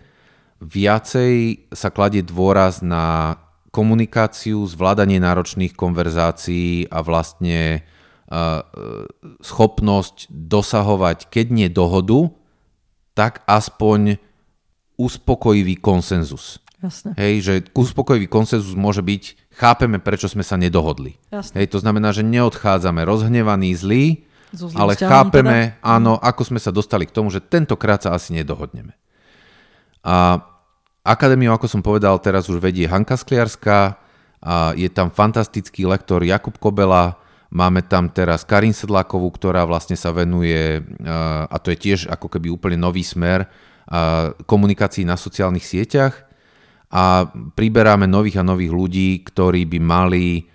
viacej 0.58 1.66
sa 1.70 1.88
kladie 1.94 2.26
dôraz 2.26 2.82
na 2.82 3.38
komunikáciu, 3.70 4.64
zvládanie 4.66 5.22
náročných 5.22 5.76
konverzácií 5.76 6.90
a 6.90 6.98
vlastne 7.04 7.86
uh, 8.26 8.64
schopnosť 9.38 10.26
dosahovať, 10.32 11.30
keď 11.30 11.46
nie 11.52 11.68
dohodu, 11.70 12.32
tak 13.14 13.46
aspoň 13.46 14.18
uspokojivý 14.98 15.78
konsenzus. 15.78 16.58
Jasne. 16.78 17.10
Hej, 17.18 17.34
že 17.42 17.54
uspokojivý 17.74 18.30
konsenzus 18.30 18.78
môže 18.78 19.02
byť, 19.02 19.50
chápeme, 19.58 19.98
prečo 19.98 20.30
sme 20.30 20.46
sa 20.46 20.54
nedohodli. 20.54 21.18
Jasne. 21.34 21.58
Hej, 21.58 21.74
to 21.74 21.82
znamená, 21.82 22.14
že 22.14 22.22
neodchádzame 22.22 23.02
rozhnevaní, 23.02 23.74
zlí, 23.74 24.30
ale 24.78 24.94
chápeme, 24.94 25.74
teda? 25.74 25.82
áno, 25.82 26.14
ako 26.22 26.54
sme 26.54 26.60
sa 26.62 26.70
dostali 26.70 27.04
k 27.04 27.12
tomu, 27.12 27.34
že 27.34 27.42
tentokrát 27.42 28.06
sa 28.06 28.14
asi 28.14 28.30
nedohodneme. 28.30 28.94
A 30.06 30.38
Akadémiu, 31.02 31.50
ako 31.56 31.66
som 31.66 31.80
povedal, 31.80 32.14
teraz 32.20 32.52
už 32.52 32.60
vedie 32.60 32.86
Hanka 32.86 33.16
Skliarská, 33.16 33.96
a 34.38 34.70
je 34.76 34.86
tam 34.86 35.10
fantastický 35.10 35.82
lektor 35.82 36.22
Jakub 36.22 36.54
Kobela, 36.62 37.18
máme 37.50 37.82
tam 37.82 38.06
teraz 38.12 38.46
Karin 38.46 38.76
Sedlákovú, 38.76 39.34
ktorá 39.34 39.66
vlastne 39.66 39.98
sa 39.98 40.14
venuje, 40.14 40.84
a 41.48 41.56
to 41.58 41.74
je 41.74 41.78
tiež 41.80 42.00
ako 42.06 42.28
keby 42.30 42.54
úplne 42.54 42.78
nový 42.78 43.02
smer, 43.02 43.48
komunikácii 44.46 45.08
na 45.08 45.16
sociálnych 45.16 45.64
sieťach 45.64 46.27
a 46.88 47.28
priberáme 47.28 48.08
nových 48.08 48.40
a 48.40 48.46
nových 48.46 48.72
ľudí, 48.72 49.10
ktorí 49.24 49.68
by 49.68 49.78
mali 49.80 50.48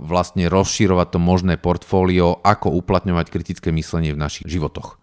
vlastne 0.00 0.48
rozširovať 0.48 1.08
to 1.14 1.18
možné 1.20 1.60
portfólio, 1.60 2.40
ako 2.40 2.72
uplatňovať 2.80 3.26
kritické 3.28 3.68
myslenie 3.70 4.16
v 4.16 4.22
našich 4.24 4.48
životoch. 4.48 4.96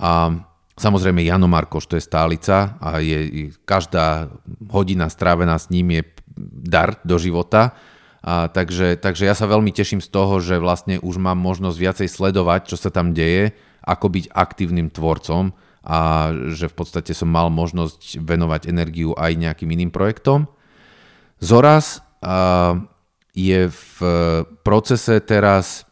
A 0.00 0.32
Samozrejme, 0.78 1.26
Jano 1.26 1.50
Markoš, 1.50 1.90
to 1.90 1.98
je 1.98 2.06
stálica 2.06 2.78
a 2.78 3.02
je, 3.02 3.50
každá 3.66 4.30
hodina 4.70 5.10
strávená 5.10 5.58
s 5.58 5.74
ním 5.74 5.98
je 5.98 6.02
dar 6.38 7.02
do 7.02 7.18
života. 7.18 7.74
A 8.22 8.46
takže, 8.46 8.94
takže 8.94 9.26
ja 9.26 9.34
sa 9.34 9.50
veľmi 9.50 9.74
teším 9.74 9.98
z 9.98 10.06
toho, 10.06 10.38
že 10.38 10.62
vlastne 10.62 11.02
už 11.02 11.18
mám 11.18 11.38
možnosť 11.42 11.76
viacej 11.82 12.08
sledovať, 12.08 12.70
čo 12.70 12.76
sa 12.78 12.94
tam 12.94 13.10
deje, 13.10 13.58
ako 13.82 14.06
byť 14.06 14.24
aktívnym 14.30 14.94
tvorcom 14.94 15.50
a 15.84 16.30
že 16.52 16.66
v 16.70 16.74
podstate 16.74 17.12
som 17.14 17.30
mal 17.30 17.48
možnosť 17.48 18.18
venovať 18.22 18.70
energiu 18.70 19.14
aj 19.14 19.38
nejakým 19.38 19.70
iným 19.72 19.90
projektom. 19.94 20.50
Zoraz 21.38 22.02
je 23.30 23.60
v 23.70 23.96
procese 24.66 25.22
teraz 25.22 25.86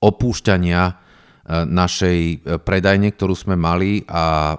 opúšťania 0.00 1.02
E, 1.42 1.66
našej 1.66 2.18
e, 2.22 2.36
predajne, 2.62 3.10
ktorú 3.10 3.34
sme 3.34 3.58
mali 3.58 4.06
a 4.06 4.54
e, 4.54 4.56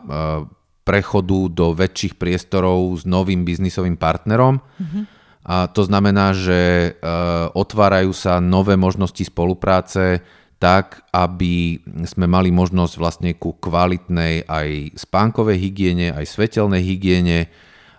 prechodu 0.83 1.47
do 1.47 1.71
väčších 1.71 2.19
priestorov 2.19 2.99
s 2.99 3.07
novým 3.07 3.47
biznisovým 3.47 3.95
partnerom. 3.95 4.59
Mm-hmm. 4.59 5.03
A 5.43 5.67
to 5.71 5.83
znamená, 5.83 6.31
že 6.31 6.95
otvárajú 7.51 8.15
sa 8.15 8.39
nové 8.39 8.79
možnosti 8.79 9.27
spolupráce 9.27 10.23
tak, 10.57 11.03
aby 11.11 11.83
sme 12.07 12.25
mali 12.25 12.49
možnosť 12.49 12.93
vlastne 12.95 13.31
ku 13.35 13.55
kvalitnej 13.57 14.47
aj 14.47 14.95
spánkovej 14.95 15.59
hygiene, 15.59 16.15
aj 16.15 16.25
svetelnej 16.29 16.79
hygiene, 16.79 17.51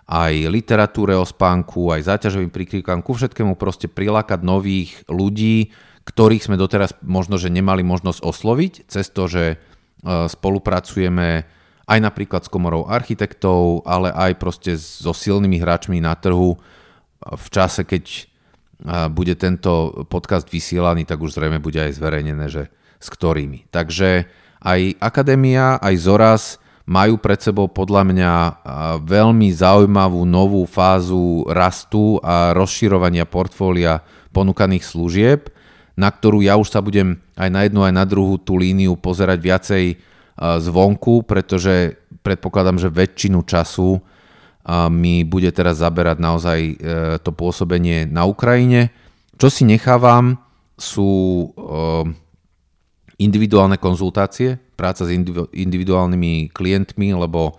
aj 0.05 0.33
literatúre 0.49 1.17
o 1.17 1.25
spánku, 1.25 1.89
aj 1.89 2.05
záťažovým 2.05 2.53
príkrivkám, 2.53 3.01
ku 3.01 3.17
všetkému 3.17 3.57
proste 3.57 3.89
prilákať 3.89 4.45
nových 4.45 5.01
ľudí, 5.09 5.73
ktorých 6.05 6.45
sme 6.45 6.61
doteraz 6.61 6.93
možno, 7.01 7.41
že 7.41 7.49
nemali 7.49 7.81
možnosť 7.81 8.21
osloviť, 8.21 8.73
cez 8.85 9.09
to, 9.09 9.25
že 9.25 9.43
e, 9.49 9.55
spolupracujeme 10.29 11.49
aj 11.85 11.99
napríklad 12.01 12.45
s 12.45 12.53
komorou 12.53 12.85
architektov, 12.85 13.81
ale 13.85 14.13
aj 14.13 14.37
proste 14.37 14.77
so 14.77 15.13
silnými 15.13 15.57
hráčmi 15.57 15.97
na 15.97 16.13
trhu 16.13 16.57
v 17.25 17.47
čase, 17.49 17.81
keď 17.81 18.05
e, 18.05 18.21
bude 19.13 19.33
tento 19.39 20.03
podcast 20.11 20.51
vysielaný, 20.51 21.07
tak 21.07 21.23
už 21.23 21.37
zrejme 21.37 21.63
bude 21.63 21.79
aj 21.79 21.95
zverejnené, 21.95 22.45
že 22.51 22.67
s 22.99 23.07
ktorými. 23.07 23.71
Takže 23.71 24.27
aj 24.59 24.99
Akadémia, 24.99 25.79
aj 25.79 25.95
Zoraz 26.01 26.43
majú 26.85 27.17
pred 27.17 27.41
sebou 27.41 27.65
podľa 27.65 28.03
mňa 28.05 28.31
veľmi 29.01 29.49
zaujímavú 29.49 30.21
novú 30.25 30.67
fázu 30.69 31.47
rastu 31.49 32.21
a 32.21 32.53
rozširovania 32.53 33.25
portfólia 33.25 34.05
ponúkaných 34.29 34.85
služieb, 34.85 35.49
na 35.97 36.11
ktorú 36.11 36.43
ja 36.43 36.59
už 36.59 36.69
sa 36.69 36.83
budem 36.83 37.17
aj 37.39 37.49
na 37.49 37.65
jednu, 37.65 37.81
aj 37.81 37.93
na 37.95 38.05
druhú 38.05 38.37
tú 38.37 38.59
líniu 38.59 38.99
pozerať 38.99 39.39
viacej 39.39 39.85
zvonku, 40.37 41.23
pretože 41.23 41.95
predpokladám, 42.21 42.77
že 42.77 42.91
väčšinu 42.91 43.41
času 43.47 44.03
mi 44.89 45.21
bude 45.21 45.53
teraz 45.53 45.77
zaberať 45.77 46.17
naozaj 46.17 46.59
e, 46.59 46.73
to 47.21 47.29
pôsobenie 47.29 48.09
na 48.09 48.25
Ukrajine. 48.25 48.89
Čo 49.37 49.53
si 49.53 49.61
nechávam 49.61 50.41
sú 50.73 51.11
e, 51.13 51.47
individuálne 53.21 53.77
konzultácie, 53.77 54.57
práca 54.75 55.07
s 55.07 55.13
individuálnymi 55.53 56.51
klientmi, 56.51 57.15
lebo 57.15 57.55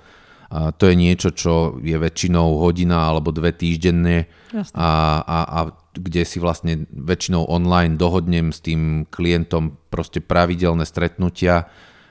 to 0.46 0.86
je 0.86 0.94
niečo, 0.94 1.34
čo 1.34 1.82
je 1.82 1.98
väčšinou 1.98 2.62
hodina 2.62 3.10
alebo 3.10 3.34
dve 3.34 3.50
týždenne. 3.50 4.30
A, 4.78 5.20
a, 5.26 5.38
a 5.42 5.60
kde 5.96 6.22
si 6.22 6.38
vlastne 6.38 6.86
väčšinou 6.92 7.50
online 7.50 7.98
dohodnem 7.98 8.54
s 8.54 8.62
tým 8.62 9.10
klientom 9.10 9.74
proste 9.90 10.22
pravidelné 10.22 10.86
stretnutia, 10.86 11.66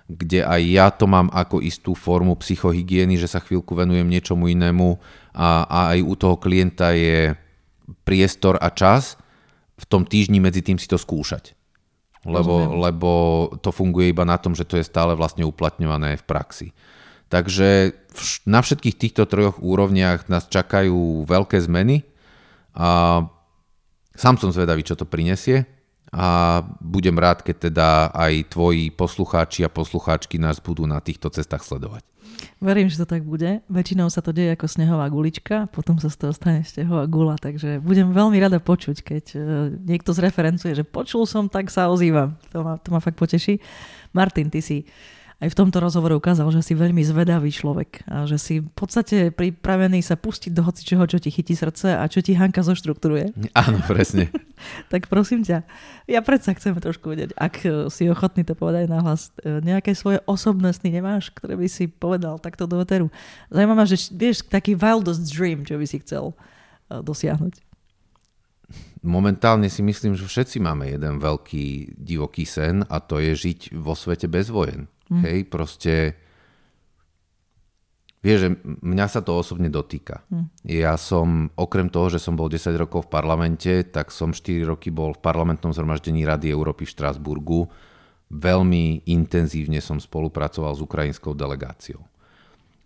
kde 0.05 0.45
aj 0.45 0.61
ja 0.61 0.87
to 0.93 1.09
mám 1.09 1.33
ako 1.33 1.65
istú 1.65 1.97
formu 1.97 2.37
psychohygieny, 2.37 3.17
že 3.17 3.25
sa 3.25 3.41
chvíľku 3.41 3.73
venujem 3.73 4.05
niečomu 4.05 4.45
inému 4.53 5.01
a, 5.33 5.65
a 5.65 5.79
aj 5.97 5.99
u 6.05 6.13
toho 6.13 6.35
klienta 6.37 6.93
je 6.93 7.33
priestor 8.05 8.61
a 8.61 8.69
čas 8.69 9.17
v 9.75 9.85
tom 9.89 10.05
týždni 10.05 10.37
medzi 10.37 10.61
tým 10.61 10.77
si 10.77 10.85
to 10.85 11.01
skúšať. 11.01 11.57
Lebo, 12.25 12.73
lebo 12.81 13.11
to 13.61 13.69
funguje 13.69 14.09
iba 14.09 14.25
na 14.25 14.41
tom, 14.41 14.57
že 14.57 14.65
to 14.65 14.81
je 14.81 14.85
stále 14.85 15.13
vlastne 15.13 15.45
uplatňované 15.45 16.17
v 16.17 16.23
praxi. 16.25 16.67
Takže 17.29 17.93
na 18.49 18.65
všetkých 18.65 18.97
týchto 18.97 19.29
troch 19.29 19.61
úrovniach 19.61 20.25
nás 20.29 20.49
čakajú 20.49 21.25
veľké 21.25 21.61
zmeny 21.61 22.05
a 22.73 23.21
sám 24.17 24.41
som 24.41 24.49
zvedavý, 24.49 24.81
čo 24.81 24.97
to 24.97 25.05
prinesie 25.05 25.69
a 26.13 26.61
budem 26.81 27.17
rád, 27.17 27.41
keď 27.41 27.71
teda 27.71 27.87
aj 28.13 28.53
tvoji 28.53 28.93
poslucháči 28.93 29.65
a 29.65 29.73
poslucháčky 29.73 30.37
nás 30.37 30.61
budú 30.61 30.85
na 30.85 31.01
týchto 31.01 31.29
cestách 31.33 31.65
sledovať. 31.65 32.05
Verím, 32.59 32.91
že 32.91 32.99
to 33.03 33.07
tak 33.07 33.23
bude. 33.23 33.63
Väčšinou 33.71 34.11
sa 34.11 34.19
to 34.19 34.35
deje 34.35 34.55
ako 34.55 34.67
snehová 34.67 35.07
gulička, 35.07 35.71
potom 35.71 35.99
sa 35.99 36.11
z 36.11 36.17
toho 36.19 36.33
stane 36.35 36.67
snehová 36.67 37.07
gula, 37.07 37.39
takže 37.39 37.79
budem 37.79 38.11
veľmi 38.11 38.35
rada 38.39 38.59
počuť, 38.59 38.97
keď 39.03 39.25
e, 39.35 39.37
niekto 39.79 40.11
zreferencuje, 40.11 40.75
že 40.75 40.83
počul 40.83 41.23
som, 41.27 41.47
tak 41.47 41.71
sa 41.71 41.87
ozývam. 41.87 42.35
To 42.51 42.63
ma, 42.63 42.73
to 42.79 42.91
ma 42.91 42.99
fakt 42.99 43.15
poteší. 43.15 43.63
Martin, 44.11 44.51
ty 44.51 44.59
si 44.59 44.83
aj 45.43 45.51
v 45.51 45.57
tomto 45.57 45.83
rozhovore 45.83 46.15
ukázal, 46.15 46.47
že 46.55 46.63
si 46.63 46.73
veľmi 46.79 47.03
zvedavý 47.03 47.51
človek 47.51 48.07
a 48.07 48.23
že 48.23 48.39
si 48.39 48.53
v 48.63 48.71
podstate 48.71 49.35
pripravený 49.35 49.99
sa 49.99 50.15
pustiť 50.15 50.55
do 50.55 50.63
hocičoho, 50.63 51.03
čo 51.11 51.19
ti 51.19 51.27
chytí 51.27 51.59
srdce 51.59 51.91
a 51.99 52.07
čo 52.07 52.23
ti 52.23 52.39
Hanka 52.39 52.63
zoštruktúruje. 52.63 53.35
Áno, 53.51 53.83
presne. 53.83 54.31
tak 54.91 55.11
prosím 55.11 55.43
ťa, 55.43 55.67
ja 56.07 56.23
predsa 56.23 56.55
chcem 56.55 56.71
trošku 56.79 57.11
vedieť, 57.11 57.35
ak 57.35 57.53
e, 57.67 57.67
si 57.91 58.07
ochotný 58.07 58.47
to 58.47 58.55
povedať 58.55 58.87
nahlas, 58.87 59.35
e, 59.43 59.59
nejaké 59.59 59.91
svoje 59.91 60.23
osobné 60.23 60.71
sny 60.71 61.03
nemáš, 61.03 61.35
ktoré 61.35 61.59
by 61.59 61.67
si 61.67 61.91
povedal 61.91 62.39
takto 62.39 62.63
do 62.63 62.79
veteru. 62.79 63.11
Zajímavá, 63.51 63.83
že 63.83 63.99
vieš, 64.15 64.47
taký 64.47 64.71
wildest 64.79 65.27
dream, 65.27 65.67
čo 65.67 65.75
by 65.75 65.83
si 65.83 65.99
chcel 65.99 66.31
e, 66.31 67.03
dosiahnuť. 67.03 67.59
Momentálne 69.05 69.69
si 69.69 69.85
myslím, 69.85 70.17
že 70.17 70.25
všetci 70.25 70.57
máme 70.63 70.89
jeden 70.89 71.21
veľký 71.21 71.99
divoký 71.99 72.47
sen 72.47 72.81
a 72.87 72.97
to 72.97 73.21
je 73.21 73.35
žiť 73.35 73.77
vo 73.77 73.93
svete 73.93 74.25
bez 74.25 74.49
vojen. 74.49 74.89
Mm. 75.09 75.21
Hej, 75.25 75.39
proste... 75.49 75.93
Vieš, 78.25 78.39
že 78.41 78.49
mňa 78.81 79.05
sa 79.05 79.21
to 79.21 79.37
osobne 79.37 79.69
dotýka. 79.69 80.25
Mm. 80.33 80.49
Ja 80.65 80.97
som, 80.97 81.53
okrem 81.53 81.93
toho, 81.93 82.09
že 82.09 82.17
som 82.17 82.33
bol 82.33 82.49
10 82.49 82.73
rokov 82.73 83.05
v 83.05 83.13
parlamente, 83.13 83.85
tak 83.85 84.09
som 84.09 84.33
4 84.33 84.65
roky 84.65 84.89
bol 84.89 85.13
v 85.13 85.21
parlamentnom 85.21 85.69
zhromaždení 85.69 86.25
Rady 86.25 86.49
Európy 86.49 86.89
v 86.89 86.93
Štrásburgu. 86.97 87.69
Veľmi 88.33 89.05
intenzívne 89.05 89.77
som 89.77 90.01
spolupracoval 90.01 90.73
s 90.73 90.81
ukrajinskou 90.81 91.37
delegáciou. 91.37 92.01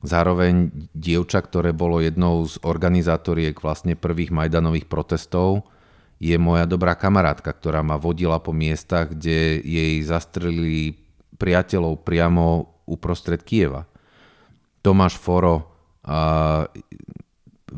Zároveň 0.03 0.71
dievča, 0.91 1.43
ktoré 1.43 1.75
bolo 1.75 2.03
jednou 2.03 2.43
z 2.47 2.59
organizátoriek 2.63 3.55
vlastne 3.59 3.99
prvých 3.99 4.31
Majdanových 4.31 4.87
protestov, 4.91 5.67
je 6.19 6.35
moja 6.35 6.67
dobrá 6.67 6.99
kamarátka, 6.99 7.51
ktorá 7.51 7.79
ma 7.79 7.95
vodila 7.95 8.43
po 8.43 8.51
miestach, 8.51 9.15
kde 9.15 9.63
jej 9.63 10.03
zastrelili 10.03 10.99
priateľov 11.39 12.03
priamo 12.03 12.45
uprostred 12.85 13.41
Kieva. 13.47 13.87
Tomáš 14.83 15.15
Foro, 15.15 15.71
a, 16.03 16.67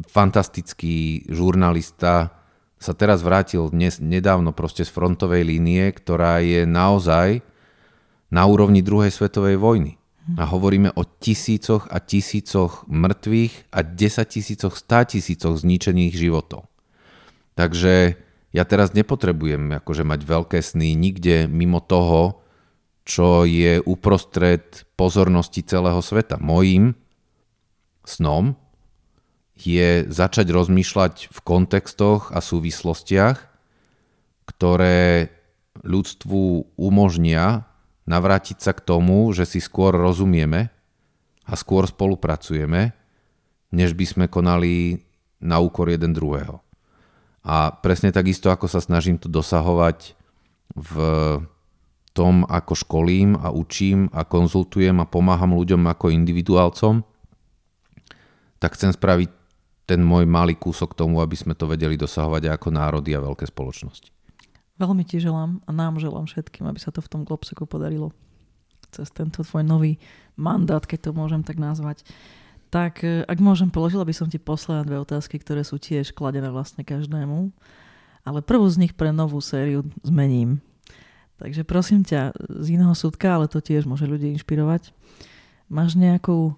fantastický 0.09 1.29
žurnalista, 1.29 2.41
sa 2.81 2.97
teraz 2.97 3.21
vrátil 3.21 3.69
dnes, 3.69 4.01
nedávno 4.01 4.57
proste 4.57 4.81
z 4.81 4.89
frontovej 4.89 5.45
línie, 5.45 5.93
ktorá 5.93 6.41
je 6.41 6.65
naozaj 6.65 7.45
na 8.33 8.49
úrovni 8.49 8.81
druhej 8.81 9.13
svetovej 9.13 9.61
vojny. 9.61 10.01
A 10.37 10.49
hovoríme 10.49 10.89
o 10.97 11.05
tisícoch 11.05 11.89
a 11.89 12.01
tisícoch 12.01 12.85
mŕtvych 12.89 13.73
a 13.73 13.79
desatisícoch, 13.85 14.77
stá 14.77 15.05
tisícoch 15.05 15.61
zničených 15.61 16.13
životov. 16.13 16.69
Takže 17.53 18.17
ja 18.51 18.63
teraz 18.65 18.97
nepotrebujem 18.97 19.77
akože 19.81 20.01
mať 20.01 20.19
veľké 20.25 20.59
sny 20.61 20.97
nikde 20.97 21.45
mimo 21.45 21.81
toho, 21.81 22.40
čo 23.01 23.43
je 23.47 23.81
uprostred 23.81 24.85
pozornosti 24.93 25.65
celého 25.65 25.99
sveta. 25.99 26.37
Mojím 26.37 26.93
snom 28.05 28.57
je 29.57 30.05
začať 30.09 30.49
rozmýšľať 30.49 31.29
v 31.29 31.39
kontextoch 31.45 32.33
a 32.33 32.41
súvislostiach, 32.41 33.37
ktoré 34.49 35.29
ľudstvu 35.85 36.75
umožnia 36.77 37.65
navrátiť 38.09 38.57
sa 38.57 38.73
k 38.73 38.81
tomu, 38.81 39.29
že 39.31 39.45
si 39.45 39.61
skôr 39.61 39.93
rozumieme 39.93 40.73
a 41.45 41.53
skôr 41.53 41.85
spolupracujeme, 41.85 42.93
než 43.71 43.93
by 43.93 44.05
sme 44.05 44.25
konali 44.27 45.05
na 45.41 45.61
úkor 45.61 45.89
jeden 45.89 46.13
druhého. 46.13 46.61
A 47.41 47.73
presne 47.73 48.13
takisto, 48.13 48.53
ako 48.53 48.69
sa 48.69 48.81
snažím 48.81 49.17
to 49.17 49.25
dosahovať 49.25 50.13
v 50.77 50.93
tom, 52.11 52.43
ako 52.47 52.75
školím 52.75 53.39
a 53.39 53.51
učím 53.51 54.11
a 54.11 54.27
konzultujem 54.27 54.99
a 54.99 55.07
pomáham 55.07 55.55
ľuďom 55.55 55.87
ako 55.87 56.11
individuálcom, 56.11 57.07
tak 58.59 58.75
chcem 58.75 58.91
spraviť 58.91 59.29
ten 59.87 59.99
môj 60.03 60.27
malý 60.29 60.55
kúsok 60.55 60.95
tomu, 60.95 61.19
aby 61.19 61.35
sme 61.35 61.57
to 61.57 61.67
vedeli 61.67 61.99
dosahovať 61.99 62.51
ako 62.51 62.67
národy 62.71 63.15
a 63.15 63.23
veľké 63.23 63.49
spoločnosti. 63.49 64.11
Veľmi 64.79 65.03
ti 65.03 65.19
želám 65.19 65.59
a 65.67 65.69
nám 65.75 65.99
želám 65.99 66.25
všetkým, 66.25 66.65
aby 66.67 66.79
sa 66.79 66.93
to 66.95 67.03
v 67.03 67.11
tom 67.11 67.21
Globseku 67.27 67.67
podarilo. 67.67 68.15
Cez 68.91 69.11
tento 69.11 69.43
tvoj 69.43 69.63
nový 69.63 69.99
mandát, 70.35 70.83
keď 70.83 71.09
to 71.09 71.11
môžem 71.11 71.43
tak 71.43 71.59
nazvať. 71.59 72.03
Tak 72.71 73.03
e, 73.03 73.27
ak 73.27 73.39
môžem, 73.43 73.67
položila 73.67 74.07
by 74.07 74.15
som 74.15 74.31
ti 74.31 74.39
posledné 74.39 74.87
dve 74.87 74.97
otázky, 75.03 75.39
ktoré 75.39 75.67
sú 75.67 75.75
tiež 75.75 76.15
kladené 76.15 76.49
vlastne 76.49 76.87
každému. 76.87 77.51
Ale 78.23 78.39
prvú 78.41 78.67
z 78.71 78.87
nich 78.87 78.93
pre 78.95 79.11
novú 79.11 79.43
sériu 79.43 79.83
zmením 80.07 80.63
Takže 81.41 81.65
prosím 81.65 82.05
ťa, 82.05 82.37
z 82.37 82.67
iného 82.77 82.93
súdka, 82.93 83.33
ale 83.33 83.49
to 83.49 83.57
tiež 83.57 83.89
môže 83.89 84.05
ľudí 84.05 84.29
inšpirovať. 84.37 84.93
Máš 85.73 85.97
nejakú 85.97 86.53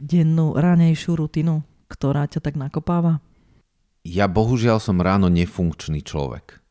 dennú, 0.00 0.56
ránejšiu 0.56 1.20
rutinu, 1.20 1.60
ktorá 1.92 2.24
ťa 2.24 2.40
tak 2.40 2.56
nakopáva? 2.56 3.20
Ja 4.08 4.26
bohužiaľ 4.32 4.80
som 4.80 5.04
ráno 5.04 5.28
nefunkčný 5.28 6.00
človek. 6.00 6.64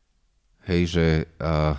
Hej, 0.66 0.82
že 0.90 1.06
uh, 1.38 1.78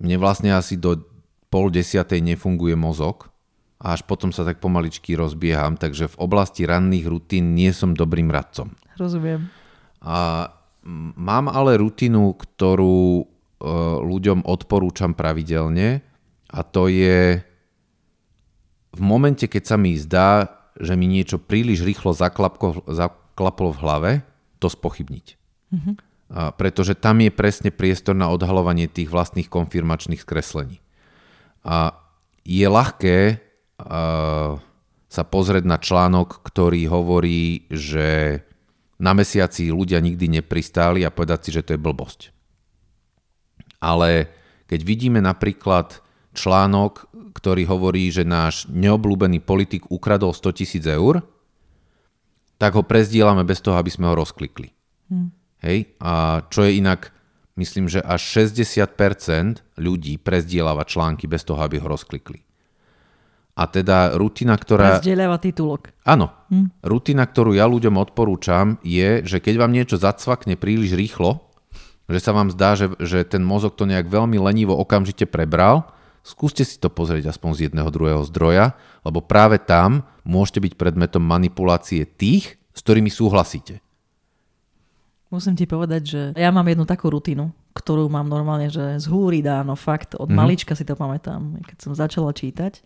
mne 0.00 0.16
vlastne 0.16 0.56
asi 0.56 0.80
do 0.80 1.04
pol 1.52 1.68
desiatej 1.68 2.24
nefunguje 2.24 2.72
mozog 2.72 3.28
a 3.76 3.92
až 3.92 4.08
potom 4.08 4.32
sa 4.32 4.42
tak 4.42 4.58
pomaličky 4.58 5.14
rozbieham, 5.14 5.76
takže 5.76 6.08
v 6.10 6.16
oblasti 6.16 6.64
ranných 6.64 7.06
rutín 7.06 7.52
nie 7.52 7.70
som 7.76 7.92
dobrým 7.92 8.32
radcom. 8.32 8.72
Rozumiem. 8.96 9.52
A 10.00 10.48
mám 11.16 11.46
ale 11.52 11.76
rutinu, 11.76 12.32
ktorú 12.34 13.28
ľuďom 14.02 14.46
odporúčam 14.46 15.18
pravidelne 15.18 16.02
a 16.48 16.60
to 16.62 16.86
je 16.86 17.42
v 18.94 19.00
momente, 19.02 19.44
keď 19.44 19.62
sa 19.66 19.76
mi 19.76 19.98
zdá, 19.98 20.48
že 20.78 20.94
mi 20.94 21.10
niečo 21.10 21.42
príliš 21.42 21.84
rýchlo 21.84 22.14
zaklapko, 22.14 22.86
zaklaplo 22.88 23.74
v 23.74 23.80
hlave, 23.82 24.10
to 24.62 24.70
spochybniť. 24.70 25.26
Mm-hmm. 25.74 25.94
A 26.28 26.52
pretože 26.56 26.96
tam 26.96 27.20
je 27.20 27.32
presne 27.32 27.70
priestor 27.72 28.16
na 28.16 28.30
odhalovanie 28.32 28.88
tých 28.88 29.10
vlastných 29.10 29.50
konfirmačných 29.50 30.22
skreslení. 30.22 30.80
A 31.66 31.98
je 32.48 32.64
ľahké 32.64 33.18
uh, 33.36 34.56
sa 35.08 35.22
pozrieť 35.24 35.64
na 35.68 35.76
článok, 35.80 36.40
ktorý 36.44 36.88
hovorí, 36.88 37.68
že 37.68 38.40
na 39.00 39.12
mesiaci 39.12 39.68
ľudia 39.68 40.00
nikdy 40.00 40.40
nepristáli 40.40 41.04
a 41.04 41.12
povedať 41.12 41.48
si, 41.48 41.50
že 41.52 41.64
to 41.64 41.74
je 41.76 41.80
blbosť 41.80 42.37
ale 43.78 44.30
keď 44.68 44.80
vidíme 44.84 45.20
napríklad 45.22 46.02
článok, 46.36 47.08
ktorý 47.34 47.66
hovorí, 47.70 48.10
že 48.10 48.26
náš 48.26 48.66
neobľúbený 48.70 49.42
politik 49.42 49.88
ukradol 49.88 50.34
100 50.34 50.58
tisíc 50.58 50.84
eur, 50.84 51.22
tak 52.58 52.74
ho 52.74 52.82
prezdielame 52.82 53.46
bez 53.46 53.62
toho, 53.62 53.78
aby 53.78 53.90
sme 53.90 54.10
ho 54.10 54.18
rozklikli. 54.18 54.74
Hmm. 55.08 55.30
Hej? 55.62 55.94
A 56.02 56.42
čo 56.50 56.66
je 56.66 56.82
inak, 56.82 57.14
myslím, 57.54 57.86
že 57.86 58.02
až 58.02 58.46
60% 58.46 59.78
ľudí 59.78 60.18
prezdielava 60.18 60.82
články 60.82 61.30
bez 61.30 61.46
toho, 61.46 61.62
aby 61.62 61.78
ho 61.78 61.86
rozklikli. 61.86 62.42
A 63.58 63.66
teda 63.66 64.14
rutina, 64.14 64.54
ktorá... 64.54 65.02
Prezdieľava 65.02 65.42
titulok. 65.42 65.90
Áno. 66.06 66.30
Hm. 66.46 66.78
Rutina, 66.86 67.26
ktorú 67.26 67.58
ja 67.58 67.66
ľuďom 67.66 67.98
odporúčam, 67.98 68.78
je, 68.86 69.26
že 69.26 69.42
keď 69.42 69.54
vám 69.58 69.74
niečo 69.74 69.98
zacvakne 69.98 70.54
príliš 70.54 70.94
rýchlo, 70.94 71.47
že 72.08 72.18
sa 72.24 72.32
vám 72.32 72.48
zdá, 72.48 72.74
že, 72.74 72.88
že 72.98 73.22
ten 73.28 73.44
mozog 73.44 73.76
to 73.76 73.84
nejak 73.84 74.08
veľmi 74.08 74.40
lenivo 74.40 74.72
okamžite 74.74 75.28
prebral, 75.28 75.92
skúste 76.24 76.64
si 76.64 76.80
to 76.80 76.88
pozrieť 76.88 77.30
aspoň 77.30 77.50
z 77.54 77.60
jedného 77.68 77.92
druhého 77.92 78.24
zdroja, 78.24 78.74
lebo 79.04 79.20
práve 79.20 79.60
tam 79.60 80.08
môžete 80.24 80.64
byť 80.64 80.72
predmetom 80.74 81.20
manipulácie 81.20 82.08
tých, 82.08 82.56
s 82.72 82.80
ktorými 82.80 83.12
súhlasíte. 83.12 83.84
Musím 85.28 85.60
ti 85.60 85.68
povedať, 85.68 86.02
že 86.08 86.20
ja 86.32 86.48
mám 86.48 86.64
jednu 86.64 86.88
takú 86.88 87.12
rutinu, 87.12 87.52
ktorú 87.76 88.08
mám 88.08 88.24
normálne, 88.24 88.72
že 88.72 88.96
z 88.96 89.06
húry 89.12 89.44
dáno, 89.44 89.76
fakt, 89.76 90.16
od 90.16 90.24
mm-hmm. 90.24 90.40
malička 90.40 90.72
si 90.72 90.88
to 90.88 90.96
pamätám, 90.96 91.60
keď 91.68 91.76
som 91.84 91.92
začala 91.92 92.32
čítať 92.32 92.80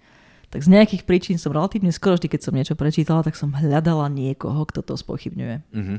tak 0.53 0.61
z 0.61 0.69
nejakých 0.69 1.09
príčin 1.09 1.41
som 1.41 1.57
relatívne 1.57 1.89
skoro 1.89 2.21
vždy, 2.21 2.29
keď 2.29 2.41
som 2.45 2.53
niečo 2.53 2.77
prečítala, 2.77 3.25
tak 3.25 3.41
som 3.41 3.57
hľadala 3.57 4.13
niekoho, 4.13 4.69
kto 4.69 4.85
to 4.85 5.01
spochybňuje. 5.01 5.65
Mm-hmm. 5.73 5.99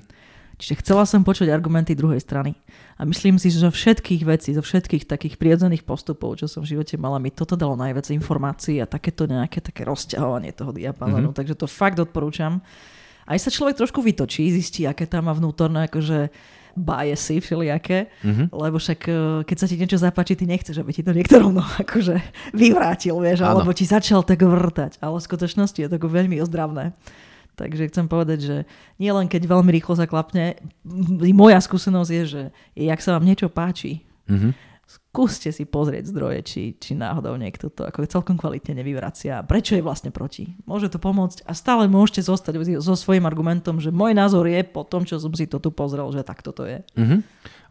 Čiže 0.57 0.85
chcela 0.85 1.03
som 1.09 1.25
počuť 1.25 1.49
argumenty 1.49 1.97
druhej 1.97 2.21
strany. 2.21 2.53
A 2.97 3.09
myslím 3.09 3.41
si, 3.41 3.49
že 3.49 3.65
zo 3.65 3.73
všetkých 3.73 4.21
vecí, 4.21 4.53
zo 4.53 4.61
všetkých 4.61 5.09
takých 5.09 5.35
prirodzených 5.41 5.81
postupov, 5.81 6.37
čo 6.37 6.45
som 6.45 6.61
v 6.61 6.77
živote 6.77 6.93
mala, 7.01 7.17
mi 7.17 7.33
toto 7.33 7.57
dalo 7.57 7.73
najviac 7.73 8.13
informácií 8.13 8.77
a 8.77 8.85
takéto 8.85 9.25
nejaké 9.25 9.65
také 9.65 9.81
rozťahovanie 9.83 10.53
toho 10.53 10.69
diapazonu. 10.69 11.33
Mm-hmm. 11.33 11.39
Takže 11.41 11.57
to 11.57 11.65
fakt 11.65 11.97
odporúčam. 11.97 12.61
Aj 13.25 13.39
sa 13.39 13.49
človek 13.49 13.79
trošku 13.79 14.03
vytočí, 14.03 14.45
zistí, 14.53 14.85
aké 14.85 15.09
tam 15.09 15.31
má 15.31 15.33
vnútorné 15.33 15.89
akože 15.89 16.29
biasy 16.73 17.37
všelijaké, 17.37 18.09
mm-hmm. 18.25 18.47
lebo 18.49 18.81
však 18.81 18.99
e, 19.05 19.13
keď 19.45 19.57
sa 19.57 19.69
ti 19.69 19.77
niečo 19.77 20.01
zapáči, 20.01 20.33
ty 20.33 20.49
nechceš, 20.49 20.81
aby 20.81 20.89
ti 20.89 21.05
to 21.05 21.13
niekto 21.13 21.37
rovno 21.37 21.61
akože 21.85 22.17
vyvrátil, 22.51 23.13
vieš, 23.21 23.45
ano. 23.45 23.61
alebo 23.61 23.71
ti 23.77 23.85
začal 23.85 24.25
tak 24.25 24.41
vrtať, 24.41 24.97
ale 24.97 25.21
v 25.21 25.27
skutočnosti 25.29 25.79
je 25.79 25.89
to 25.89 25.97
veľmi 26.01 26.41
ozdravné. 26.41 26.93
Takže 27.53 27.89
chcem 27.93 28.05
povedať, 28.09 28.39
že 28.41 28.57
nie 28.97 29.13
len 29.13 29.29
keď 29.29 29.45
veľmi 29.45 29.69
rýchlo 29.69 29.93
zaklapne, 29.93 30.57
moja 31.33 31.61
skúsenosť 31.61 32.09
je, 32.09 32.23
že 32.25 32.41
jak 32.73 32.99
sa 33.01 33.17
vám 33.17 33.25
niečo 33.29 33.49
páči, 33.49 34.05
mm-hmm 34.25 34.73
skúste 34.93 35.49
si 35.49 35.63
pozrieť 35.63 36.11
zdroje, 36.11 36.39
či, 36.43 36.61
či 36.77 36.91
náhodou 36.93 37.33
niekto 37.39 37.71
to 37.71 37.87
ako 37.87 38.05
celkom 38.05 38.35
kvalitne 38.35 38.77
nevyvracia. 38.77 39.41
Prečo 39.45 39.77
je 39.79 39.85
vlastne 39.85 40.11
proti? 40.13 40.53
Môže 40.67 40.91
to 40.91 40.99
pomôcť 40.99 41.47
a 41.47 41.53
stále 41.55 41.89
môžete 41.89 42.25
zostať 42.27 42.59
so 42.81 42.93
svojím 42.93 43.25
argumentom, 43.25 43.79
že 43.79 43.93
môj 43.93 44.13
názor 44.13 44.45
je 44.45 44.61
po 44.65 44.83
tom, 44.85 45.07
čo 45.07 45.17
som 45.17 45.31
si 45.33 45.47
to 45.49 45.57
tu 45.57 45.73
pozrel, 45.73 46.05
že 46.11 46.27
takto 46.27 46.51
to 46.51 46.67
je. 46.67 46.77
Uh-huh. 46.99 47.19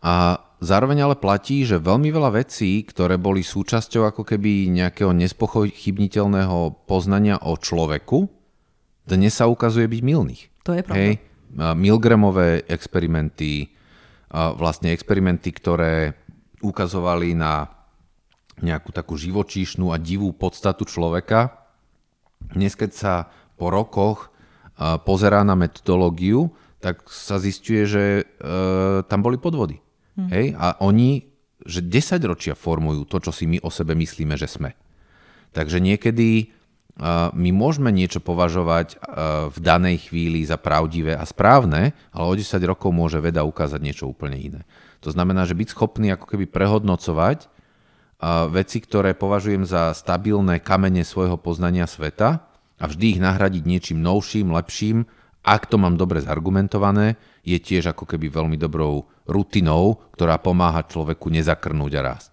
A 0.03 0.41
zároveň 0.59 1.07
ale 1.07 1.17
platí, 1.19 1.63
že 1.63 1.79
veľmi 1.79 2.11
veľa 2.11 2.43
vecí, 2.43 2.83
ktoré 2.83 3.21
boli 3.21 3.45
súčasťou 3.45 4.09
ako 4.09 4.23
keby 4.27 4.73
nejakého 4.73 5.15
nespochybniteľného 5.15 6.87
poznania 6.91 7.39
o 7.39 7.55
človeku, 7.55 8.42
dnes 9.07 9.35
sa 9.35 9.51
ukazuje 9.51 9.87
byť 9.91 10.01
milných. 10.03 10.43
To 10.63 10.73
je 10.79 10.83
pravda. 10.87 10.99
Hej, 10.99 11.13
Milgramové 11.53 12.65
experimenty, 12.65 13.69
vlastne 14.33 14.95
experimenty, 14.95 15.53
ktoré 15.53 16.17
ukazovali 16.65 17.37
na 17.37 17.69
nejakú 18.63 18.95
takú 18.95 19.19
živočíšnu 19.19 19.93
a 19.93 20.01
divú 20.01 20.33
podstatu 20.33 20.89
človeka. 20.89 21.69
Dnes, 22.55 22.73
keď 22.79 22.91
sa 22.95 23.15
po 23.59 23.69
rokoch 23.69 24.33
pozerá 25.05 25.45
na 25.45 25.59
metodológiu, 25.59 26.55
tak 26.83 27.07
sa 27.07 27.39
zistuje, 27.39 27.87
že 27.87 28.05
e, 28.05 28.25
tam 29.07 29.23
boli 29.23 29.39
podvody. 29.39 29.79
Hm. 30.19 30.29
Hej? 30.35 30.47
A 30.59 30.75
oni, 30.83 31.31
že 31.63 31.79
10 31.79 32.19
ročia 32.27 32.59
formujú 32.59 33.07
to, 33.07 33.23
čo 33.23 33.31
si 33.31 33.47
my 33.47 33.63
o 33.63 33.71
sebe 33.71 33.95
myslíme, 33.95 34.35
že 34.35 34.51
sme. 34.51 34.75
Takže 35.55 35.79
niekedy 35.79 36.51
my 37.33 37.51
môžeme 37.57 37.89
niečo 37.89 38.21
považovať 38.21 39.01
uh, 39.01 39.49
v 39.49 39.59
danej 39.65 40.13
chvíli 40.13 40.45
za 40.45 40.61
pravdivé 40.61 41.17
a 41.17 41.25
správne, 41.25 41.97
ale 42.13 42.25
o 42.29 42.35
10 42.37 42.53
rokov 42.69 42.93
môže 42.93 43.17
veda 43.17 43.49
ukázať 43.49 43.81
niečo 43.81 44.05
úplne 44.13 44.37
iné. 44.37 44.61
To 45.01 45.09
znamená, 45.09 45.49
že 45.49 45.57
byť 45.57 45.73
schopný 45.73 46.13
ako 46.13 46.37
keby 46.37 46.47
prehodnocovať 46.47 47.51
veci, 48.55 48.79
ktoré 48.79 49.19
považujem 49.19 49.67
za 49.67 49.91
stabilné 49.99 50.63
kamene 50.63 51.03
svojho 51.03 51.35
poznania 51.35 51.91
sveta 51.91 52.47
a 52.79 52.85
vždy 52.87 53.19
ich 53.19 53.21
nahradiť 53.21 53.67
niečím 53.67 53.99
novším, 53.99 54.55
lepším, 54.55 55.11
ak 55.43 55.67
to 55.67 55.75
mám 55.75 55.99
dobre 55.99 56.23
zargumentované, 56.23 57.19
je 57.43 57.59
tiež 57.59 57.91
ako 57.91 58.07
keby 58.07 58.31
veľmi 58.31 58.55
dobrou 58.55 59.11
rutinou, 59.27 59.99
ktorá 60.15 60.39
pomáha 60.39 60.87
človeku 60.87 61.35
nezakrnúť 61.35 61.93
a 61.99 62.03
rásť. 62.15 62.33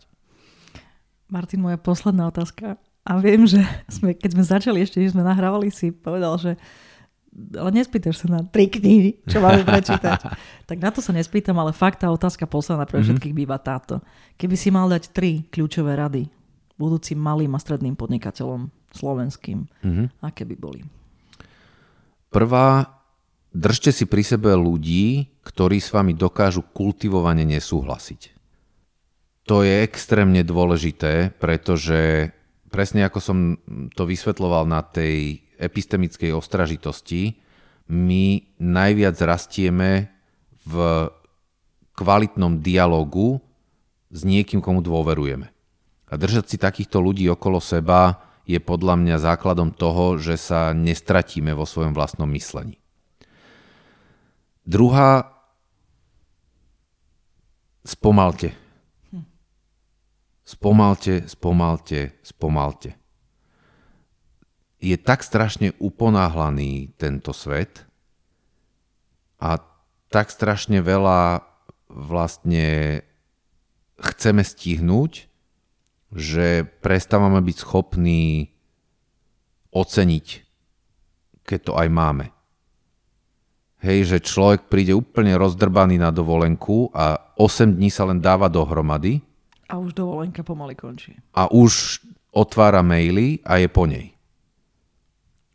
Martin, 1.30 1.66
moja 1.66 1.82
posledná 1.82 2.30
otázka. 2.30 2.78
A 3.08 3.18
viem, 3.18 3.48
že 3.48 3.64
sme, 3.88 4.14
keď 4.14 4.30
sme 4.36 4.44
začali 4.44 4.80
ešte, 4.84 5.02
že 5.02 5.16
sme 5.16 5.26
nahrávali, 5.26 5.72
si 5.72 5.90
povedal, 5.90 6.36
že 6.40 6.60
ale 7.30 7.70
nespýtaš 7.72 8.26
sa 8.26 8.28
na 8.28 8.42
tri 8.42 8.68
knihy, 8.68 9.24
čo 9.30 9.40
máme 9.40 9.62
prečítať. 9.64 10.20
tak 10.70 10.78
na 10.82 10.90
to 10.90 11.00
sa 11.00 11.14
nespýtam, 11.14 11.56
ale 11.62 11.72
fakt 11.72 12.02
tá 12.02 12.10
otázka 12.10 12.50
posledná 12.50 12.84
pre 12.90 13.00
mhm. 13.00 13.06
všetkých 13.06 13.38
býva 13.38 13.62
táto. 13.62 14.02
Keby 14.36 14.56
si 14.58 14.70
mal 14.74 14.90
dať 14.90 15.14
tri 15.14 15.46
kľúčové 15.48 15.96
rady 15.96 16.28
budúcim 16.80 17.20
malým 17.20 17.52
a 17.54 17.60
stredným 17.60 18.00
podnikateľom 18.00 18.72
slovenským, 18.96 19.68
mm-hmm. 19.68 20.24
aké 20.24 20.48
by 20.48 20.56
boli? 20.56 20.82
Prvá, 22.32 22.88
držte 23.52 23.92
si 23.92 24.08
pri 24.08 24.24
sebe 24.24 24.56
ľudí, 24.56 25.28
ktorí 25.44 25.84
s 25.84 25.92
vami 25.92 26.16
dokážu 26.16 26.64
kultivovane 26.72 27.44
nesúhlasiť. 27.44 28.40
To 29.52 29.66
je 29.66 29.84
extrémne 29.84 30.40
dôležité, 30.46 31.36
pretože 31.36 32.32
presne 32.70 33.04
ako 33.04 33.20
som 33.20 33.38
to 33.98 34.06
vysvetloval 34.06 34.64
na 34.70 34.86
tej 34.86 35.44
epistemickej 35.60 36.32
ostražitosti 36.32 37.36
my 37.90 38.46
najviac 38.62 39.18
rastieme 39.26 40.14
v 40.64 40.76
kvalitnom 41.98 42.62
dialogu 42.62 43.42
s 44.14 44.22
niekým, 44.24 44.62
komu 44.62 44.80
dôverujeme. 44.86 45.50
A 46.10 46.14
držať 46.18 46.46
si 46.54 46.58
takýchto 46.62 47.02
ľudí 47.02 47.26
okolo 47.30 47.58
seba 47.62 48.30
je 48.46 48.58
podľa 48.58 48.98
mňa 48.98 49.22
základom 49.22 49.74
toho, 49.74 50.18
že 50.18 50.38
sa 50.38 50.74
nestratíme 50.74 51.54
vo 51.54 51.70
svojom 51.70 51.94
vlastnom 51.94 52.30
myslení. 52.34 52.82
Druhá, 54.66 55.26
spomalte. 57.86 58.54
Spomalte, 60.50 61.30
spomalte, 61.30 62.18
spomalte 62.26 62.98
je 64.80 64.96
tak 64.96 65.22
strašne 65.28 65.76
uponáhlaný 65.78 66.96
tento 66.96 67.36
svet 67.36 67.84
a 69.38 69.60
tak 70.08 70.32
strašne 70.32 70.80
veľa 70.80 71.44
vlastne 71.92 73.00
chceme 74.00 74.42
stihnúť, 74.42 75.28
že 76.16 76.66
prestávame 76.80 77.44
byť 77.44 77.58
schopní 77.60 78.56
oceniť, 79.70 80.28
keď 81.44 81.60
to 81.62 81.74
aj 81.76 81.88
máme. 81.92 82.26
Hej, 83.80 84.16
že 84.16 84.26
človek 84.26 84.68
príde 84.68 84.92
úplne 84.96 85.40
rozdrbaný 85.40 86.02
na 86.02 86.12
dovolenku 86.12 86.92
a 86.92 87.36
8 87.40 87.80
dní 87.80 87.88
sa 87.88 88.08
len 88.10 88.20
dáva 88.20 88.52
dohromady. 88.52 89.24
A 89.70 89.78
už 89.78 89.94
dovolenka 89.94 90.42
pomaly 90.42 90.74
končí. 90.74 91.14
A 91.38 91.46
už 91.50 92.02
otvára 92.34 92.82
maily 92.82 93.42
a 93.46 93.62
je 93.62 93.70
po 93.70 93.86
nej. 93.86 94.18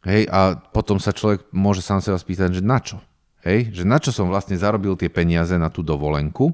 Hej, 0.05 0.29
a 0.29 0.55
potom 0.55 1.01
sa 1.01 1.17
človek 1.17 1.49
môže 1.51 1.81
sám 1.81 2.05
seba 2.05 2.21
spýtať, 2.21 2.61
že 2.61 2.63
na 2.63 2.79
čo? 2.79 3.01
Hej, 3.45 3.73
že 3.73 3.85
na 3.85 3.97
čo 4.01 4.13
som 4.13 4.29
vlastne 4.29 4.57
zarobil 4.57 4.97
tie 4.97 5.09
peniaze 5.09 5.57
na 5.57 5.69
tú 5.73 5.81
dovolenku, 5.85 6.53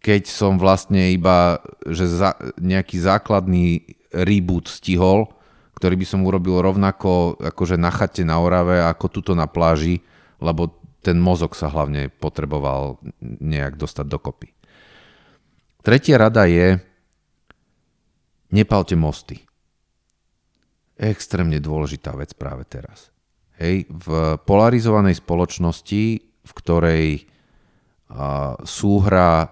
keď 0.00 0.28
som 0.28 0.56
vlastne 0.60 1.12
iba 1.12 1.60
že 1.84 2.06
za, 2.08 2.36
nejaký 2.60 3.00
základný 3.00 3.84
reboot 4.12 4.70
stihol, 4.70 5.28
ktorý 5.76 6.00
by 6.00 6.06
som 6.08 6.24
urobil 6.24 6.64
rovnako 6.64 7.36
akože 7.36 7.76
na 7.76 7.92
chate 7.92 8.24
na 8.24 8.40
Orave 8.40 8.80
ako 8.80 9.20
tuto 9.20 9.32
na 9.36 9.44
pláži, 9.44 10.00
lebo 10.40 10.72
ten 11.04 11.20
mozog 11.20 11.52
sa 11.52 11.68
hlavne 11.68 12.08
potreboval 12.08 12.98
nejak 13.20 13.76
dostať 13.76 14.06
dokopy. 14.08 14.55
Tretia 15.86 16.18
rada 16.18 16.50
je, 16.50 16.82
nepalte 18.50 18.98
mosty 18.98 19.46
extrémne 20.96 21.60
dôležitá 21.60 22.16
vec 22.16 22.32
práve 22.34 22.64
teraz. 22.64 23.12
Hej, 23.60 23.88
v 23.88 24.36
polarizovanej 24.42 25.20
spoločnosti, 25.20 26.04
v 26.24 26.52
ktorej 26.56 27.28
súhra 28.64 29.50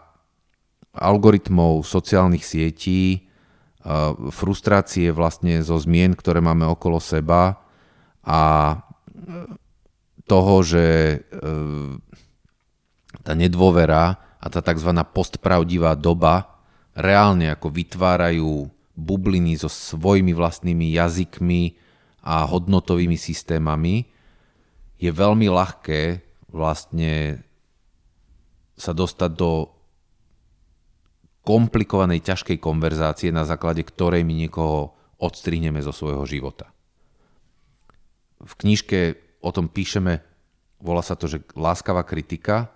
algoritmov 0.95 1.87
sociálnych 1.87 2.43
sietí 2.43 3.29
frustrácie 4.33 5.13
vlastne 5.13 5.61
zo 5.61 5.77
zmien, 5.77 6.17
ktoré 6.17 6.41
máme 6.41 6.65
okolo 6.65 6.99
seba 6.99 7.61
a 8.25 8.41
toho, 10.25 10.55
že 10.65 10.85
e, 10.89 11.17
tá 13.21 13.37
nedôvera 13.37 14.24
a 14.45 14.47
tá 14.53 14.61
tzv. 14.61 14.93
postpravdivá 14.93 15.97
doba 15.97 16.61
reálne 16.93 17.49
ako 17.49 17.73
vytvárajú 17.73 18.69
bubliny 18.93 19.57
so 19.57 19.73
svojimi 19.73 20.37
vlastnými 20.37 20.93
jazykmi 20.93 21.81
a 22.29 22.45
hodnotovými 22.45 23.17
systémami, 23.17 24.05
je 25.01 25.11
veľmi 25.11 25.49
ľahké 25.49 26.23
vlastne 26.53 27.43
sa 28.77 28.93
dostať 28.95 29.31
do 29.35 29.73
komplikovanej, 31.45 32.25
ťažkej 32.25 32.61
konverzácie, 32.61 33.29
na 33.35 33.45
základe 33.45 33.85
ktorej 33.85 34.25
my 34.25 34.47
niekoho 34.47 34.97
odstrihneme 35.21 35.81
zo 35.83 35.93
svojho 35.93 36.25
života. 36.25 36.73
V 38.41 38.53
knižke 38.61 39.19
o 39.45 39.51
tom 39.53 39.69
píšeme, 39.69 40.21
volá 40.81 41.05
sa 41.05 41.17
to, 41.17 41.29
že 41.29 41.45
láskavá 41.57 42.05
kritika, 42.05 42.74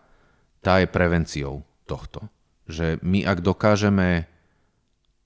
tá 0.60 0.82
je 0.82 0.88
prevenciou 0.90 1.64
tohto. 1.88 2.26
Že 2.68 3.00
my 3.00 3.24
ak 3.24 3.40
dokážeme 3.40 4.28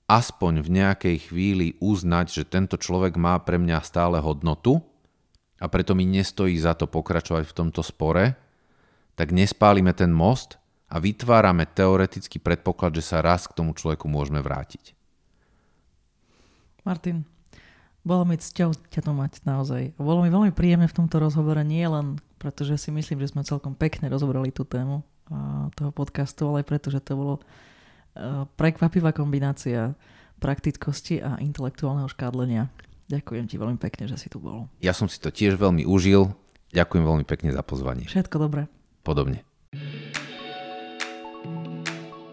aspoň 0.07 0.63
v 0.63 0.69
nejakej 0.79 1.17
chvíli 1.31 1.67
uznať, 1.79 2.25
že 2.31 2.43
tento 2.47 2.75
človek 2.77 3.15
má 3.17 3.39
pre 3.41 3.59
mňa 3.59 3.79
stále 3.83 4.19
hodnotu 4.19 4.83
a 5.59 5.65
preto 5.71 5.95
mi 5.95 6.03
nestojí 6.03 6.55
za 6.59 6.75
to 6.75 6.87
pokračovať 6.87 7.43
v 7.47 7.55
tomto 7.55 7.81
spore, 7.81 8.35
tak 9.15 9.31
nespálime 9.31 9.95
ten 9.95 10.11
most 10.11 10.59
a 10.91 10.99
vytvárame 11.01 11.65
teoretický 11.65 12.37
predpoklad, 12.37 12.93
že 12.93 13.03
sa 13.03 13.23
raz 13.23 13.49
k 13.49 13.55
tomu 13.57 13.73
človeku 13.73 14.05
môžeme 14.05 14.43
vrátiť. 14.43 14.93
Martin, 16.83 17.23
bolo 18.03 18.27
mi 18.27 18.35
cťou 18.35 18.75
ťa 18.91 19.01
to 19.07 19.11
mať 19.15 19.47
naozaj. 19.47 19.95
Bolo 19.95 20.27
mi 20.27 20.29
veľmi 20.29 20.51
príjemné 20.51 20.91
v 20.91 20.97
tomto 20.99 21.23
rozhovore, 21.23 21.63
nie 21.63 21.87
len 21.87 22.19
pretože 22.35 22.75
si 22.75 22.91
myslím, 22.91 23.23
že 23.23 23.31
sme 23.31 23.47
celkom 23.47 23.71
pekne 23.71 24.11
rozobrali 24.11 24.51
tú 24.51 24.67
tému 24.67 24.99
toho 25.73 25.91
podcastu, 25.95 26.49
ale 26.49 26.63
aj 26.63 26.67
preto, 26.67 26.87
že 26.91 26.99
to 26.99 27.13
bolo 27.15 27.35
prekvapivá 28.59 29.15
kombinácia 29.15 29.95
praktickosti 30.37 31.23
a 31.23 31.39
intelektuálneho 31.39 32.11
škádlenia. 32.11 32.67
Ďakujem 33.07 33.45
ti 33.47 33.55
veľmi 33.55 33.79
pekne, 33.79 34.11
že 34.11 34.19
si 34.19 34.27
tu 34.27 34.43
bol. 34.43 34.67
Ja 34.83 34.91
som 34.91 35.07
si 35.07 35.19
to 35.19 35.31
tiež 35.31 35.55
veľmi 35.55 35.87
užil. 35.87 36.35
Ďakujem 36.73 37.03
veľmi 37.05 37.25
pekne 37.29 37.53
za 37.53 37.61
pozvanie. 37.61 38.09
Všetko 38.09 38.35
dobré. 38.41 38.65
Podobne. 39.05 39.45